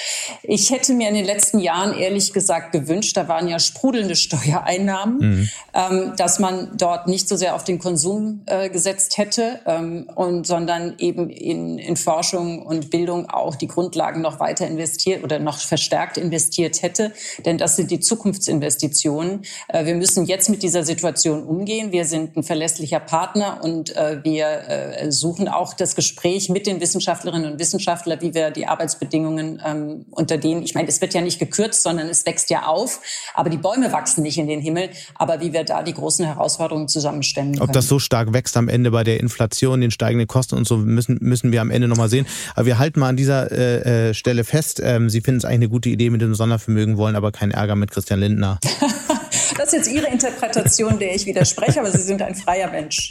Ich 0.45 0.71
hätte 0.71 0.93
mir 0.95 1.09
in 1.09 1.15
den 1.15 1.25
letzten 1.25 1.59
Jahren 1.59 1.99
ehrlich 1.99 2.33
gesagt 2.33 2.71
gewünscht, 2.71 3.17
da 3.17 3.27
waren 3.27 3.49
ja 3.49 3.59
sprudelnde 3.59 4.15
Steuereinnahmen, 4.15 5.19
mhm. 5.19 5.51
ähm, 5.75 6.13
dass 6.17 6.39
man 6.39 6.71
dort 6.77 7.09
nicht 7.09 7.29
so 7.29 7.35
sehr 7.35 7.57
auf 7.57 7.65
den 7.65 7.81
Konsum 7.81 8.43
äh, 8.47 8.71
gesetzt 8.71 9.19
hätte 9.19 9.59
ähm, 9.67 10.09
und 10.15 10.47
sondern 10.47 10.95
eben 10.99 11.29
in, 11.29 11.79
in 11.79 11.97
Forschung 11.97 12.65
und 12.65 12.91
Bildung 12.91 13.29
auch 13.29 13.57
die 13.57 13.67
Grundlagen 13.67 14.21
noch 14.21 14.39
weiter 14.39 14.69
investiert 14.69 15.25
oder 15.25 15.41
noch 15.41 15.59
verstärkt 15.59 16.19
investiert 16.19 16.83
hätte, 16.83 17.13
denn 17.45 17.59
das 17.59 17.75
sind 17.75 17.91
die 17.91 17.99
Zukunftsinvestitionen. 17.99 19.43
Äh, 19.67 19.87
wir 19.87 19.97
müssen 19.97 20.25
jetzt 20.25 20.52
mit 20.53 20.63
dieser 20.63 20.85
Situation 20.85 21.43
umgehen. 21.43 21.91
Wir 21.91 22.05
sind 22.05 22.37
ein 22.37 22.43
verlässlicher 22.45 23.01
Partner 23.01 23.59
und 23.63 23.97
äh, 23.97 24.23
wir 24.23 24.47
äh, 24.47 25.11
suchen 25.11 25.49
auch 25.49 25.75
das 25.75 25.97
Gespräch 25.97 26.49
mit 26.51 26.67
den 26.67 26.81
Wissenschaftlerinnen 26.81 27.53
und 27.53 27.59
Wissenschaftlern, 27.59 28.21
wie 28.21 28.35
wir 28.35 28.51
die 28.51 28.67
Arbeitsbedingungen 28.67 29.61
ähm, 29.67 30.05
unter 30.11 30.37
denen, 30.37 30.63
ich 30.63 30.75
meine, 30.75 30.89
es 30.89 31.01
wird 31.01 31.15
ja 31.15 31.23
nicht 31.23 31.39
gekürzt, 31.39 31.83
sondern 31.83 32.09
es 32.09 32.25
wächst 32.27 32.51
ja 32.51 32.67
auf, 32.67 33.01
aber 33.35 33.51
die 33.51 33.57
Bäume 33.57 33.91
wachsen 33.93 34.23
nicht 34.23 34.39
in 34.39 34.47
den 34.47 34.61
Himmel, 34.61 34.91
aber 35.15 35.41
wie 35.41 35.53
wir 35.53 35.65
da 35.65 35.83
die 35.83 35.95
großen 35.95 36.25
Herausforderungen 36.25 36.87
zusammenstemmen 36.87 37.55
können. 37.55 37.63
Ob 37.63 37.73
das 37.73 37.89
so 37.89 37.99
stark 37.99 38.33
wächst 38.33 38.57
am 38.57 38.69
Ende 38.69 38.91
bei 38.91 39.05
der 39.05 39.19
Inflation, 39.19 39.81
den 39.81 39.91
steigenden 39.91 40.29
Kosten 40.29 40.55
und 40.55 40.67
so, 40.69 40.77
müssen, 40.77 41.19
müssen 41.21 41.51
wir 41.51 41.63
am 41.63 41.71
Ende 41.71 41.89
nochmal 41.89 42.11
sehen. 42.11 42.27
Aber 42.55 42.67
wir 42.67 42.79
halten 42.79 43.01
mal 43.01 43.09
an 43.09 43.17
dieser 43.17 43.51
äh, 43.51 44.11
äh 44.11 44.15
Stelle 44.15 44.45
fest, 44.45 44.81
ähm, 44.85 45.09
Sie 45.09 45.23
finden 45.23 45.39
es 45.39 45.45
eigentlich 45.45 45.55
eine 45.55 45.69
gute 45.71 45.89
Idee 45.89 46.11
mit 46.11 46.21
dem 46.21 46.35
Sondervermögen, 46.35 46.99
wollen 46.99 47.17
aber 47.17 47.33
keinen 47.33 47.53
Ärger 47.53 47.75
mit 47.75 47.91
Christian 47.91 48.21
Lindner. 48.21 48.61
Das 49.57 49.67
ist 49.67 49.73
jetzt 49.73 49.91
Ihre 49.91 50.07
Interpretation, 50.07 50.99
der 50.99 51.15
ich 51.15 51.27
widerspreche, 51.27 51.81
aber 51.81 51.91
Sie 51.91 52.03
sind 52.03 52.23
ein 52.23 52.35
freier 52.35 52.71
Mensch. 52.71 53.11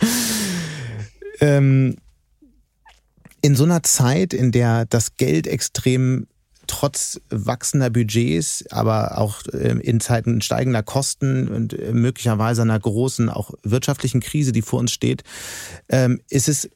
Ähm, 1.39 1.95
in 3.41 3.55
so 3.55 3.63
einer 3.63 3.83
Zeit, 3.83 4.33
in 4.33 4.51
der 4.51 4.85
das 4.85 5.17
Geld 5.17 5.47
extrem 5.47 6.27
trotz 6.67 7.19
wachsender 7.29 7.89
Budgets, 7.89 8.63
aber 8.71 9.17
auch 9.17 9.41
ähm, 9.51 9.81
in 9.81 9.99
Zeiten 9.99 10.41
steigender 10.41 10.83
Kosten 10.83 11.47
und 11.47 11.73
äh, 11.73 11.91
möglicherweise 11.91 12.61
einer 12.61 12.79
großen 12.79 13.29
auch 13.29 13.51
wirtschaftlichen 13.63 14.21
Krise, 14.21 14.51
die 14.51 14.61
vor 14.61 14.79
uns 14.79 14.91
steht, 14.91 15.23
ähm, 15.89 16.21
ist 16.29 16.47
es 16.47 16.69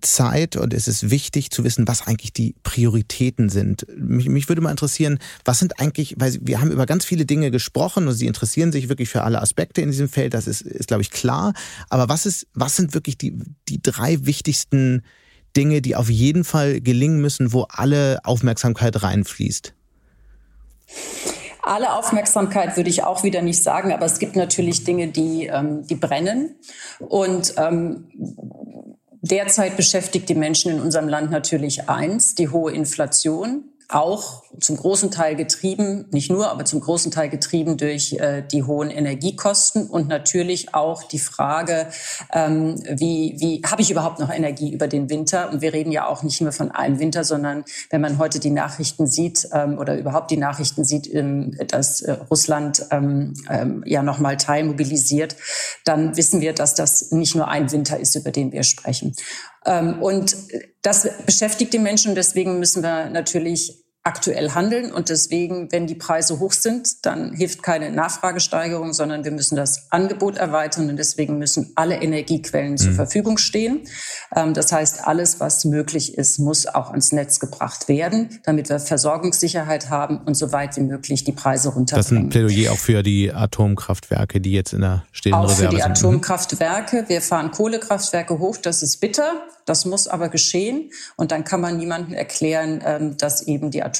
Zeit 0.00 0.56
und 0.56 0.74
es 0.74 0.88
ist 0.88 1.10
wichtig 1.10 1.50
zu 1.50 1.64
wissen, 1.64 1.88
was 1.88 2.06
eigentlich 2.06 2.32
die 2.32 2.54
Prioritäten 2.62 3.48
sind. 3.48 3.86
Mich, 3.96 4.28
mich, 4.28 4.48
würde 4.48 4.60
mal 4.60 4.70
interessieren, 4.70 5.18
was 5.44 5.58
sind 5.58 5.80
eigentlich, 5.80 6.14
weil 6.18 6.38
wir 6.40 6.60
haben 6.60 6.70
über 6.70 6.86
ganz 6.86 7.04
viele 7.04 7.24
Dinge 7.24 7.50
gesprochen 7.50 8.06
und 8.06 8.14
Sie 8.14 8.26
interessieren 8.26 8.72
sich 8.72 8.88
wirklich 8.88 9.08
für 9.08 9.22
alle 9.22 9.40
Aspekte 9.40 9.80
in 9.80 9.90
diesem 9.90 10.08
Feld, 10.08 10.34
das 10.34 10.46
ist, 10.46 10.62
ist 10.62 10.88
glaube 10.88 11.02
ich, 11.02 11.10
klar. 11.10 11.54
Aber 11.88 12.08
was 12.08 12.26
ist, 12.26 12.46
was 12.54 12.76
sind 12.76 12.94
wirklich 12.94 13.16
die, 13.16 13.38
die 13.68 13.80
drei 13.82 14.26
wichtigsten 14.26 15.02
Dinge, 15.56 15.80
die 15.80 15.96
auf 15.96 16.10
jeden 16.10 16.44
Fall 16.44 16.80
gelingen 16.80 17.20
müssen, 17.20 17.52
wo 17.52 17.62
alle 17.70 18.18
Aufmerksamkeit 18.24 19.02
reinfließt? 19.02 19.72
Alle 21.62 21.94
Aufmerksamkeit 21.94 22.76
würde 22.76 22.90
ich 22.90 23.02
auch 23.02 23.24
wieder 23.24 23.42
nicht 23.42 23.60
sagen, 23.60 23.92
aber 23.92 24.06
es 24.06 24.20
gibt 24.20 24.36
natürlich 24.36 24.84
Dinge, 24.84 25.08
die, 25.08 25.46
ähm, 25.46 25.84
die 25.86 25.96
brennen. 25.96 26.54
Und 27.00 27.54
ähm, 27.56 28.04
Derzeit 29.28 29.76
beschäftigt 29.76 30.28
die 30.28 30.36
Menschen 30.36 30.70
in 30.70 30.80
unserem 30.80 31.08
Land 31.08 31.32
natürlich 31.32 31.88
eins, 31.88 32.36
die 32.36 32.48
hohe 32.48 32.70
Inflation 32.72 33.64
auch 33.88 34.42
zum 34.58 34.76
großen 34.76 35.10
Teil 35.10 35.36
getrieben, 35.36 36.06
nicht 36.10 36.30
nur, 36.30 36.50
aber 36.50 36.64
zum 36.64 36.80
großen 36.80 37.12
Teil 37.12 37.28
getrieben 37.28 37.76
durch 37.76 38.14
äh, 38.14 38.42
die 38.42 38.64
hohen 38.64 38.90
Energiekosten 38.90 39.88
und 39.88 40.08
natürlich 40.08 40.74
auch 40.74 41.04
die 41.04 41.18
Frage, 41.18 41.88
ähm, 42.32 42.82
wie, 42.88 43.36
wie 43.38 43.62
habe 43.64 43.82
ich 43.82 43.90
überhaupt 43.90 44.18
noch 44.18 44.30
Energie 44.30 44.72
über 44.72 44.88
den 44.88 45.08
Winter? 45.08 45.50
Und 45.50 45.60
wir 45.60 45.72
reden 45.72 45.92
ja 45.92 46.06
auch 46.06 46.22
nicht 46.24 46.40
nur 46.40 46.52
von 46.52 46.72
einem 46.72 46.98
Winter, 46.98 47.22
sondern 47.22 47.64
wenn 47.90 48.00
man 48.00 48.18
heute 48.18 48.40
die 48.40 48.50
Nachrichten 48.50 49.06
sieht 49.06 49.48
ähm, 49.52 49.78
oder 49.78 49.96
überhaupt 49.96 50.30
die 50.30 50.36
Nachrichten 50.36 50.84
sieht, 50.84 51.12
ähm, 51.14 51.56
dass 51.68 52.00
äh, 52.00 52.12
Russland 52.12 52.86
ähm, 52.90 53.34
ähm, 53.48 53.84
ja 53.86 54.02
nochmal 54.02 54.36
teilmobilisiert, 54.36 55.36
dann 55.84 56.16
wissen 56.16 56.40
wir, 56.40 56.54
dass 56.54 56.74
das 56.74 57.12
nicht 57.12 57.36
nur 57.36 57.48
ein 57.48 57.70
Winter 57.70 58.00
ist, 58.00 58.16
über 58.16 58.32
den 58.32 58.50
wir 58.50 58.64
sprechen. 58.64 59.14
Ähm, 59.66 60.02
und 60.02 60.36
das 60.82 61.08
beschäftigt 61.26 61.72
die 61.72 61.78
Menschen 61.78 62.14
deswegen 62.14 62.58
müssen 62.58 62.82
wir 62.82 63.10
natürlich 63.10 63.85
aktuell 64.06 64.52
handeln. 64.52 64.92
Und 64.92 65.08
deswegen, 65.08 65.70
wenn 65.72 65.86
die 65.86 65.96
Preise 65.96 66.38
hoch 66.38 66.52
sind, 66.52 67.04
dann 67.04 67.32
hilft 67.32 67.62
keine 67.62 67.90
Nachfragesteigerung, 67.90 68.92
sondern 68.92 69.24
wir 69.24 69.32
müssen 69.32 69.56
das 69.56 69.90
Angebot 69.90 70.36
erweitern. 70.38 70.88
Und 70.88 70.96
deswegen 70.96 71.38
müssen 71.38 71.72
alle 71.74 71.96
Energiequellen 71.96 72.72
mhm. 72.72 72.76
zur 72.78 72.92
Verfügung 72.92 73.36
stehen. 73.36 73.80
Ähm, 74.34 74.54
das 74.54 74.70
heißt, 74.70 75.06
alles, 75.06 75.40
was 75.40 75.64
möglich 75.64 76.16
ist, 76.16 76.38
muss 76.38 76.66
auch 76.66 76.90
ans 76.90 77.10
Netz 77.10 77.40
gebracht 77.40 77.88
werden, 77.88 78.40
damit 78.44 78.68
wir 78.68 78.78
Versorgungssicherheit 78.78 79.90
haben 79.90 80.18
und 80.18 80.34
so 80.34 80.52
weit 80.52 80.76
wie 80.76 80.82
möglich 80.82 81.24
die 81.24 81.32
Preise 81.32 81.70
runterbringen. 81.70 81.96
Das 81.96 82.12
ist 82.12 82.16
ein 82.16 82.28
Plädoyer 82.48 82.72
auch 82.72 82.78
für 82.78 83.02
die 83.02 83.32
Atomkraftwerke, 83.32 84.40
die 84.40 84.52
jetzt 84.52 84.72
in 84.72 84.82
der 84.82 85.02
auch 85.02 85.04
Reserve 85.12 85.32
sind. 85.32 85.34
Auch 85.34 85.50
für 85.50 85.68
die 85.68 85.76
mhm. 85.76 85.82
Atomkraftwerke. 85.82 87.04
Wir 87.08 87.20
fahren 87.20 87.50
Kohlekraftwerke 87.50 88.38
hoch. 88.38 88.56
Das 88.56 88.84
ist 88.84 89.00
bitter. 89.00 89.32
Das 89.66 89.84
muss 89.84 90.06
aber 90.06 90.28
geschehen. 90.28 90.90
Und 91.16 91.32
dann 91.32 91.44
kann 91.44 91.60
man 91.60 91.76
niemandem 91.76 92.14
erklären, 92.14 92.80
ähm, 92.86 93.16
dass 93.16 93.42
eben 93.42 93.70
die 93.70 93.82
Atomkraftwerke 93.82 93.95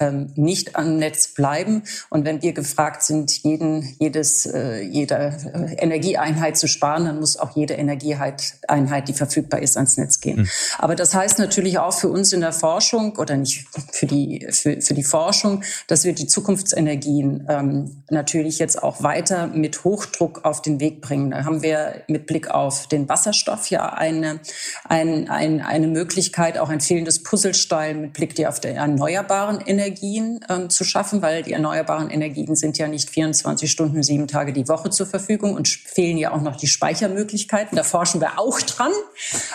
ähm, 0.00 0.32
nicht 0.34 0.76
am 0.76 0.98
Netz 0.98 1.28
bleiben. 1.28 1.82
Und 2.10 2.24
wenn 2.24 2.42
wir 2.42 2.52
gefragt 2.52 3.02
sind, 3.02 3.30
jeden, 3.42 3.96
jedes, 3.98 4.46
äh, 4.46 4.80
jede 4.80 5.36
Energieeinheit 5.78 6.56
zu 6.56 6.68
sparen, 6.68 7.04
dann 7.04 7.20
muss 7.20 7.36
auch 7.36 7.56
jede 7.56 7.74
Energieeinheit, 7.74 9.08
die 9.08 9.12
verfügbar 9.12 9.60
ist, 9.60 9.76
ans 9.76 9.96
Netz 9.96 10.20
gehen. 10.20 10.40
Mhm. 10.40 10.48
Aber 10.78 10.94
das 10.94 11.14
heißt 11.14 11.38
natürlich 11.38 11.78
auch 11.78 11.92
für 11.92 12.08
uns 12.08 12.32
in 12.32 12.40
der 12.40 12.52
Forschung 12.52 13.16
oder 13.16 13.36
nicht 13.36 13.66
für 13.92 14.06
die, 14.06 14.46
für, 14.50 14.80
für 14.80 14.94
die 14.94 15.04
Forschung, 15.04 15.62
dass 15.86 16.04
wir 16.04 16.14
die 16.14 16.26
Zukunftsenergien 16.26 17.46
ähm, 17.48 18.02
natürlich 18.10 18.58
jetzt 18.58 18.82
auch 18.82 19.02
weiter 19.02 19.46
mit 19.48 19.84
Hochdruck 19.84 20.44
auf 20.44 20.62
den 20.62 20.80
Weg 20.80 21.00
bringen. 21.00 21.30
Da 21.30 21.44
haben 21.44 21.62
wir 21.62 22.02
mit 22.08 22.26
Blick 22.26 22.50
auf 22.50 22.86
den 22.86 23.08
Wasserstoff 23.08 23.70
ja 23.70 23.92
eine 23.92 24.40
ein, 24.84 25.28
ein, 25.28 25.60
eine 25.60 25.86
Möglichkeit, 25.86 26.58
auch 26.58 26.68
ein 26.68 26.80
fehlendes 26.80 27.22
Puzzlestein 27.22 28.00
mit 28.00 28.12
Blick 28.12 28.46
auf, 28.46 28.60
erneuerbaren 28.78 29.60
Energien 29.60 30.40
ähm, 30.48 30.70
zu 30.70 30.84
schaffen, 30.84 31.20
weil 31.20 31.42
die 31.42 31.52
erneuerbaren 31.52 32.08
Energien 32.10 32.56
sind 32.56 32.78
ja 32.78 32.88
nicht 32.88 33.10
24 33.10 33.70
Stunden, 33.70 34.02
sieben 34.02 34.26
Tage 34.26 34.52
die 34.52 34.68
Woche 34.68 34.90
zur 34.90 35.06
Verfügung 35.06 35.54
und 35.54 35.68
fehlen 35.68 36.16
ja 36.16 36.32
auch 36.32 36.40
noch 36.40 36.56
die 36.56 36.66
Speichermöglichkeiten. 36.66 37.76
Da 37.76 37.82
forschen 37.82 38.20
wir 38.20 38.38
auch 38.38 38.60
dran. 38.62 38.92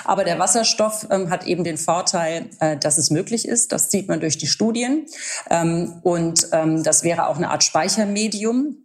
Aber 0.04 0.24
der 0.24 0.38
Wasserstoff 0.38 1.08
ähm, 1.10 1.30
hat 1.30 1.48
eben 1.48 1.64
den 1.64 1.78
Vorteil, 1.78 2.50
äh, 2.60 2.78
dass 2.78 2.98
es 2.98 3.10
möglich 3.10 3.48
ist. 3.48 3.72
Das 3.72 3.90
sieht 3.90 4.08
man 4.08 4.20
durch 4.20 4.38
die 4.38 4.48
Studien. 4.48 5.08
Ähm, 5.50 6.00
und 6.04 6.48
ähm, 6.52 6.84
das 6.84 7.04
wäre 7.04 7.28
auch 7.28 7.38
eine 7.38 7.50
Art 7.50 7.64
Speichermedium. 7.64 8.83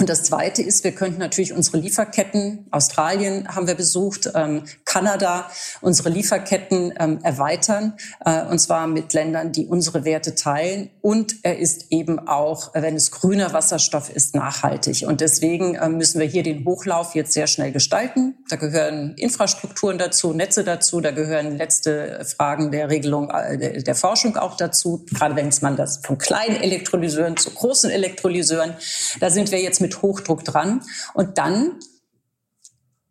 Und 0.00 0.08
das 0.08 0.22
Zweite 0.22 0.62
ist, 0.62 0.84
wir 0.84 0.92
könnten 0.92 1.18
natürlich 1.18 1.52
unsere 1.52 1.78
Lieferketten, 1.78 2.66
Australien 2.70 3.48
haben 3.48 3.66
wir 3.66 3.74
besucht, 3.74 4.30
ähm, 4.32 4.62
Kanada, 4.84 5.50
unsere 5.80 6.08
Lieferketten 6.08 6.94
ähm, 7.00 7.18
erweitern, 7.24 7.94
äh, 8.24 8.44
und 8.44 8.60
zwar 8.60 8.86
mit 8.86 9.12
Ländern, 9.12 9.50
die 9.50 9.66
unsere 9.66 10.04
Werte 10.04 10.36
teilen. 10.36 10.90
Und 11.00 11.36
er 11.42 11.58
ist 11.58 11.86
eben 11.90 12.28
auch, 12.28 12.74
wenn 12.74 12.94
es 12.94 13.10
grüner 13.10 13.52
Wasserstoff 13.52 14.08
ist, 14.08 14.36
nachhaltig. 14.36 15.04
Und 15.04 15.20
deswegen 15.20 15.74
äh, 15.74 15.88
müssen 15.88 16.20
wir 16.20 16.28
hier 16.28 16.44
den 16.44 16.64
Hochlauf 16.64 17.16
jetzt 17.16 17.32
sehr 17.32 17.48
schnell 17.48 17.72
gestalten. 17.72 18.36
Da 18.48 18.54
gehören 18.54 19.14
Infrastrukturen 19.16 19.98
dazu, 19.98 20.32
Netze 20.32 20.62
dazu, 20.62 21.00
da 21.00 21.10
gehören 21.10 21.58
letzte 21.58 22.24
Fragen 22.24 22.70
der 22.70 22.88
Regelung 22.88 23.30
äh, 23.30 23.82
der 23.82 23.94
Forschung 23.96 24.36
auch 24.36 24.56
dazu, 24.56 25.04
gerade 25.12 25.34
wenn 25.34 25.50
man 25.60 25.76
das 25.76 25.98
von 26.04 26.18
kleinen 26.18 26.56
Elektrolyseuren 26.56 27.36
zu 27.36 27.50
großen 27.50 27.90
Elektrolyseuren, 27.90 28.74
da 29.18 29.30
sind 29.30 29.50
wir 29.50 29.60
jetzt 29.60 29.80
mit 29.80 29.87
mit 29.88 30.02
Hochdruck 30.02 30.44
dran. 30.44 30.82
Und 31.14 31.38
dann, 31.38 31.78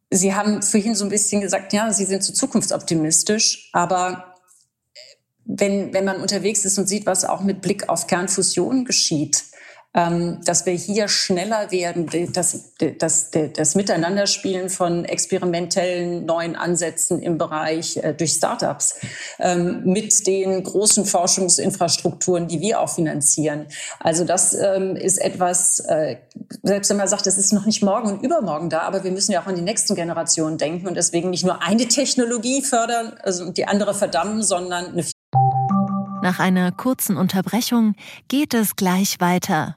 Sie 0.09 0.34
haben 0.34 0.61
vorhin 0.61 0.95
so 0.95 1.03
ein 1.03 1.09
bisschen 1.09 1.41
gesagt, 1.41 1.73
ja, 1.73 1.91
Sie 1.91 2.05
sind 2.05 2.23
zu 2.23 2.32
so 2.32 2.38
zukunftsoptimistisch, 2.38 3.69
aber 3.73 4.36
wenn, 5.43 5.93
wenn 5.93 6.05
man 6.05 6.21
unterwegs 6.21 6.65
ist 6.65 6.78
und 6.78 6.88
sieht, 6.88 7.05
was 7.05 7.25
auch 7.25 7.41
mit 7.41 7.61
Blick 7.61 7.89
auf 7.89 8.07
Kernfusion 8.07 8.86
geschieht, 8.86 9.43
dass 9.98 10.66
wir 10.68 10.74
hier 10.74 11.08
schneller 11.08 11.72
werden, 11.72 12.08
das, 12.32 12.74
das, 13.00 13.32
das 13.32 13.76
Miteinanderspielen 13.76 14.70
von 14.70 15.06
experimentellen 15.06 16.26
neuen 16.26 16.56
Ansätzen 16.56 17.20
im 17.22 17.39
Bereich 17.39 17.98
äh, 17.98 18.14
durch 18.14 18.34
Startups 18.34 19.00
ähm, 19.39 19.82
mit 19.86 20.28
den 20.28 20.62
großen 20.62 21.04
Forschungsinfrastrukturen, 21.06 22.48
die 22.48 22.62
wir 22.62 22.80
auch 22.80 22.89
finanzieren. 22.89 23.66
Also 24.00 24.24
das 24.24 24.54
ähm, 24.54 24.95
ist 24.95 25.18
etwas, 25.18 25.80
äh, 25.80 26.18
selbst 26.62 26.91
wenn 26.91 26.98
man 26.98 27.08
sagt, 27.08 27.26
es 27.26 27.39
ist 27.39 27.52
noch 27.52 27.66
nicht 27.66 27.82
morgen 27.82 28.10
und 28.12 28.24
übermorgen 28.24 28.70
da, 28.70 28.82
aber 28.82 29.04
wir 29.04 29.12
müssen 29.12 29.32
ja 29.32 29.41
auch 29.41 29.48
an 29.48 29.56
die 29.56 29.64
nächsten 29.64 29.95
Generationen 29.95 30.60
denken 30.60 30.88
und 30.88 30.95
deswegen 30.95 31.32
nicht 31.32 31.43
nur 31.43 31.64
eine 31.64 31.88
Technologie 31.88 32.62
fördern 32.62 33.14
also 33.24 33.52
die 33.52 33.68
andere 33.68 33.93
verdammen, 33.93 34.43
sondern 34.43 34.88
eine 34.88 35.04
nach 36.22 36.39
einer 36.39 36.72
kurzen 36.72 37.16
Unterbrechung 37.16 37.95
geht 38.28 38.54
es 38.54 38.76
gleich 38.76 39.20
weiter. 39.20 39.76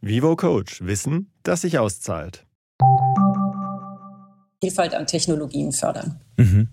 Vivo 0.00 0.36
Coach. 0.36 0.80
Wissen, 0.82 1.32
das 1.42 1.62
sich 1.62 1.78
auszahlt. 1.78 2.46
Vielfalt 4.62 4.94
an 4.94 5.06
Technologien 5.06 5.72
fördern. 5.72 6.20
Mhm. 6.36 6.68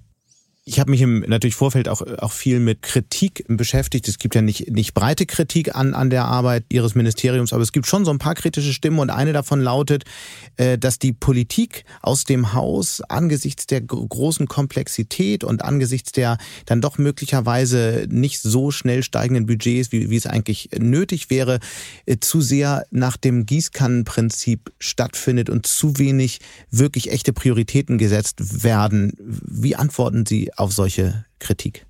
Ich 0.68 0.80
habe 0.80 0.90
mich 0.90 1.02
im 1.02 1.20
natürlich 1.20 1.54
Vorfeld 1.54 1.88
auch, 1.88 2.02
auch 2.02 2.32
viel 2.32 2.60
mit 2.60 2.82
Kritik 2.82 3.46
beschäftigt. 3.48 4.08
Es 4.08 4.18
gibt 4.18 4.34
ja 4.34 4.42
nicht, 4.42 4.72
nicht 4.72 4.96
breite 4.96 5.28
Kritik 5.28 5.76
an, 5.76 5.94
an 5.94 6.10
der 6.10 6.26
Arbeit 6.26 6.66
Ihres 6.70 6.96
Ministeriums, 6.96 7.54
aber 7.54 7.62
es 7.62 7.72
gibt 7.72 7.86
schon 7.86 8.04
so 8.04 8.10
ein 8.10 8.18
paar 8.18 8.34
kritische 8.34 8.74
Stimmen 8.74 8.98
und 8.98 9.12
eine 9.12 9.32
davon 9.32 9.62
lautet, 9.62 10.06
äh, 10.58 10.80
dass 10.80 10.98
die 10.98 11.14
Politik 11.14 11.86
aus 12.02 12.24
dem 12.24 12.54
Haus 12.54 13.02
angesichts 13.02 13.68
der 13.68 13.82
großen 13.82 14.48
Komplexität 14.48 15.44
und 15.44 15.64
angesichts 15.64 16.14
der 16.14 16.40
dann 16.66 16.82
doch 16.82 16.98
möglicherweise 16.98 18.08
nicht 18.10 18.42
so 18.42 18.72
schnell 18.72 19.04
steigenden 19.04 19.46
Budgets, 19.46 19.92
wie, 19.92 20.10
wie 20.10 20.16
es 20.16 20.26
eigentlich 20.26 20.70
nötig 20.80 21.30
wäre, 21.30 21.60
äh, 22.08 22.18
zu 22.18 22.42
sehr 22.42 22.88
nach 22.90 23.18
dem 23.18 23.46
Gießkannenprinzip 23.46 24.74
stattfindet 24.80 25.52
und 25.52 25.68
zu 25.68 26.00
wenig 26.00 26.40
wirklich 26.72 27.12
echte 27.12 27.34
Prioritäten 27.34 28.00
gesetzt 28.00 28.64
werden. 28.64 29.14
Wie 29.20 29.76
antworten 29.76 30.26
Sie 30.26 30.55
auf 30.56 30.74
solche 30.74 31.26
Kritik? 31.40 31.86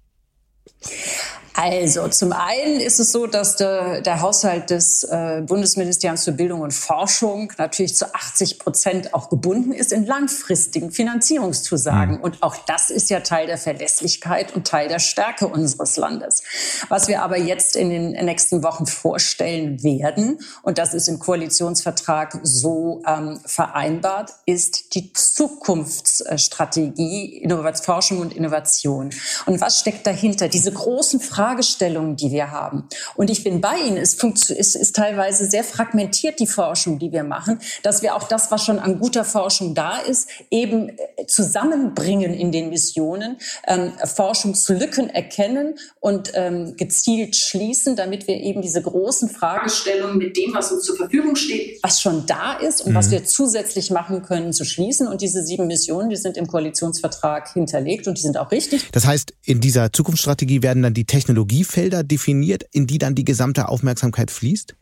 Also 1.57 2.09
zum 2.09 2.33
einen 2.33 2.81
ist 2.81 2.99
es 2.99 3.13
so, 3.13 3.27
dass 3.27 3.55
der, 3.55 4.01
der 4.01 4.19
Haushalt 4.19 4.69
des 4.69 5.03
äh, 5.03 5.41
Bundesministeriums 5.41 6.25
für 6.25 6.33
Bildung 6.33 6.59
und 6.59 6.73
Forschung 6.73 7.53
natürlich 7.57 7.95
zu 7.95 8.13
80 8.13 8.59
Prozent 8.59 9.13
auch 9.13 9.29
gebunden 9.29 9.71
ist 9.71 9.93
in 9.93 10.05
langfristigen 10.05 10.91
Finanzierungszusagen. 10.91 12.17
Mhm. 12.17 12.21
Und 12.21 12.43
auch 12.43 12.57
das 12.67 12.89
ist 12.89 13.09
ja 13.09 13.21
Teil 13.21 13.47
der 13.47 13.57
Verlässlichkeit 13.57 14.53
und 14.53 14.67
Teil 14.67 14.89
der 14.89 14.99
Stärke 14.99 15.47
unseres 15.47 15.95
Landes. 15.95 16.43
Was 16.89 17.07
wir 17.07 17.23
aber 17.23 17.37
jetzt 17.37 17.77
in 17.77 17.89
den 17.89 18.11
nächsten 18.25 18.61
Wochen 18.61 18.85
vorstellen 18.85 19.81
werden, 19.81 20.39
und 20.61 20.77
das 20.77 20.93
ist 20.93 21.07
im 21.07 21.19
Koalitionsvertrag 21.19 22.37
so 22.43 23.01
ähm, 23.07 23.39
vereinbart, 23.45 24.31
ist 24.45 24.93
die 24.93 25.13
Zukunftsstrategie 25.13 27.47
Forschung 27.81 28.19
und 28.19 28.35
Innovation. 28.35 29.11
Und 29.45 29.61
was 29.61 29.79
steckt 29.79 30.05
dahinter? 30.05 30.49
Diese 30.49 30.73
großen 30.73 31.21
Fragen 31.21 31.44
Fragestellungen, 31.45 32.15
die 32.15 32.31
wir 32.31 32.49
haben. 32.49 32.85
Und 33.15 33.29
ich 33.29 33.43
bin 33.43 33.61
bei 33.61 33.77
Ihnen. 33.77 33.97
Es 33.97 34.15
ist, 34.15 34.75
ist 34.75 34.95
teilweise 34.95 35.47
sehr 35.47 35.63
fragmentiert, 35.63 36.39
die 36.39 36.47
Forschung, 36.47 36.97
die 36.97 37.11
wir 37.11 37.23
machen, 37.23 37.59
dass 37.83 38.01
wir 38.01 38.15
auch 38.15 38.27
das, 38.27 38.49
was 38.49 38.63
schon 38.63 38.79
an 38.79 38.97
guter 38.97 39.23
Forschung 39.23 39.75
da 39.75 39.97
ist, 39.99 40.27
eben 40.49 40.89
äh, 40.89 41.27
zusammenbringen 41.27 42.33
in 42.33 42.51
den 42.51 42.69
Missionen, 42.69 43.37
ähm, 43.67 43.91
Forschungslücken 44.03 45.11
erkennen 45.11 45.75
und 45.99 46.31
ähm, 46.33 46.75
gezielt 46.77 47.35
schließen, 47.35 47.95
damit 47.95 48.27
wir 48.27 48.37
eben 48.37 48.63
diese 48.63 48.81
großen 48.81 49.29
Fragestellungen 49.29 50.17
mit 50.17 50.35
dem, 50.37 50.51
was 50.55 50.71
uns 50.71 50.83
zur 50.83 50.95
Verfügung 50.95 51.35
steht, 51.35 51.77
was 51.83 52.01
schon 52.01 52.25
da 52.25 52.53
ist 52.53 52.81
und 52.81 52.93
mhm. 52.93 52.95
was 52.95 53.11
wir 53.11 53.23
zusätzlich 53.23 53.91
machen 53.91 54.23
können, 54.23 54.51
zu 54.51 54.65
schließen. 54.65 55.07
Und 55.07 55.21
diese 55.21 55.43
sieben 55.43 55.67
Missionen, 55.67 56.09
die 56.09 56.15
sind 56.15 56.37
im 56.37 56.47
Koalitionsvertrag 56.47 57.53
hinterlegt 57.53 58.07
und 58.07 58.17
die 58.17 58.23
sind 58.23 58.37
auch 58.37 58.51
richtig. 58.51 58.89
Das 58.91 59.05
heißt, 59.05 59.33
in 59.43 59.61
dieser 59.61 59.93
Zukunftsstrategie 59.93 60.63
werden 60.63 60.81
dann 60.81 60.95
die 60.95 61.05
Technologien 61.05 61.34
Technologiefelder 61.35 62.03
definiert, 62.03 62.63
in 62.71 62.87
die 62.87 62.97
dann 62.97 63.13
die 63.13 63.25
gesamte 63.25 63.67
Aufmerksamkeit 63.67 64.31
fließt? 64.31 64.75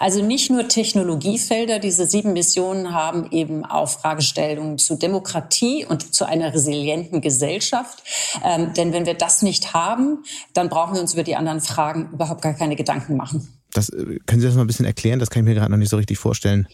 Also 0.00 0.24
nicht 0.24 0.50
nur 0.50 0.66
Technologiefelder, 0.66 1.78
diese 1.78 2.06
sieben 2.06 2.32
Missionen 2.32 2.92
haben 2.92 3.30
eben 3.30 3.64
auch 3.64 3.88
Fragestellungen 3.88 4.78
zu 4.78 4.96
Demokratie 4.96 5.86
und 5.88 6.14
zu 6.14 6.24
einer 6.24 6.52
resilienten 6.52 7.20
Gesellschaft. 7.20 8.02
Ähm, 8.42 8.72
denn 8.74 8.92
wenn 8.92 9.06
wir 9.06 9.14
das 9.14 9.42
nicht 9.42 9.72
haben, 9.72 10.24
dann 10.52 10.68
brauchen 10.68 10.94
wir 10.94 11.00
uns 11.00 11.12
über 11.12 11.22
die 11.22 11.36
anderen 11.36 11.60
Fragen 11.60 12.08
überhaupt 12.12 12.42
gar 12.42 12.54
keine 12.54 12.74
Gedanken 12.74 13.16
machen. 13.16 13.46
Das, 13.72 13.88
äh, 13.90 14.18
können 14.26 14.40
Sie 14.40 14.46
das 14.48 14.56
mal 14.56 14.62
ein 14.62 14.66
bisschen 14.66 14.86
erklären? 14.86 15.20
Das 15.20 15.30
kann 15.30 15.42
ich 15.42 15.48
mir 15.48 15.54
gerade 15.54 15.70
noch 15.70 15.78
nicht 15.78 15.90
so 15.90 15.96
richtig 15.96 16.18
vorstellen. 16.18 16.66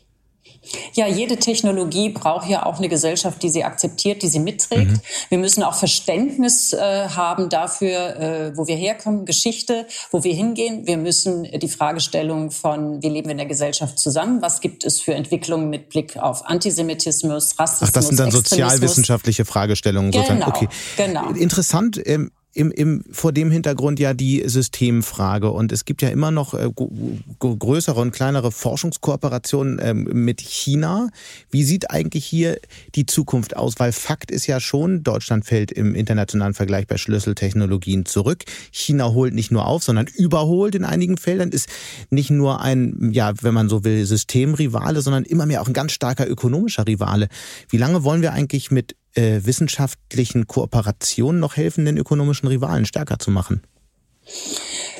Ja, 0.94 1.06
jede 1.06 1.36
Technologie 1.36 2.10
braucht 2.10 2.48
ja 2.48 2.66
auch 2.66 2.78
eine 2.78 2.88
Gesellschaft, 2.88 3.42
die 3.42 3.48
sie 3.48 3.64
akzeptiert, 3.64 4.22
die 4.22 4.28
sie 4.28 4.40
mitträgt. 4.40 4.90
Mhm. 4.90 5.00
Wir 5.28 5.38
müssen 5.38 5.62
auch 5.62 5.74
Verständnis 5.74 6.72
äh, 6.72 7.08
haben 7.08 7.48
dafür, 7.48 8.16
äh, 8.16 8.56
wo 8.56 8.66
wir 8.66 8.76
herkommen, 8.76 9.24
Geschichte, 9.24 9.86
wo 10.10 10.24
wir 10.24 10.34
hingehen. 10.34 10.86
Wir 10.86 10.96
müssen 10.96 11.44
die 11.44 11.68
Fragestellung 11.68 12.50
von, 12.50 13.02
wie 13.02 13.08
leben 13.08 13.28
wir 13.28 13.32
in 13.32 13.38
der 13.38 13.46
Gesellschaft 13.46 13.98
zusammen? 13.98 14.42
Was 14.42 14.60
gibt 14.60 14.84
es 14.84 15.00
für 15.00 15.14
Entwicklungen 15.14 15.70
mit 15.70 15.88
Blick 15.88 16.16
auf 16.16 16.46
Antisemitismus, 16.46 17.58
Rassismus? 17.58 17.88
Ach, 17.88 17.92
das 17.92 18.08
sind 18.08 18.18
dann 18.18 18.30
sozialwissenschaftliche 18.30 19.44
Fragestellungen. 19.44 20.10
Genau, 20.10 20.24
sozusagen. 20.24 20.50
Okay. 20.50 20.68
genau. 20.96 21.30
Interessant. 21.30 22.00
Ähm, 22.04 22.30
im, 22.54 22.70
im, 22.72 23.04
vor 23.10 23.32
dem 23.32 23.50
Hintergrund 23.50 24.00
ja 24.00 24.14
die 24.14 24.42
Systemfrage. 24.46 25.50
Und 25.50 25.70
es 25.70 25.84
gibt 25.84 26.02
ja 26.02 26.08
immer 26.08 26.30
noch 26.30 26.54
äh, 26.54 26.68
größere 27.38 28.00
und 28.00 28.12
kleinere 28.12 28.50
Forschungskooperationen 28.50 29.78
ähm, 29.82 30.08
mit 30.12 30.40
China. 30.40 31.08
Wie 31.50 31.62
sieht 31.62 31.90
eigentlich 31.90 32.24
hier 32.24 32.58
die 32.94 33.06
Zukunft 33.06 33.56
aus? 33.56 33.74
Weil 33.78 33.92
Fakt 33.92 34.30
ist 34.30 34.46
ja 34.46 34.60
schon, 34.60 35.02
Deutschland 35.02 35.44
fällt 35.44 35.70
im 35.70 35.94
internationalen 35.94 36.54
Vergleich 36.54 36.86
bei 36.86 36.96
Schlüsseltechnologien 36.96 38.06
zurück. 38.06 38.44
China 38.72 39.12
holt 39.12 39.34
nicht 39.34 39.52
nur 39.52 39.66
auf, 39.66 39.84
sondern 39.84 40.06
überholt 40.06 40.74
in 40.74 40.84
einigen 40.84 41.16
Feldern, 41.16 41.50
ist 41.50 41.68
nicht 42.10 42.30
nur 42.30 42.60
ein, 42.60 43.10
ja, 43.12 43.32
wenn 43.42 43.54
man 43.54 43.68
so 43.68 43.84
will, 43.84 44.04
Systemrivale, 44.04 45.02
sondern 45.02 45.24
immer 45.24 45.46
mehr 45.46 45.62
auch 45.62 45.68
ein 45.68 45.74
ganz 45.74 45.92
starker 45.92 46.28
ökonomischer 46.28 46.86
Rivale. 46.86 47.28
Wie 47.68 47.76
lange 47.76 48.04
wollen 48.04 48.22
wir 48.22 48.32
eigentlich 48.32 48.70
mit 48.70 48.96
äh, 49.14 49.40
wissenschaftlichen 49.44 50.46
Kooperationen 50.46 51.40
noch 51.40 51.56
helfen, 51.56 51.84
den 51.84 51.96
ökonomischen 51.96 52.48
Rivalen 52.48 52.84
stärker 52.84 53.18
zu 53.18 53.30
machen? 53.30 53.62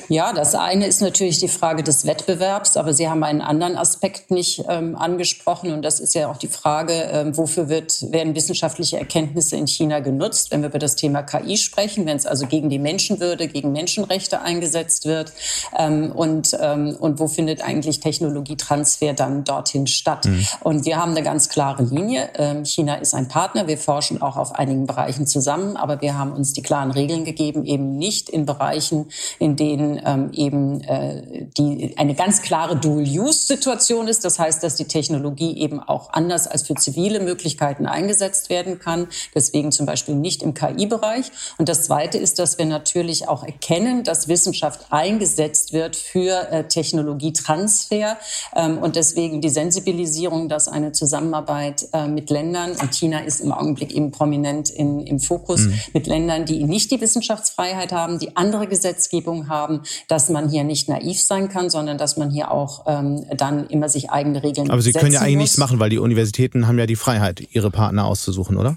Ja, 0.09 0.33
das 0.33 0.55
eine 0.55 0.87
ist 0.87 1.03
natürlich 1.03 1.39
die 1.39 1.49
Frage 1.49 1.83
des 1.83 2.07
Wettbewerbs, 2.07 2.79
aber 2.79 2.95
Sie 2.95 3.09
haben 3.11 3.23
einen 3.23 3.43
anderen 3.43 3.77
Aspekt 3.77 4.31
nicht 4.31 4.65
ähm, 4.67 4.97
angesprochen 4.97 5.73
und 5.73 5.83
das 5.83 6.01
ist 6.01 6.15
ja 6.15 6.31
auch 6.31 6.39
die 6.39 6.49
Frage, 6.49 6.95
ähm, 7.13 7.37
wofür 7.37 7.69
wird, 7.69 8.11
werden 8.11 8.35
wissenschaftliche 8.35 8.99
Erkenntnisse 8.99 9.57
in 9.57 9.67
China 9.67 10.01
genutzt, 10.01 10.51
wenn 10.51 10.63
wir 10.63 10.71
über 10.71 10.79
das 10.79 10.97
Thema 10.97 11.23
KI 11.23 11.59
sprechen, 11.59 12.07
wenn 12.07 12.17
es 12.17 12.25
also 12.25 12.47
gegen 12.47 12.71
die 12.71 12.79
Menschenwürde, 12.79 13.49
gegen 13.49 13.73
Menschenrechte 13.73 14.41
eingesetzt 14.41 15.05
wird 15.05 15.33
ähm, 15.79 16.11
und, 16.13 16.57
ähm, 16.59 16.97
und 16.99 17.21
wo 17.21 17.29
findet 17.29 17.63
eigentlich 17.63 18.01
Technologietransfer 18.01 19.13
dann 19.13 19.45
dorthin 19.45 19.87
statt. 19.87 20.25
Mhm. 20.25 20.47
Und 20.61 20.87
wir 20.87 20.97
haben 20.97 21.11
eine 21.11 21.23
ganz 21.23 21.51
klare 21.51 21.83
Linie. 21.83 22.31
Ähm, 22.35 22.65
China 22.65 22.95
ist 22.95 23.15
ein 23.15 23.29
Partner, 23.29 23.69
wir 23.69 23.77
forschen 23.77 24.23
auch 24.23 24.39
auf 24.39 24.55
einigen 24.55 24.87
Bereichen 24.87 25.27
zusammen, 25.27 25.77
aber 25.77 26.01
wir 26.01 26.17
haben 26.17 26.33
uns 26.33 26.55
die 26.55 26.63
klaren 26.63 26.93
Regeln 26.93 27.27
gegeben, 27.27 27.67
eben 27.67 27.99
nicht 27.99 28.31
in 28.31 28.47
Bereichen, 28.47 29.11
in 29.39 29.57
denen 29.57 29.98
ähm, 30.05 30.31
eben 30.33 30.81
äh, 30.83 31.47
die 31.57 31.95
eine 31.97 32.15
ganz 32.15 32.43
klare 32.43 32.77
Dual-Use-Situation 32.77 34.09
ist. 34.09 34.25
Das 34.25 34.39
heißt, 34.39 34.63
dass 34.63 34.77
die 34.77 34.87
Technologie 34.87 35.57
eben 35.59 35.81
auch 35.81 36.13
anders 36.13 36.47
als 36.47 36.63
für 36.63 36.75
zivile 36.75 37.21
Möglichkeiten 37.21 37.87
eingesetzt 37.87 38.51
werden 38.51 38.79
kann. 38.79 39.09
Deswegen 39.35 39.73
zum 39.73 39.87
Beispiel 39.87 40.15
nicht 40.15 40.43
im 40.43 40.55
KI-Bereich. 40.55 41.31
Und 41.59 41.69
das 41.69 41.85
Zweite 41.85 42.19
ist, 42.19 42.39
dass 42.39 42.59
wir 42.59 42.67
natürlich 42.67 43.29
auch 43.29 43.45
erkennen, 43.45 44.05
dass 44.05 44.29
Wissenschaft 44.29 44.87
eingesetzt 44.91 45.73
wird 45.73 45.97
für 45.97 46.51
äh, 46.51 46.65
Technologietransfer 46.65 48.17
ähm, 48.55 48.79
und 48.79 48.97
deswegen 48.97 49.41
die 49.41 49.49
Sensibilisierung, 49.49 50.49
dass 50.49 50.69
eine 50.69 50.93
Zusammenarbeit 50.93 51.89
äh, 51.93 52.07
mit 52.07 52.31
Ländern 52.31 52.73
und 52.73 52.95
China 52.95 53.21
ist 53.21 53.41
im 53.41 53.53
Augenblick 53.53 53.93
eben 53.93 54.11
prominent 54.11 54.71
in, 54.71 55.01
im 55.01 55.19
Fokus 55.21 55.61
mhm. 55.63 55.81
mit 55.93 56.07
Ländern, 56.07 56.45
die 56.45 56.65
nicht 56.65 56.91
die 56.91 57.01
Wissenschaftsfreiheit 57.01 57.93
haben, 57.93 58.19
die 58.19 58.37
andere 58.37 58.67
Gesetzgebung 58.67 59.49
haben, 59.49 59.83
dass 60.09 60.29
man 60.29 60.49
hier 60.49 60.65
nicht 60.65 60.89
naiv 60.89 61.21
sein 61.21 61.49
kann, 61.49 61.71
sondern 61.71 61.99
dass 61.99 62.17
man 62.17 62.31
hier 62.31 62.51
auch 62.51 62.85
ähm, 62.87 63.25
dann 63.37 63.67
immer 63.69 63.89
sich 63.89 64.11
eigene 64.11 64.43
Regeln 64.43 64.71
Aber 64.71 64.83
Sie 64.83 64.93
können 64.93 65.13
ja 65.13 65.21
eigentlich 65.21 65.35
muss. 65.37 65.43
nichts 65.43 65.59
machen, 65.59 65.79
weil 65.79 65.91
die 65.91 65.99
Universitäten 65.99 66.67
haben 66.67 66.79
ja 66.79 66.87
die 66.87 66.97
Freiheit, 66.97 67.43
ihre 67.53 67.71
Partner 67.71 68.07
auszusuchen, 68.07 68.57
oder? 68.57 68.77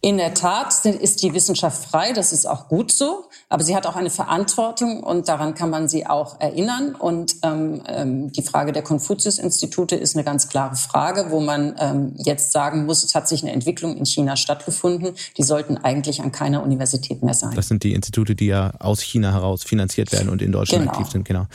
In 0.00 0.16
der 0.16 0.32
Tat 0.32 0.84
ist 0.84 1.24
die 1.24 1.34
Wissenschaft 1.34 1.90
frei, 1.90 2.12
das 2.12 2.32
ist 2.32 2.46
auch 2.46 2.68
gut 2.68 2.92
so, 2.92 3.24
aber 3.48 3.64
sie 3.64 3.74
hat 3.74 3.84
auch 3.84 3.96
eine 3.96 4.10
Verantwortung 4.10 5.02
und 5.02 5.28
daran 5.28 5.56
kann 5.56 5.70
man 5.70 5.88
sie 5.88 6.06
auch 6.06 6.40
erinnern. 6.40 6.94
Und 6.94 7.34
ähm, 7.42 7.82
ähm, 7.88 8.30
die 8.30 8.42
Frage 8.42 8.70
der 8.70 8.82
Konfuzius-Institute 8.82 9.96
ist 9.96 10.14
eine 10.14 10.22
ganz 10.22 10.48
klare 10.48 10.76
Frage, 10.76 11.32
wo 11.32 11.40
man 11.40 11.74
ähm, 11.80 12.14
jetzt 12.16 12.52
sagen 12.52 12.86
muss, 12.86 13.02
es 13.02 13.16
hat 13.16 13.26
sich 13.26 13.42
eine 13.42 13.50
Entwicklung 13.50 13.96
in 13.96 14.06
China 14.06 14.36
stattgefunden. 14.36 15.14
Die 15.36 15.42
sollten 15.42 15.78
eigentlich 15.78 16.22
an 16.22 16.30
keiner 16.30 16.62
Universität 16.62 17.24
mehr 17.24 17.34
sein. 17.34 17.56
Das 17.56 17.66
sind 17.66 17.82
die 17.82 17.92
Institute, 17.92 18.36
die 18.36 18.46
ja 18.46 18.74
aus 18.78 19.00
China 19.00 19.32
heraus 19.32 19.64
finanziert 19.64 20.12
werden 20.12 20.28
und 20.28 20.42
in 20.42 20.52
Deutschland 20.52 20.84
genau. 20.84 20.92
aktiv 20.92 21.10
sind, 21.10 21.24
genau. 21.24 21.46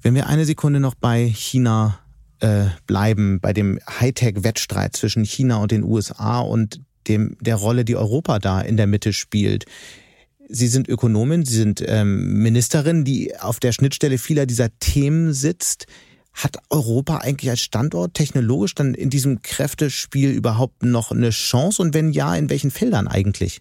Wenn 0.00 0.14
wir 0.14 0.28
eine 0.28 0.44
Sekunde 0.44 0.78
noch 0.78 0.94
bei 0.94 1.26
China 1.26 1.98
äh, 2.38 2.66
bleiben, 2.86 3.40
bei 3.40 3.52
dem 3.52 3.80
Hightech-Wettstreit 3.98 4.96
zwischen 4.96 5.24
China 5.24 5.56
und 5.56 5.72
den 5.72 5.82
USA 5.82 6.38
und 6.38 6.80
dem, 7.08 7.36
der 7.40 7.56
Rolle, 7.56 7.84
die 7.84 7.96
Europa 7.96 8.38
da 8.38 8.60
in 8.60 8.76
der 8.76 8.86
Mitte 8.86 9.12
spielt. 9.12 9.64
Sie 10.48 10.66
sind 10.66 10.88
Ökonomin, 10.88 11.44
Sie 11.44 11.56
sind 11.56 11.82
ähm, 11.86 12.42
Ministerin, 12.42 13.04
die 13.04 13.38
auf 13.38 13.60
der 13.60 13.72
Schnittstelle 13.72 14.18
vieler 14.18 14.46
dieser 14.46 14.68
Themen 14.80 15.32
sitzt. 15.32 15.86
Hat 16.32 16.56
Europa 16.70 17.18
eigentlich 17.18 17.50
als 17.50 17.60
Standort 17.60 18.14
technologisch 18.14 18.74
dann 18.74 18.94
in 18.94 19.10
diesem 19.10 19.42
Kräftespiel 19.42 20.30
überhaupt 20.30 20.82
noch 20.82 21.12
eine 21.12 21.30
Chance? 21.30 21.82
Und 21.82 21.94
wenn 21.94 22.10
ja, 22.12 22.34
in 22.34 22.50
welchen 22.50 22.70
Feldern 22.70 23.08
eigentlich? 23.08 23.60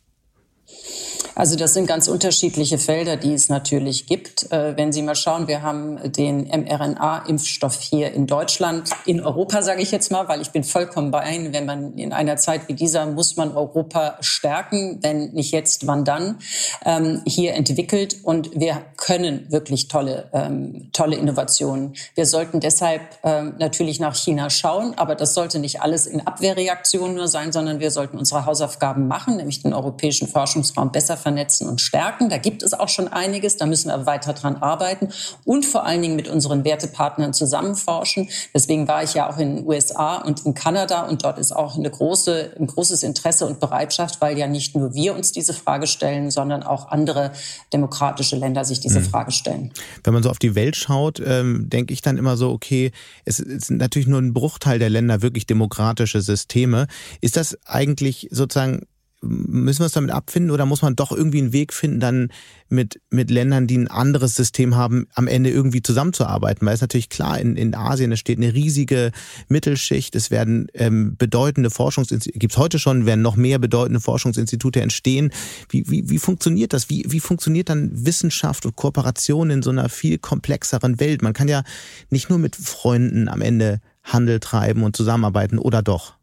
Also 1.40 1.56
das 1.56 1.74
sind 1.74 1.88
ganz 1.88 2.10
unterschiedliche 2.10 2.78
Felder, 2.78 3.16
die 3.16 3.34
es 3.34 3.48
natürlich 3.48 4.08
gibt. 4.08 4.52
Äh, 4.52 4.76
wenn 4.76 4.92
Sie 4.92 5.02
mal 5.02 5.16
schauen, 5.16 5.48
wir 5.48 5.62
haben 5.62 6.12
den 6.12 6.50
mRNA-Impfstoff 6.50 7.80
hier 7.80 8.12
in 8.12 8.28
Deutschland, 8.28 8.90
in 9.06 9.22
Europa 9.22 9.62
sage 9.62 9.82
ich 9.82 9.90
jetzt 9.92 10.12
mal, 10.12 10.28
weil 10.28 10.42
ich 10.42 10.50
bin 10.50 10.66
vollkommen 10.66 11.12
bei 11.12 11.32
Ihnen. 11.32 11.54
Wenn 11.54 11.66
man 11.66 11.94
in 11.94 12.12
einer 12.12 12.36
Zeit 12.36 12.68
wie 12.68 12.74
dieser 12.74 13.06
muss 13.06 13.38
man 13.38 13.56
Europa 13.56 14.18
stärken, 14.20 15.00
wenn 15.02 15.32
nicht 15.32 15.54
jetzt, 15.54 15.88
wann 15.88 16.04
dann, 16.04 16.40
ähm, 16.84 17.22
hier 17.26 17.54
entwickelt. 17.54 18.18
Und 18.24 18.52
wir 18.60 18.82
können 18.98 19.50
wirklich 19.50 19.88
tolle, 19.88 20.30
ähm, 20.34 20.90
tolle 20.92 21.16
Innovationen. 21.16 21.94
Wir 22.16 22.26
sollten 22.26 22.60
deshalb 22.60 23.02
ähm, 23.24 23.56
natürlich 23.60 24.02
nach 24.02 24.16
China 24.16 24.50
schauen, 24.50 24.94
aber 24.98 25.16
das 25.16 25.36
sollte 25.36 25.60
nicht 25.60 25.82
alles 25.82 26.06
in 26.06 26.28
Abwehrreaktion 26.28 27.16
nur 27.16 27.30
sein, 27.30 27.54
sondern 27.54 27.80
wir 27.80 27.92
sollten 27.92 28.18
unsere 28.18 28.46
Hausaufgaben 28.46 29.08
machen, 29.08 29.38
nämlich 29.38 29.62
den 29.62 29.74
europäischen 29.74 30.28
Forschungsraum 30.60 30.92
besser 30.92 31.18
vernetzen 31.18 31.68
und 31.68 31.82
stärken. 31.82 32.30
Da 32.30 32.38
gibt 32.38 32.64
es 32.64 32.74
auch 32.74 32.90
schon 32.90 33.08
einiges, 33.08 33.58
da 33.58 33.66
müssen 33.66 33.90
wir 33.90 34.06
weiter 34.06 34.34
dran 34.34 34.58
arbeiten 34.58 35.10
und 35.46 35.66
vor 35.66 35.86
allen 35.86 36.02
Dingen 36.02 36.16
mit 36.16 36.28
unseren 36.28 36.64
Wertepartnern 36.64 37.34
zusammenforschen. 37.34 38.30
Deswegen 38.54 38.88
war 38.88 39.04
ich 39.04 39.14
ja 39.14 39.30
auch 39.30 39.38
in 39.38 39.58
den 39.58 39.68
USA 39.68 40.18
und 40.18 40.46
in 40.46 40.54
Kanada 40.54 41.04
und 41.04 41.24
dort 41.24 41.38
ist 41.38 41.52
auch 41.52 41.78
eine 41.78 41.90
große, 41.90 42.56
ein 42.60 42.68
großes 42.68 43.04
Interesse 43.04 43.46
und 43.46 43.60
Bereitschaft, 43.60 44.22
weil 44.22 44.38
ja 44.38 44.48
nicht 44.48 44.76
nur 44.76 44.94
wir 44.94 45.16
uns 45.16 45.32
diese 45.32 45.54
Frage 45.54 45.88
stellen, 45.88 46.32
sondern 46.32 46.64
auch 46.64 46.90
andere 46.90 47.32
demokratische 47.74 48.36
Länder 48.36 48.66
sich 48.66 48.80
diese 48.80 49.00
mhm. 49.00 49.06
Frage 49.06 49.32
stellen. 49.32 49.72
Wenn 50.04 50.14
man 50.14 50.24
so 50.24 50.30
auf 50.30 50.40
die 50.40 50.56
Welt 50.56 50.76
schaut, 50.76 51.22
ähm, 51.26 51.70
denke 51.70 51.94
ich 51.94 52.02
dann 52.02 52.18
immer 52.18 52.38
so, 52.38 52.52
okay, 52.52 52.92
es 53.26 53.40
ist 53.40 53.72
natürlich 53.72 54.08
nur 54.08 54.20
ein 54.20 54.34
Bruchteil 54.34 54.80
der 54.80 54.90
Länder 54.90 55.22
wirklich 55.22 55.46
demokratische 55.46 56.22
Systeme. 56.22 56.88
Ist 57.22 57.38
das 57.38 57.58
eigentlich 57.66 58.28
sozusagen 58.32 58.86
müssen 59.22 59.80
wir 59.80 59.88
es 59.88 59.92
damit 59.92 60.12
abfinden 60.12 60.52
oder 60.52 60.66
muss 60.66 60.82
man 60.82 60.96
doch 60.96 61.12
irgendwie 61.12 61.40
einen 61.40 61.54
Weg 61.54 61.74
finden, 61.74 62.00
dann 62.00 62.32
mit, 62.70 63.02
mit 63.10 63.30
Ländern, 63.30 63.68
die 63.68 63.78
ein 63.78 63.88
anderes 63.88 64.36
System 64.36 64.76
haben, 64.76 65.08
am 65.14 65.28
Ende 65.28 65.50
irgendwie 65.50 65.82
zusammenzuarbeiten? 65.82 66.66
Weil 66.66 66.76
es 66.76 66.82
natürlich 66.82 67.10
klar, 67.10 67.40
in, 67.40 67.56
in 67.56 67.76
Asien, 67.76 68.12
es 68.12 68.20
steht 68.20 68.38
eine 68.38 68.54
riesige 68.54 69.12
Mittelschicht, 69.50 70.16
es 70.16 70.32
werden 70.32 70.68
ähm, 70.74 71.16
bedeutende 71.18 71.70
Forschungsinstitute, 71.70 72.40
gibt 72.40 72.54
es 72.54 72.58
heute 72.58 72.80
schon, 72.80 73.06
werden 73.06 73.22
noch 73.22 73.36
mehr 73.36 73.60
bedeutende 73.60 74.00
Forschungsinstitute 74.00 74.82
entstehen. 74.82 75.32
Wie, 75.70 75.90
wie, 75.90 76.10
wie 76.10 76.20
funktioniert 76.20 76.74
das? 76.74 76.90
Wie, 76.90 77.06
wie 77.08 77.20
funktioniert 77.20 77.70
dann 77.70 77.92
Wissenschaft 78.06 78.66
und 78.66 78.76
Kooperation 78.76 79.50
in 79.50 79.62
so 79.62 79.70
einer 79.70 79.90
viel 79.90 80.18
komplexeren 80.18 81.00
Welt? 81.00 81.22
Man 81.22 81.34
kann 81.34 81.48
ja 81.48 81.64
nicht 82.10 82.30
nur 82.30 82.40
mit 82.40 82.56
Freunden 82.56 83.28
am 83.28 83.42
Ende 83.42 83.82
Handel 84.04 84.40
treiben 84.40 84.84
und 84.84 84.96
zusammenarbeiten, 84.96 85.60
oder 85.60 85.82
doch? 85.82 86.14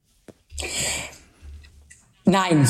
Nein. 2.27 2.69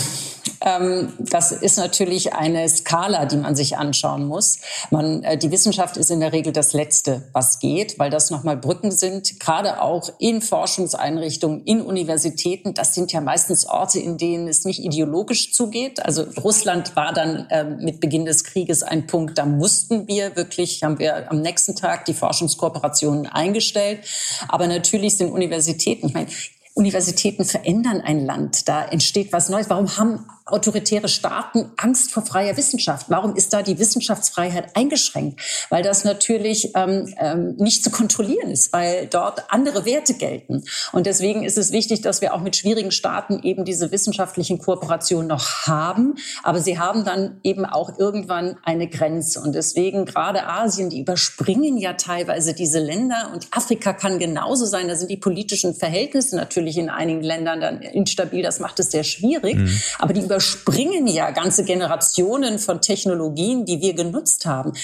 Ähm, 0.60 1.12
das 1.18 1.52
ist 1.52 1.76
natürlich 1.76 2.34
eine 2.34 2.68
Skala, 2.68 3.26
die 3.26 3.36
man 3.36 3.54
sich 3.56 3.76
anschauen 3.76 4.26
muss. 4.26 4.58
Man, 4.90 5.22
äh, 5.22 5.38
die 5.38 5.50
Wissenschaft 5.50 5.96
ist 5.96 6.10
in 6.10 6.20
der 6.20 6.32
Regel 6.32 6.52
das 6.52 6.72
Letzte, 6.72 7.28
was 7.32 7.58
geht, 7.58 7.98
weil 7.98 8.10
das 8.10 8.30
nochmal 8.30 8.56
Brücken 8.56 8.90
sind, 8.90 9.38
gerade 9.40 9.82
auch 9.82 10.10
in 10.18 10.40
Forschungseinrichtungen, 10.40 11.62
in 11.64 11.82
Universitäten. 11.82 12.74
Das 12.74 12.94
sind 12.94 13.12
ja 13.12 13.20
meistens 13.20 13.66
Orte, 13.66 13.98
in 13.98 14.18
denen 14.18 14.48
es 14.48 14.64
nicht 14.64 14.82
ideologisch 14.82 15.52
zugeht. 15.52 16.04
Also 16.04 16.24
Russland 16.42 16.96
war 16.96 17.12
dann 17.12 17.46
äh, 17.50 17.64
mit 17.64 18.00
Beginn 18.00 18.24
des 18.24 18.44
Krieges 18.44 18.82
ein 18.82 19.06
Punkt, 19.06 19.38
da 19.38 19.46
mussten 19.46 20.06
wir 20.06 20.36
wirklich, 20.36 20.82
haben 20.82 20.98
wir 20.98 21.30
am 21.30 21.40
nächsten 21.40 21.76
Tag 21.76 22.04
die 22.04 22.14
Forschungskooperationen 22.14 23.26
eingestellt. 23.26 24.00
Aber 24.48 24.66
natürlich 24.66 25.16
sind 25.16 25.30
Universitäten, 25.30 26.08
ich 26.08 26.14
meine, 26.14 26.28
Universitäten 26.76 27.46
verändern 27.46 28.02
ein 28.02 28.24
Land. 28.24 28.68
Da 28.68 28.84
entsteht 28.84 29.32
was 29.32 29.48
Neues. 29.48 29.70
Warum 29.70 29.96
haben 29.96 30.26
autoritäre 30.46 31.08
Staaten 31.08 31.72
Angst 31.76 32.12
vor 32.12 32.24
freier 32.24 32.56
Wissenschaft? 32.56 33.06
Warum 33.08 33.34
ist 33.34 33.52
da 33.52 33.62
die 33.62 33.80
Wissenschaftsfreiheit 33.80 34.76
eingeschränkt? 34.76 35.40
Weil 35.70 35.82
das 35.82 36.04
natürlich 36.04 36.70
ähm, 36.76 37.12
ähm, 37.18 37.56
nicht 37.56 37.82
zu 37.82 37.90
kontrollieren 37.90 38.50
ist, 38.50 38.72
weil 38.72 39.08
dort 39.08 39.50
andere 39.50 39.84
Werte 39.84 40.14
gelten. 40.14 40.62
Und 40.92 41.06
deswegen 41.06 41.42
ist 41.42 41.58
es 41.58 41.72
wichtig, 41.72 42.00
dass 42.00 42.20
wir 42.20 42.32
auch 42.32 42.40
mit 42.40 42.54
schwierigen 42.54 42.92
Staaten 42.92 43.40
eben 43.42 43.64
diese 43.64 43.90
wissenschaftlichen 43.90 44.58
Kooperationen 44.58 45.26
noch 45.26 45.66
haben. 45.66 46.14
Aber 46.44 46.60
sie 46.60 46.78
haben 46.78 47.04
dann 47.04 47.40
eben 47.42 47.64
auch 47.64 47.98
irgendwann 47.98 48.56
eine 48.62 48.88
Grenze. 48.88 49.40
Und 49.40 49.52
deswegen 49.54 50.04
gerade 50.04 50.46
Asien, 50.46 50.90
die 50.90 51.00
überspringen 51.00 51.76
ja 51.76 51.94
teilweise 51.94 52.54
diese 52.54 52.78
Länder. 52.78 53.32
Und 53.34 53.48
Afrika 53.50 53.92
kann 53.92 54.20
genauso 54.20 54.64
sein. 54.64 54.86
Da 54.86 54.94
sind 54.94 55.10
die 55.10 55.16
politischen 55.16 55.74
Verhältnisse 55.74 56.36
natürlich 56.36 56.78
in 56.78 56.88
einigen 56.88 57.22
Ländern 57.22 57.60
dann 57.60 57.82
instabil. 57.82 58.44
Das 58.44 58.60
macht 58.60 58.78
es 58.78 58.92
sehr 58.92 59.02
schwierig. 59.02 59.56
Mhm. 59.56 59.80
Aber 59.98 60.12
die 60.12 60.22
überspringen 60.36 61.06
ja 61.06 61.30
ganze 61.30 61.64
Generationen 61.64 62.58
von 62.58 62.82
Technologien, 62.82 63.64
die 63.64 63.80
wir 63.80 63.94
genutzt 63.94 64.44
haben. 64.44 64.74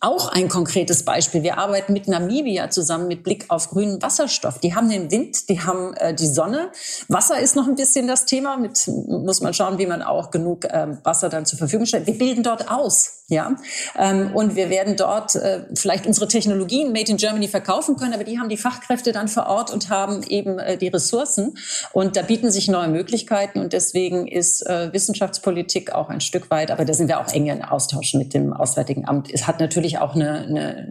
Auch 0.00 0.28
ein 0.28 0.48
konkretes 0.48 1.04
Beispiel. 1.04 1.42
Wir 1.42 1.58
arbeiten 1.58 1.92
mit 1.92 2.08
Namibia 2.08 2.70
zusammen 2.70 3.06
mit 3.06 3.22
Blick 3.22 3.44
auf 3.48 3.68
grünen 3.68 4.00
Wasserstoff. 4.00 4.60
Die 4.60 4.74
haben 4.74 4.88
den 4.88 5.10
Wind, 5.10 5.50
die 5.50 5.60
haben 5.60 5.92
äh, 5.94 6.14
die 6.14 6.26
Sonne. 6.26 6.70
Wasser 7.08 7.38
ist 7.38 7.54
noch 7.54 7.68
ein 7.68 7.74
bisschen 7.74 8.06
das 8.06 8.24
Thema. 8.24 8.56
Mit 8.56 8.88
muss 9.06 9.42
man 9.42 9.52
schauen, 9.52 9.76
wie 9.78 9.86
man 9.86 10.00
auch 10.00 10.30
genug 10.30 10.64
äh, 10.64 10.86
Wasser 11.02 11.28
dann 11.28 11.44
zur 11.44 11.58
Verfügung 11.58 11.84
stellt. 11.84 12.06
Wir 12.06 12.16
bilden 12.16 12.42
dort 12.42 12.70
aus. 12.70 13.24
Ja, 13.28 13.56
ähm, 13.98 14.32
und 14.34 14.54
wir 14.54 14.68
werden 14.68 14.96
dort 14.96 15.34
äh, 15.34 15.64
vielleicht 15.74 16.06
unsere 16.06 16.28
Technologien 16.28 16.92
made 16.92 17.10
in 17.10 17.16
Germany 17.16 17.48
verkaufen 17.48 17.96
können, 17.96 18.12
aber 18.12 18.24
die 18.24 18.38
haben 18.38 18.50
die 18.50 18.58
Fachkräfte 18.58 19.12
dann 19.12 19.28
vor 19.28 19.46
Ort 19.46 19.72
und 19.72 19.88
haben 19.88 20.22
eben 20.24 20.58
äh, 20.58 20.76
die 20.76 20.88
Ressourcen. 20.88 21.56
Und 21.94 22.16
da 22.16 22.22
bieten 22.22 22.50
sich 22.50 22.68
neue 22.68 22.88
Möglichkeiten. 22.88 23.60
Und 23.60 23.72
deswegen 23.72 24.26
ist 24.28 24.62
Wissenschaftspolitik 24.94 25.92
auch 25.92 26.08
ein 26.08 26.20
Stück 26.20 26.50
weit, 26.50 26.70
aber 26.70 26.84
da 26.84 26.94
sind 26.94 27.08
wir 27.08 27.20
auch 27.20 27.28
eng 27.32 27.46
in 27.46 27.62
Austausch 27.62 28.14
mit 28.14 28.32
dem 28.32 28.52
Auswärtigen 28.52 29.06
Amt. 29.06 29.28
Es 29.32 29.46
hat 29.46 29.60
natürlich 29.60 29.98
auch 29.98 30.14
eine, 30.14 30.46
eine, 30.46 30.86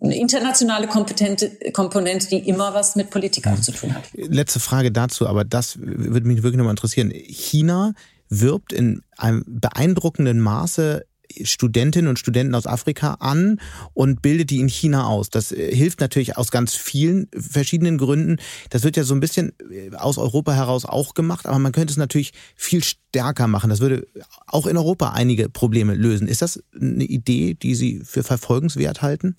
eine, 0.00 0.16
internationale 0.16 0.86
Komponente, 0.86 2.28
die 2.30 2.48
immer 2.48 2.72
was 2.72 2.96
mit 2.96 3.10
Politik 3.10 3.46
auch 3.46 3.60
zu 3.60 3.72
tun 3.72 3.94
hat. 3.94 4.04
Letzte 4.14 4.60
Frage 4.60 4.90
dazu, 4.90 5.26
aber 5.26 5.44
das 5.44 5.78
würde 5.78 6.26
mich 6.26 6.42
wirklich 6.42 6.58
nochmal 6.58 6.72
interessieren. 6.72 7.10
China 7.10 7.92
wirbt 8.30 8.72
in 8.72 9.02
einem 9.18 9.44
beeindruckenden 9.46 10.40
Maße 10.40 11.04
Studentinnen 11.42 12.08
und 12.08 12.18
Studenten 12.18 12.54
aus 12.54 12.66
Afrika 12.66 13.14
an 13.14 13.60
und 13.94 14.22
bildet 14.22 14.50
die 14.50 14.60
in 14.60 14.68
China 14.68 15.06
aus. 15.06 15.30
Das 15.30 15.52
äh, 15.52 15.74
hilft 15.74 16.00
natürlich 16.00 16.36
aus 16.36 16.50
ganz 16.50 16.74
vielen 16.74 17.28
verschiedenen 17.34 17.98
Gründen. 17.98 18.36
Das 18.70 18.82
wird 18.82 18.96
ja 18.96 19.04
so 19.04 19.14
ein 19.14 19.20
bisschen 19.20 19.52
äh, 19.70 19.94
aus 19.96 20.18
Europa 20.18 20.52
heraus 20.52 20.84
auch 20.84 21.14
gemacht, 21.14 21.46
aber 21.46 21.58
man 21.58 21.72
könnte 21.72 21.92
es 21.92 21.96
natürlich 21.96 22.32
viel 22.56 22.82
stärker 22.82 23.46
machen. 23.46 23.70
Das 23.70 23.80
würde 23.80 24.06
auch 24.46 24.66
in 24.66 24.76
Europa 24.76 25.10
einige 25.10 25.48
Probleme 25.48 25.94
lösen. 25.94 26.28
Ist 26.28 26.42
das 26.42 26.62
eine 26.78 27.04
Idee, 27.04 27.54
die 27.54 27.74
Sie 27.74 28.02
für 28.04 28.22
verfolgenswert 28.22 29.02
halten? 29.02 29.36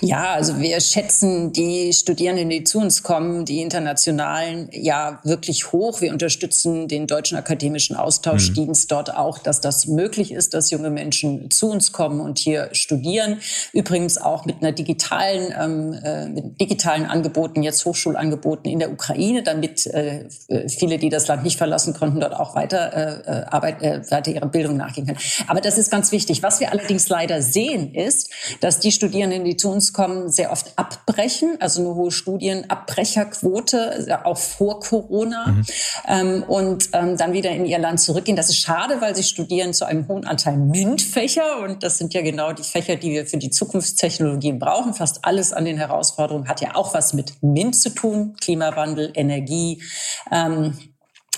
Ja, 0.00 0.32
also 0.34 0.60
wir 0.60 0.80
schätzen 0.80 1.52
die 1.52 1.92
Studierenden, 1.92 2.50
die 2.50 2.64
zu 2.64 2.78
uns 2.78 3.02
kommen, 3.02 3.44
die 3.44 3.60
internationalen, 3.62 4.68
ja 4.72 5.20
wirklich 5.24 5.72
hoch. 5.72 6.00
Wir 6.00 6.12
unterstützen 6.12 6.88
den 6.88 7.06
Deutschen 7.06 7.36
Akademischen 7.38 7.96
Austauschdienst 7.96 8.84
mhm. 8.84 8.94
dort 8.94 9.14
auch, 9.14 9.38
dass 9.38 9.60
das 9.60 9.86
möglich 9.86 10.32
ist, 10.32 10.54
dass 10.54 10.70
junge 10.70 10.90
Menschen 10.90 11.50
zu 11.50 11.70
uns 11.70 11.92
kommen 11.92 12.20
und 12.20 12.38
hier 12.38 12.68
studieren. 12.72 13.40
Übrigens 13.72 14.18
auch 14.18 14.44
mit 14.44 14.56
einer 14.60 14.72
digitalen, 14.72 15.54
ähm, 15.58 15.92
äh, 16.04 16.28
mit 16.28 16.60
digitalen 16.60 17.06
Angeboten, 17.06 17.62
jetzt 17.62 17.84
Hochschulangeboten 17.84 18.70
in 18.70 18.78
der 18.78 18.92
Ukraine, 18.92 19.42
damit 19.42 19.86
äh, 19.86 20.28
viele, 20.68 20.98
die 20.98 21.08
das 21.08 21.26
Land 21.26 21.42
nicht 21.42 21.56
verlassen 21.56 21.94
konnten, 21.94 22.20
dort 22.20 22.34
auch 22.34 22.54
weiter 22.54 22.92
äh, 22.94 23.30
äh 23.30 23.44
Arbeit, 23.46 23.82
äh, 23.82 24.10
weiter 24.10 24.30
ihre 24.30 24.46
Bildung 24.46 24.76
nachgehen 24.76 25.06
können. 25.06 25.18
Aber 25.46 25.60
das 25.60 25.78
ist 25.78 25.90
ganz 25.90 26.12
wichtig. 26.12 26.42
Was 26.42 26.60
wir 26.60 26.70
allerdings 26.70 27.08
leider 27.08 27.42
sehen, 27.42 27.94
ist, 27.94 28.30
dass 28.60 28.78
die 28.78 28.92
Studierenden 28.92 29.37
Studierenden, 29.38 29.44
die 29.44 29.56
zu 29.56 29.70
uns 29.70 29.92
kommen, 29.92 30.30
sehr 30.30 30.52
oft 30.52 30.72
abbrechen, 30.76 31.56
also 31.60 31.80
eine 31.80 31.94
hohe 31.94 32.10
Studienabbrecherquote, 32.10 34.20
auch 34.24 34.38
vor 34.38 34.80
Corona, 34.80 35.48
mhm. 35.48 35.66
ähm, 36.08 36.44
und 36.46 36.88
ähm, 36.92 37.16
dann 37.16 37.32
wieder 37.32 37.50
in 37.50 37.64
ihr 37.64 37.78
Land 37.78 38.00
zurückgehen. 38.00 38.36
Das 38.36 38.48
ist 38.48 38.58
schade, 38.58 39.00
weil 39.00 39.14
sie 39.14 39.22
studieren 39.22 39.72
zu 39.72 39.84
einem 39.84 40.08
hohen 40.08 40.26
Anteil 40.26 40.56
MINT-Fächer 40.56 41.62
und 41.62 41.82
das 41.82 41.98
sind 41.98 42.14
ja 42.14 42.22
genau 42.22 42.52
die 42.52 42.62
Fächer, 42.62 42.96
die 42.96 43.10
wir 43.10 43.26
für 43.26 43.38
die 43.38 43.50
Zukunftstechnologien 43.50 44.58
brauchen. 44.58 44.94
Fast 44.94 45.24
alles 45.24 45.52
an 45.52 45.64
den 45.64 45.78
Herausforderungen 45.78 46.48
hat 46.48 46.60
ja 46.60 46.74
auch 46.74 46.94
was 46.94 47.12
mit 47.12 47.42
MINT 47.42 47.76
zu 47.76 47.90
tun, 47.90 48.34
Klimawandel, 48.40 49.10
Energie. 49.14 49.82
Ähm, 50.30 50.76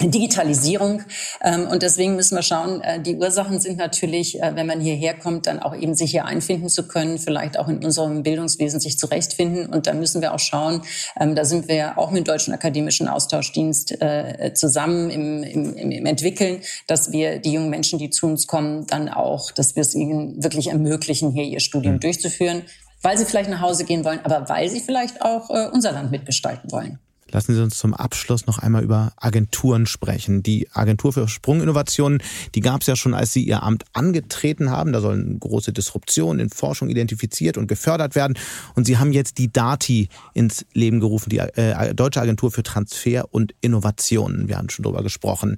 Digitalisierung. 0.01 1.03
Ähm, 1.43 1.67
und 1.69 1.83
deswegen 1.83 2.17
müssen 2.17 2.37
wir 2.37 2.43
schauen, 2.43 2.81
äh, 2.81 3.01
die 3.01 3.17
Ursachen 3.17 3.61
sind 3.61 3.77
natürlich, 3.77 4.41
äh, 4.41 4.55
wenn 4.55 4.67
man 4.67 4.81
hierher 4.81 5.15
kommt, 5.15 5.47
dann 5.47 5.59
auch 5.59 5.77
eben 5.77 5.95
sich 5.95 6.13
hier 6.13 6.25
einfinden 6.25 6.69
zu 6.69 6.89
können, 6.89 7.19
vielleicht 7.19 7.59
auch 7.59 7.69
in 7.69 7.85
unserem 7.85 8.23
Bildungswesen 8.23 8.81
sich 8.81 8.99
zurechtfinden. 8.99 9.67
Und 9.67 9.87
da 9.87 9.93
müssen 9.93 10.23
wir 10.23 10.33
auch 10.35 10.39
schauen, 10.39 10.83
ähm, 11.21 11.35
da 11.35 11.45
sind 11.45 11.69
wir 11.69 11.99
auch 11.99 12.11
mit 12.11 12.19
dem 12.19 12.25
Deutschen 12.25 12.55
Akademischen 12.55 13.09
Austauschdienst 13.09 14.01
äh, 14.01 14.53
zusammen 14.55 15.11
im, 15.11 15.43
im, 15.43 15.77
im 15.77 16.07
Entwickeln, 16.07 16.63
dass 16.87 17.13
wir 17.13 17.39
die 17.39 17.53
jungen 17.53 17.71
Menschen, 17.71 17.99
die 17.99 18.11
zu 18.11 18.27
uns 18.27 18.47
kommen, 18.47 18.87
dann 18.87 19.09
auch, 19.09 19.51
dass 19.51 19.77
wir 19.77 19.83
es 19.83 19.95
ihnen 19.95 20.43
wirklich 20.43 20.69
ermöglichen, 20.69 21.33
hier 21.33 21.45
ihr 21.45 21.61
Studium 21.61 21.97
mhm. 21.97 22.01
durchzuführen, 22.01 22.63
weil 23.03 23.19
sie 23.19 23.25
vielleicht 23.25 23.51
nach 23.51 23.61
Hause 23.61 23.85
gehen 23.85 24.05
wollen, 24.05 24.21
aber 24.25 24.49
weil 24.49 24.69
sie 24.69 24.81
vielleicht 24.81 25.23
auch 25.23 25.49
unser 25.73 25.93
Land 25.93 26.11
mitgestalten 26.11 26.71
wollen. 26.71 26.99
Lassen 27.33 27.55
Sie 27.55 27.63
uns 27.63 27.79
zum 27.79 27.95
Abschluss 27.95 28.47
noch 28.47 28.59
einmal 28.59 28.83
über 28.83 29.13
Agenturen 29.17 29.87
sprechen. 29.87 30.43
Die 30.43 30.69
Agentur 30.73 31.13
für 31.13 31.29
Sprunginnovationen, 31.29 32.23
die 32.55 32.61
gab 32.61 32.81
es 32.81 32.87
ja 32.87 32.97
schon, 32.97 33.15
als 33.15 33.33
Sie 33.33 33.45
Ihr 33.45 33.63
Amt 33.63 33.85
angetreten 33.93 34.71
haben. 34.71 34.93
Da 34.93 35.01
sollen 35.01 35.39
große 35.39 35.73
Disruptionen 35.73 36.41
in 36.41 36.51
Forschung 36.51 36.89
identifiziert 36.89 37.57
und 37.57 37.67
gefördert 37.67 38.15
werden. 38.15 38.37
Und 38.75 38.87
Sie 38.87 38.99
haben 38.99 39.13
jetzt 39.13 39.39
die 39.39 39.53
DATI 39.53 40.09
ins 40.35 40.67
Leben 40.73 41.01
gerufen, 41.01 41.31
die 41.31 41.39
äh, 41.39 41.95
Deutsche 41.95 42.21
Agentur 42.21 42.51
für 42.51 42.63
Transfer 42.63 43.33
und 43.33 43.55
Innovationen. 43.61 44.49
Wir 44.49 44.59
haben 44.59 44.71
schon 44.71 44.83
drüber 44.83 45.03
gesprochen. 45.03 45.57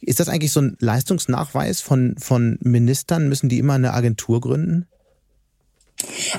Ist 0.00 0.20
das 0.20 0.28
eigentlich 0.28 0.52
so 0.52 0.60
ein 0.60 0.76
Leistungsnachweis 0.78 1.80
von, 1.80 2.14
von 2.18 2.58
Ministern? 2.62 3.28
Müssen 3.28 3.48
die 3.48 3.58
immer 3.58 3.74
eine 3.74 3.94
Agentur 3.94 4.40
gründen? 4.40 4.86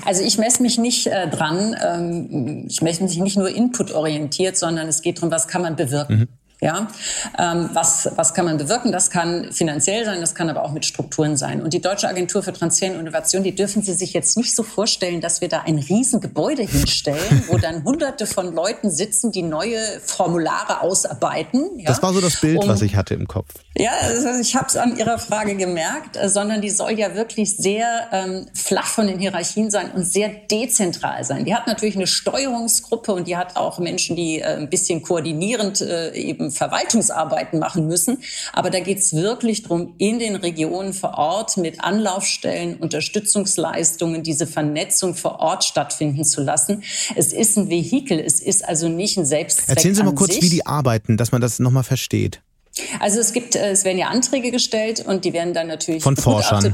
Also 0.06 0.24
ich 0.24 0.38
messe 0.38 0.62
mich 0.62 0.78
nicht 0.78 1.08
äh, 1.08 1.30
dran. 1.30 1.76
Ähm, 1.84 2.66
ich 2.68 2.82
messe 2.82 3.04
mich 3.04 3.18
nicht 3.18 3.38
nur 3.38 3.50
inputorientiert, 3.50 4.58
sondern 4.58 4.88
es 4.88 5.02
geht 5.02 5.18
darum, 5.18 5.32
was 5.32 5.48
kann 5.48 5.62
man 5.62 5.76
bewirken. 5.76 6.20
Mhm. 6.20 6.28
Ja, 6.62 6.90
ähm, 7.38 7.70
was, 7.72 8.10
was 8.18 8.34
kann 8.34 8.44
man 8.44 8.58
bewirken? 8.58 8.92
Das 8.92 9.10
kann 9.10 9.54
finanziell 9.54 10.04
sein, 10.04 10.20
das 10.20 10.36
kann 10.36 10.50
aber 10.50 10.64
auch 10.64 10.74
mit 10.74 10.86
Strukturen 10.86 11.38
sein. 11.38 11.62
Und 11.62 11.74
die 11.74 11.80
Deutsche 11.80 12.10
Agentur 12.10 12.44
für 12.44 12.52
Transfer 12.52 12.88
und 12.88 13.00
Innovation, 13.00 13.44
die 13.44 13.56
dürfen 13.56 13.82
Sie 13.82 13.94
sich 13.94 14.12
jetzt 14.12 14.36
nicht 14.36 14.54
so 14.54 14.64
vorstellen, 14.64 15.22
dass 15.22 15.40
wir 15.40 15.48
da 15.48 15.62
ein 15.62 15.78
Riesengebäude 15.78 16.64
hinstellen, 16.64 17.44
wo 17.48 17.58
dann 17.58 17.84
hunderte 17.86 18.26
von 18.26 18.54
Leuten 18.54 18.92
sitzen, 18.92 19.32
die 19.32 19.42
neue 19.42 19.80
Formulare 20.04 20.82
ausarbeiten. 20.82 21.80
Ja? 21.80 21.86
Das 21.86 22.04
war 22.04 22.14
so 22.14 22.20
das 22.20 22.42
Bild, 22.42 22.62
um, 22.62 22.68
was 22.68 22.82
ich 22.82 22.98
hatte 22.98 23.14
im 23.14 23.28
Kopf. 23.28 23.54
Ja, 23.78 23.92
also 24.02 24.28
ich 24.42 24.54
habe 24.58 24.68
es 24.68 24.76
an 24.76 24.98
Ihrer 24.98 25.18
Frage 25.18 25.56
gemerkt, 25.56 26.18
äh, 26.18 26.28
sondern 26.28 26.60
die 26.60 26.72
soll 26.72 27.00
ja 27.00 27.16
wirklich 27.16 27.56
sehr 27.56 28.10
ähm, 28.12 28.48
flach 28.54 28.88
von 28.88 29.08
den 29.08 29.20
Hierarchien 29.20 29.72
sein 29.72 29.92
und 29.92 30.04
sehr 30.04 30.28
dezentral 30.28 31.24
sein. 31.24 31.46
Die 31.46 31.56
hat 31.56 31.68
natürlich 31.68 31.96
eine 31.96 32.08
Steuerungsgruppe 32.08 33.14
und 33.14 33.30
die 33.30 33.38
hat 33.38 33.56
auch 33.56 33.80
Menschen, 33.80 34.18
die 34.18 34.40
äh, 34.40 34.58
ein 34.58 34.70
bisschen 34.70 35.02
koordinierend 35.02 35.80
äh, 35.80 36.12
eben 36.16 36.49
Verwaltungsarbeiten 36.52 37.60
machen 37.60 37.88
müssen. 37.88 38.24
Aber 38.54 38.70
da 38.70 38.80
geht 38.80 39.00
es 39.00 39.14
wirklich 39.14 39.64
darum, 39.64 39.96
in 39.98 40.20
den 40.20 40.36
Regionen 40.36 40.94
vor 40.94 41.18
Ort 41.18 41.58
mit 41.58 41.84
Anlaufstellen, 41.84 42.78
Unterstützungsleistungen, 42.78 44.24
diese 44.24 44.48
Vernetzung 44.48 45.16
vor 45.16 45.40
Ort 45.40 45.64
stattfinden 45.64 46.24
zu 46.26 46.42
lassen. 46.42 46.84
Es 47.16 47.34
ist 47.34 47.58
ein 47.58 47.70
Vehikel, 47.70 48.20
es 48.20 48.40
ist 48.40 48.68
also 48.68 48.90
nicht 48.90 49.18
ein 49.18 49.26
Selbstzweck. 49.26 49.70
Erzählen 49.70 49.96
Sie 49.96 50.04
mal 50.04 50.16
kurz, 50.16 50.34
sich. 50.34 50.44
wie 50.44 50.50
die 50.50 50.66
arbeiten, 50.66 51.18
dass 51.18 51.32
man 51.32 51.42
das 51.42 51.60
nochmal 51.60 51.84
versteht. 51.84 52.42
Also 53.00 53.20
es 53.20 53.34
gibt, 53.34 53.56
äh, 53.56 53.72
es 53.72 53.84
werden 53.84 53.98
ja 53.98 54.08
Anträge 54.08 54.52
gestellt 54.52 55.04
und 55.06 55.26
die 55.26 55.34
werden 55.34 55.54
dann 55.54 55.68
natürlich 55.68 56.04
von 56.04 56.16
Forschern. 56.16 56.74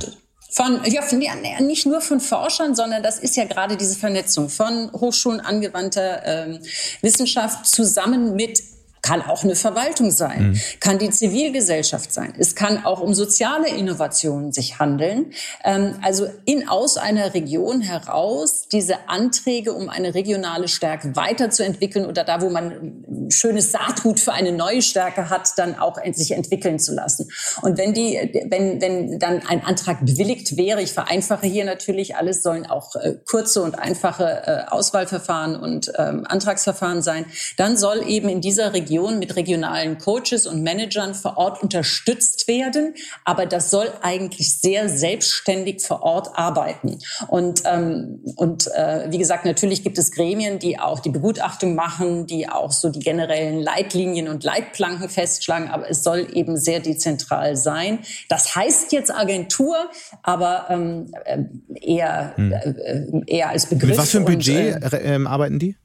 Von, 0.52 0.80
ja, 0.86 1.02
von, 1.02 1.22
ja, 1.22 1.34
nicht 1.60 1.86
nur 1.86 2.00
von 2.00 2.22
Forschern, 2.22 2.76
sondern 2.76 3.04
das 3.04 3.20
ist 3.20 3.36
ja 3.36 3.44
gerade 3.44 3.76
diese 3.76 3.98
Vernetzung 3.98 4.48
von 4.48 4.90
Hochschulen 4.94 5.42
angewandter 5.42 6.22
ähm, 6.26 6.60
Wissenschaft 7.02 7.66
zusammen 7.66 8.36
mit 8.36 8.64
kann 9.06 9.22
auch 9.22 9.44
eine 9.44 9.56
Verwaltung 9.56 10.10
sein, 10.10 10.50
mhm. 10.50 10.60
kann 10.80 10.98
die 10.98 11.12
Zivilgesellschaft 11.12 12.12
sein. 12.12 12.34
Es 12.40 12.56
kann 12.56 12.86
auch 12.86 13.02
um 13.02 13.14
soziale 13.14 13.70
Innovationen 13.70 14.52
sich 14.52 14.80
handeln. 14.80 15.32
Ähm, 15.64 15.94
also 16.02 16.28
in 16.46 16.68
aus 16.68 16.98
einer 16.98 17.36
Region 17.36 17.82
heraus 17.82 18.68
diese 18.72 19.08
Anträge, 19.08 19.74
um 19.74 19.90
eine 19.90 20.16
regionale 20.16 20.68
Stärke 20.68 21.16
weiterzuentwickeln 21.16 22.08
oder 22.08 22.24
da, 22.24 22.42
wo 22.42 22.50
man 22.50 22.72
ein 23.08 23.32
schönes 23.32 23.72
Saatgut 23.72 24.20
für 24.20 24.34
eine 24.34 24.52
neue 24.52 24.82
Stärke 24.82 25.30
hat, 25.30 25.50
dann 25.58 25.78
auch 25.78 26.00
sich 26.14 26.32
entwickeln 26.32 26.80
zu 26.80 26.96
lassen. 26.96 27.30
Und 27.62 27.78
wenn 27.78 27.94
die, 27.94 28.18
wenn, 28.50 28.82
wenn 28.82 29.20
dann 29.20 29.46
ein 29.46 29.64
Antrag 29.64 30.04
bewilligt 30.04 30.58
wäre, 30.58 30.82
ich 30.82 30.94
vereinfache 30.94 31.46
hier 31.46 31.66
natürlich 31.66 32.16
alles, 32.16 32.42
sollen 32.42 32.66
auch 32.66 32.96
äh, 32.96 33.18
kurze 33.30 33.62
und 33.62 33.78
einfache 33.78 34.24
äh, 34.24 34.72
Auswahlverfahren 34.72 35.56
und 35.56 35.92
ähm, 35.96 36.26
Antragsverfahren 36.28 37.04
sein, 37.04 37.26
dann 37.58 37.78
soll 37.78 38.04
eben 38.08 38.30
in 38.30 38.42
dieser 38.42 38.74
Region 38.74 38.95
Region 38.96 39.20
mit 39.20 39.36
regionalen 39.36 39.98
Coaches 39.98 40.48
und 40.48 40.64
Managern 40.64 41.14
vor 41.14 41.38
Ort 41.38 41.62
unterstützt 41.62 42.48
werden. 42.48 42.94
Aber 43.24 43.46
das 43.46 43.70
soll 43.70 43.92
eigentlich 44.02 44.60
sehr 44.60 44.90
selbstständig 44.90 45.82
vor 45.82 46.04
Ort 46.04 46.30
arbeiten. 46.38 47.00
Und, 47.28 47.64
ähm, 47.66 48.22
und 48.36 48.68
äh, 48.68 49.12
wie 49.12 49.18
gesagt, 49.18 49.46
natürlich 49.46 49.84
gibt 49.84 49.98
es 49.98 50.12
Gremien, 50.12 50.60
die 50.60 50.80
auch 50.80 51.00
die 51.00 51.10
Begutachtung 51.10 51.76
machen, 51.76 52.26
die 52.26 52.48
auch 52.50 52.72
so 52.72 52.90
die 52.90 53.00
generellen 53.00 53.62
Leitlinien 53.62 54.28
und 54.28 54.44
Leitplanken 54.44 55.10
festschlagen. 55.10 55.70
Aber 55.70 55.90
es 55.90 56.04
soll 56.04 56.28
eben 56.34 56.58
sehr 56.58 56.80
dezentral 56.80 57.56
sein. 57.56 58.00
Das 58.30 58.56
heißt 58.56 58.92
jetzt 58.92 59.14
Agentur, 59.14 59.76
aber 60.24 60.68
ähm, 60.70 61.12
äh, 61.26 61.44
eher, 61.82 62.34
hm. 62.36 62.52
äh, 62.52 63.22
eher 63.28 63.50
als 63.50 63.68
Begriff. 63.68 63.90
Mit 63.90 63.98
was 63.98 64.12
für 64.12 64.20
ein 64.20 64.26
Budget 64.26 64.76
und, 64.76 64.94
äh, 64.94 65.16
ähm, 65.16 65.28
arbeiten 65.28 65.60
die? 65.60 65.76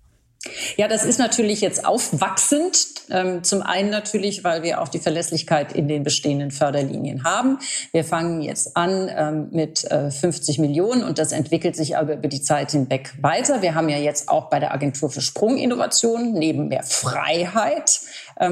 Ja, 0.76 0.88
das 0.88 1.04
ist 1.04 1.18
natürlich 1.18 1.60
jetzt 1.60 1.84
aufwachsend. 1.84 2.86
Ähm, 3.10 3.44
zum 3.44 3.60
einen 3.60 3.90
natürlich, 3.90 4.42
weil 4.42 4.62
wir 4.62 4.80
auch 4.80 4.88
die 4.88 4.98
Verlässlichkeit 4.98 5.72
in 5.72 5.86
den 5.86 6.02
bestehenden 6.02 6.50
Förderlinien 6.50 7.24
haben. 7.24 7.58
Wir 7.92 8.04
fangen 8.04 8.40
jetzt 8.40 8.74
an 8.76 9.10
ähm, 9.14 9.48
mit 9.50 9.80
50 9.80 10.58
äh, 10.58 10.60
Millionen 10.62 11.04
und 11.04 11.18
das 11.18 11.32
entwickelt 11.32 11.76
sich 11.76 11.98
aber 11.98 12.14
über 12.14 12.28
die 12.28 12.40
Zeit 12.40 12.70
hinweg 12.70 13.12
weiter. 13.20 13.60
Wir 13.60 13.74
haben 13.74 13.90
ja 13.90 13.98
jetzt 13.98 14.30
auch 14.30 14.48
bei 14.48 14.60
der 14.60 14.72
Agentur 14.72 15.10
für 15.10 15.20
Sprunginnovation 15.20 16.32
neben 16.32 16.68
mehr 16.68 16.84
Freiheit 16.84 18.00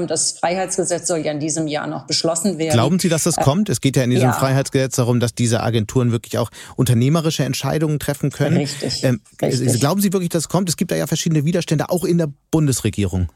das 0.07 0.33
Freiheitsgesetz 0.33 1.07
soll 1.07 1.19
ja 1.19 1.31
in 1.31 1.39
diesem 1.39 1.67
Jahr 1.67 1.87
noch 1.87 2.05
beschlossen 2.05 2.57
werden. 2.59 2.73
Glauben 2.73 2.99
Sie, 2.99 3.09
dass 3.09 3.23
das 3.23 3.37
äh, 3.37 3.41
kommt? 3.41 3.69
Es 3.69 3.81
geht 3.81 3.95
ja 3.95 4.03
in 4.03 4.11
diesem 4.11 4.29
ja. 4.29 4.33
Freiheitsgesetz 4.33 4.95
darum, 4.97 5.19
dass 5.19 5.33
diese 5.33 5.61
Agenturen 5.61 6.11
wirklich 6.11 6.37
auch 6.37 6.51
unternehmerische 6.75 7.43
Entscheidungen 7.43 7.97
treffen 7.97 8.29
können. 8.29 8.57
Richtig, 8.57 9.03
ähm, 9.03 9.21
richtig. 9.41 9.79
Glauben 9.79 10.01
Sie 10.01 10.13
wirklich, 10.13 10.29
dass 10.29 10.43
es 10.43 10.49
kommt? 10.49 10.69
Es 10.69 10.77
gibt 10.77 10.91
da 10.91 10.95
ja 10.95 11.07
verschiedene 11.07 11.43
Widerstände, 11.43 11.89
auch 11.89 12.03
in 12.03 12.19
der 12.19 12.29
Bundesregierung. 12.51 13.29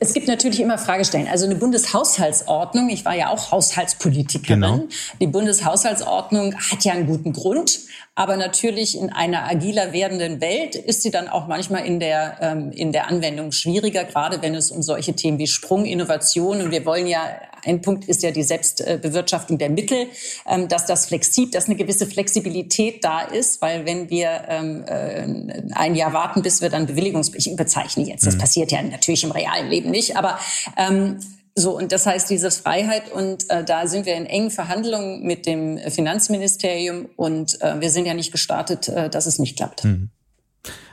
Es 0.00 0.12
gibt 0.14 0.28
natürlich 0.28 0.60
immer 0.60 0.78
Fragestellen. 0.78 1.28
Also 1.28 1.46
eine 1.46 1.54
Bundeshaushaltsordnung, 1.54 2.88
ich 2.88 3.04
war 3.04 3.14
ja 3.14 3.30
auch 3.30 3.52
Haushaltspolitikerin, 3.52 4.60
genau. 4.60 4.84
die 5.20 5.26
Bundeshaushaltsordnung 5.26 6.54
hat 6.56 6.84
ja 6.84 6.92
einen 6.92 7.06
guten 7.06 7.32
Grund. 7.32 7.80
Aber 8.14 8.36
natürlich 8.36 8.98
in 8.98 9.10
einer 9.10 9.48
agiler 9.48 9.92
werdenden 9.92 10.40
Welt 10.40 10.74
ist 10.74 11.02
sie 11.02 11.10
dann 11.10 11.28
auch 11.28 11.46
manchmal 11.46 11.86
in 11.86 11.98
der, 11.98 12.36
ähm, 12.42 12.70
in 12.72 12.92
der 12.92 13.08
Anwendung 13.08 13.52
schwieriger, 13.52 14.04
gerade 14.04 14.42
wenn 14.42 14.54
es 14.54 14.70
um 14.70 14.82
solche 14.82 15.14
Themen 15.14 15.38
wie 15.38 15.46
Sprunginnovation 15.46 16.60
und 16.60 16.70
wir 16.70 16.84
wollen 16.84 17.06
ja, 17.06 17.20
ein 17.64 17.80
Punkt 17.80 18.04
ist 18.08 18.22
ja 18.22 18.30
die 18.30 18.42
Selbstbewirtschaftung 18.42 19.58
der 19.58 19.70
Mittel, 19.70 20.06
ähm, 20.46 20.68
dass 20.68 20.86
das 20.86 21.06
flexibel, 21.06 21.52
dass 21.52 21.66
eine 21.66 21.76
gewisse 21.76 22.06
Flexibilität 22.06 23.04
da 23.04 23.22
ist, 23.22 23.62
weil 23.62 23.86
wenn 23.86 24.10
wir 24.10 24.44
ähm, 24.48 24.84
äh, 24.86 25.62
ein 25.74 25.94
Jahr 25.94 26.12
warten, 26.12 26.42
bis 26.42 26.60
wir 26.60 26.70
dann 26.70 26.86
Bewilligungs, 26.86 27.32
ich 27.34 27.50
überzeichne 27.50 28.04
jetzt, 28.04 28.26
das 28.26 28.34
mhm. 28.34 28.40
passiert 28.40 28.72
ja 28.72 28.82
natürlich 28.82 29.24
im 29.24 29.30
realen 29.30 29.68
Leben 29.68 29.90
nicht, 29.90 30.16
aber 30.16 30.38
ähm, 30.76 31.18
so, 31.54 31.76
und 31.76 31.92
das 31.92 32.06
heißt, 32.06 32.30
diese 32.30 32.50
Freiheit, 32.50 33.12
und 33.12 33.50
äh, 33.50 33.62
da 33.62 33.86
sind 33.86 34.06
wir 34.06 34.14
in 34.14 34.24
engen 34.24 34.50
Verhandlungen 34.50 35.22
mit 35.22 35.44
dem 35.44 35.78
Finanzministerium 35.78 37.10
und 37.16 37.60
äh, 37.60 37.78
wir 37.78 37.90
sind 37.90 38.06
ja 38.06 38.14
nicht 38.14 38.32
gestartet, 38.32 38.88
äh, 38.88 39.10
dass 39.10 39.26
es 39.26 39.38
nicht 39.38 39.56
klappt. 39.56 39.84
Mhm. 39.84 40.08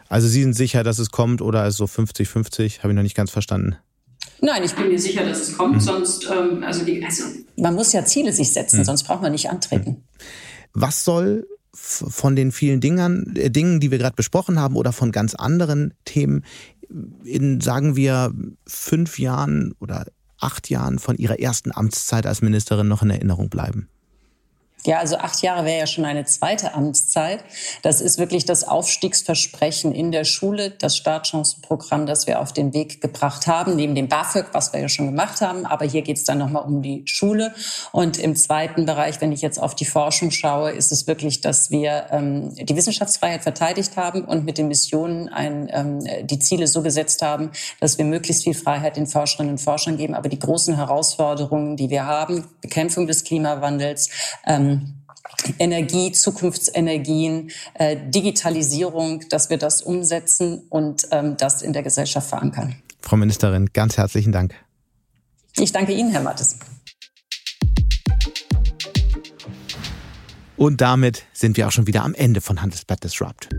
Also 0.10 0.28
Sie 0.28 0.42
sind 0.42 0.54
sicher, 0.54 0.84
dass 0.84 1.00
es 1.00 1.12
kommt 1.12 1.42
oder 1.42 1.66
ist 1.68 1.78
so 1.78 1.86
50-50? 1.86 2.80
Habe 2.80 2.90
ich 2.90 2.96
noch 2.96 3.04
nicht 3.04 3.16
ganz 3.16 3.32
verstanden. 3.32 3.78
Nein, 4.42 4.64
ich 4.64 4.74
bin 4.74 4.90
mir 4.90 5.00
sicher, 5.00 5.26
dass 5.26 5.42
es 5.42 5.58
kommt. 5.58 5.76
Mhm. 5.76 5.80
Sonst, 5.80 6.30
ähm, 6.30 6.64
also, 6.64 6.86
die, 6.86 7.04
also 7.04 7.24
man 7.58 7.76
muss 7.76 7.92
ja 7.94 8.06
Ziele 8.06 8.34
sich 8.34 8.54
setzen, 8.54 8.80
mhm. 8.80 8.86
sonst 8.86 9.04
braucht 9.04 9.22
man 9.22 9.32
nicht 9.32 9.50
antreten. 9.50 9.90
Mhm. 9.90 10.04
Was 10.74 11.04
soll 11.04 11.48
von 11.74 12.36
den 12.36 12.52
vielen 12.52 12.82
Dingern, 12.82 13.36
äh, 13.36 13.50
Dingen, 13.50 13.80
die 13.80 13.92
wir 13.92 13.98
gerade 13.98 14.16
besprochen 14.16 14.60
haben, 14.60 14.76
oder 14.76 14.92
von 14.94 15.12
ganz 15.12 15.36
anderen 15.36 15.94
Themen 16.06 16.44
in, 17.24 17.62
sagen 17.62 17.96
wir, 17.96 18.34
fünf 18.66 19.20
Jahren 19.20 19.74
oder 19.80 20.08
acht 20.40 20.70
Jahren 20.70 21.00
von 21.00 21.18
Ihrer 21.18 21.40
ersten 21.40 21.72
Amtszeit 21.72 22.26
als 22.26 22.42
Ministerin 22.42 22.88
noch 22.88 23.04
in 23.04 23.10
Erinnerung 23.10 23.50
bleiben? 23.50 23.90
Ja, 24.86 25.00
also 25.00 25.18
acht 25.18 25.42
Jahre 25.42 25.66
wäre 25.66 25.80
ja 25.80 25.88
schon 25.88 26.06
eine 26.06 26.24
zweite 26.24 26.74
Amtszeit. 26.74 27.44
Das 27.82 28.00
ist 28.00 28.18
wirklich 28.18 28.46
das 28.46 28.66
Aufstiegsversprechen 28.66 29.94
in 29.94 30.14
der 30.14 30.24
Schule, 30.24 30.72
das 30.72 30.96
Startchancenprogramm, 30.96 32.06
das 32.06 32.28
wir 32.28 32.40
auf 32.40 32.54
den 32.54 32.74
Weg 32.74 33.02
gebracht 33.02 33.46
haben, 33.46 33.76
neben 33.76 33.94
dem 33.94 34.08
BAföG, 34.08 34.46
was 34.54 34.72
wir 34.72 34.80
ja 34.80 34.88
schon 34.88 35.08
gemacht 35.08 35.42
haben. 35.42 35.66
Aber 35.66 35.84
hier 35.84 36.02
geht 36.02 36.16
es 36.16 36.24
dann 36.24 36.38
nochmal 36.38 36.64
um 36.64 36.82
die 36.82 37.02
Schule. 37.06 37.54
Und 37.92 38.18
im 38.18 38.38
zweiten 38.38 38.86
Bereich, 38.86 39.20
wenn 39.20 39.34
ich 39.34 39.42
jetzt 39.42 39.62
auf 39.62 39.76
die 39.76 39.84
Forschung 39.84 40.32
schaue, 40.32 40.72
ist 40.72 40.94
es 40.94 41.08
wirklich, 41.08 41.42
dass 41.42 41.72
wir 41.72 42.06
ähm, 42.12 42.56
die 42.56 42.76
Wissenschaftsfreiheit 42.76 43.44
verteidigt 43.44 43.98
haben 43.98 44.24
und 44.24 44.46
mit 44.46 44.58
den 44.58 44.70
Missionen 44.70 45.28
ein, 45.28 45.70
ähm, 45.74 46.00
die 46.26 46.40
Ziele 46.40 46.68
so 46.68 46.82
gesetzt 46.82 47.22
haben, 47.22 47.52
dass 47.82 47.98
wir 47.98 48.06
möglichst 48.06 48.44
viel 48.44 48.54
Freiheit 48.54 48.96
den 48.96 49.08
Forscherinnen 49.08 49.52
und 49.52 49.58
Forschern 49.58 49.98
geben. 49.98 50.16
Aber 50.16 50.30
die 50.30 50.40
großen 50.40 50.78
Herausforderungen, 50.78 51.76
die 51.76 51.90
wir 51.90 52.06
haben, 52.06 52.46
Bekämpfung 52.62 53.08
des 53.08 53.26
Klimawandels, 53.26 54.10
ähm, 54.46 54.69
Energie, 55.58 56.12
Zukunftsenergien, 56.12 57.52
äh, 57.76 57.98
Digitalisierung, 58.10 59.24
dass 59.30 59.50
wir 59.50 59.58
das 59.58 59.82
umsetzen 59.82 60.64
und 60.70 61.08
ähm, 61.12 61.38
das 61.38 61.62
in 61.62 61.74
der 61.74 61.84
Gesellschaft 61.84 62.30
verankern. 62.30 62.76
Frau 63.02 63.18
Ministerin, 63.18 63.70
ganz 63.74 63.98
herzlichen 63.98 64.32
Dank. 64.32 64.54
Ich 65.58 65.72
danke 65.72 65.94
Ihnen, 65.94 66.12
Herr 66.12 66.22
Mattes. 66.22 66.58
Und 70.58 70.82
damit 70.82 71.24
sind 71.32 71.56
wir 71.56 71.68
auch 71.68 71.72
schon 71.72 71.88
wieder 71.88 72.04
am 72.04 72.14
Ende 72.14 72.42
von 72.42 72.62
Handelsblatt 72.62 73.04
Disrupt. 73.04 73.50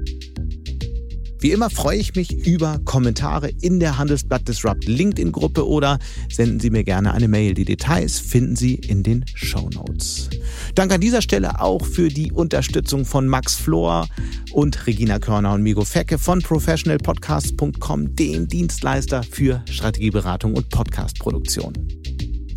Wie 1.43 1.53
immer 1.53 1.71
freue 1.71 1.97
ich 1.97 2.15
mich 2.15 2.47
über 2.47 2.79
Kommentare 2.85 3.49
in 3.63 3.81
der 3.81 3.97
Handelsblatt 3.97 4.47
Disrupt 4.47 4.85
LinkedIn-Gruppe 4.85 5.67
oder 5.67 5.99
senden 6.31 6.61
Sie 6.61 6.69
mir 6.69 6.85
gerne 6.85 7.15
eine 7.15 7.29
Mail. 7.29 7.55
Die 7.55 7.65
Details 7.65 8.19
finden 8.19 8.57
Sie 8.57 8.75
in 8.75 9.03
den 9.03 9.25
Show 9.35 9.71
Notes. 9.71 10.29
Danke 10.75 10.95
an 10.95 11.01
dieser 11.01 11.21
Stelle 11.23 11.61
auch 11.61 11.85
für 11.85 12.09
die 12.09 12.33
Unterstützung 12.33 13.05
von 13.05 13.27
Max 13.27 13.57
Flor 13.57 14.09
und 14.53 14.87
Regina 14.87 15.19
Körner 15.19 15.53
und 15.55 15.63
Migo 15.63 15.85
Fecke 15.85 16.19
von 16.19 16.41
professionalpodcast.com, 16.41 18.15
dem 18.15 18.49
Dienstleister 18.49 19.23
für 19.23 19.63
Strategieberatung 19.69 20.55
und 20.55 20.69
Podcastproduktion. 20.71 21.75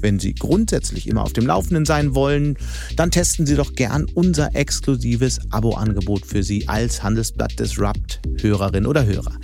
Wenn 0.03 0.19
Sie 0.19 0.33
grundsätzlich 0.35 1.07
immer 1.07 1.23
auf 1.23 1.31
dem 1.31 1.47
Laufenden 1.47 1.85
sein 1.85 2.13
wollen, 2.13 2.57
dann 2.97 3.09
testen 3.09 3.45
Sie 3.45 3.55
doch 3.55 3.73
gern 3.73 4.05
unser 4.13 4.53
exklusives 4.53 5.39
Abo-Angebot 5.49 6.25
für 6.25 6.43
Sie 6.43 6.67
als 6.67 7.01
Handelsblatt 7.01 7.57
Disrupt 7.57 8.19
Hörerin 8.41 8.85
oder 8.85 9.05
Hörer. 9.05 9.37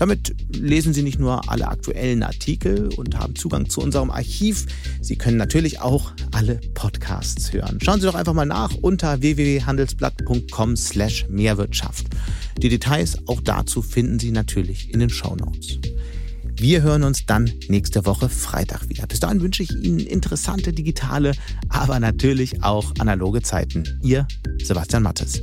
Damit 0.00 0.34
lesen 0.48 0.92
Sie 0.94 1.02
nicht 1.02 1.18
nur 1.18 1.50
alle 1.50 1.68
aktuellen 1.68 2.22
Artikel 2.22 2.88
und 2.96 3.18
haben 3.18 3.36
Zugang 3.36 3.68
zu 3.68 3.82
unserem 3.82 4.10
Archiv, 4.10 4.64
Sie 5.02 5.16
können 5.16 5.36
natürlich 5.36 5.82
auch 5.82 6.12
alle 6.32 6.58
Podcasts 6.72 7.52
hören. 7.52 7.78
Schauen 7.82 8.00
Sie 8.00 8.06
doch 8.06 8.14
einfach 8.14 8.32
mal 8.32 8.46
nach 8.46 8.72
unter 8.80 9.20
www.handelsblatt.com/mehrwirtschaft. 9.20 12.06
Die 12.56 12.70
Details 12.70 13.18
auch 13.28 13.42
dazu 13.42 13.82
finden 13.82 14.18
Sie 14.18 14.30
natürlich 14.30 14.90
in 14.90 15.00
den 15.00 15.10
Show 15.10 15.36
Notes. 15.36 15.78
Wir 16.56 16.80
hören 16.80 17.02
uns 17.02 17.26
dann 17.26 17.52
nächste 17.68 18.06
Woche 18.06 18.30
Freitag 18.30 18.88
wieder. 18.88 19.06
Bis 19.06 19.20
dahin 19.20 19.42
wünsche 19.42 19.62
ich 19.62 19.70
Ihnen 19.70 20.00
interessante 20.00 20.72
digitale, 20.72 21.32
aber 21.68 22.00
natürlich 22.00 22.64
auch 22.64 22.94
analoge 22.98 23.42
Zeiten. 23.42 23.84
Ihr 24.02 24.26
Sebastian 24.62 25.02
Mattes. 25.02 25.42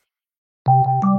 you 0.67 1.10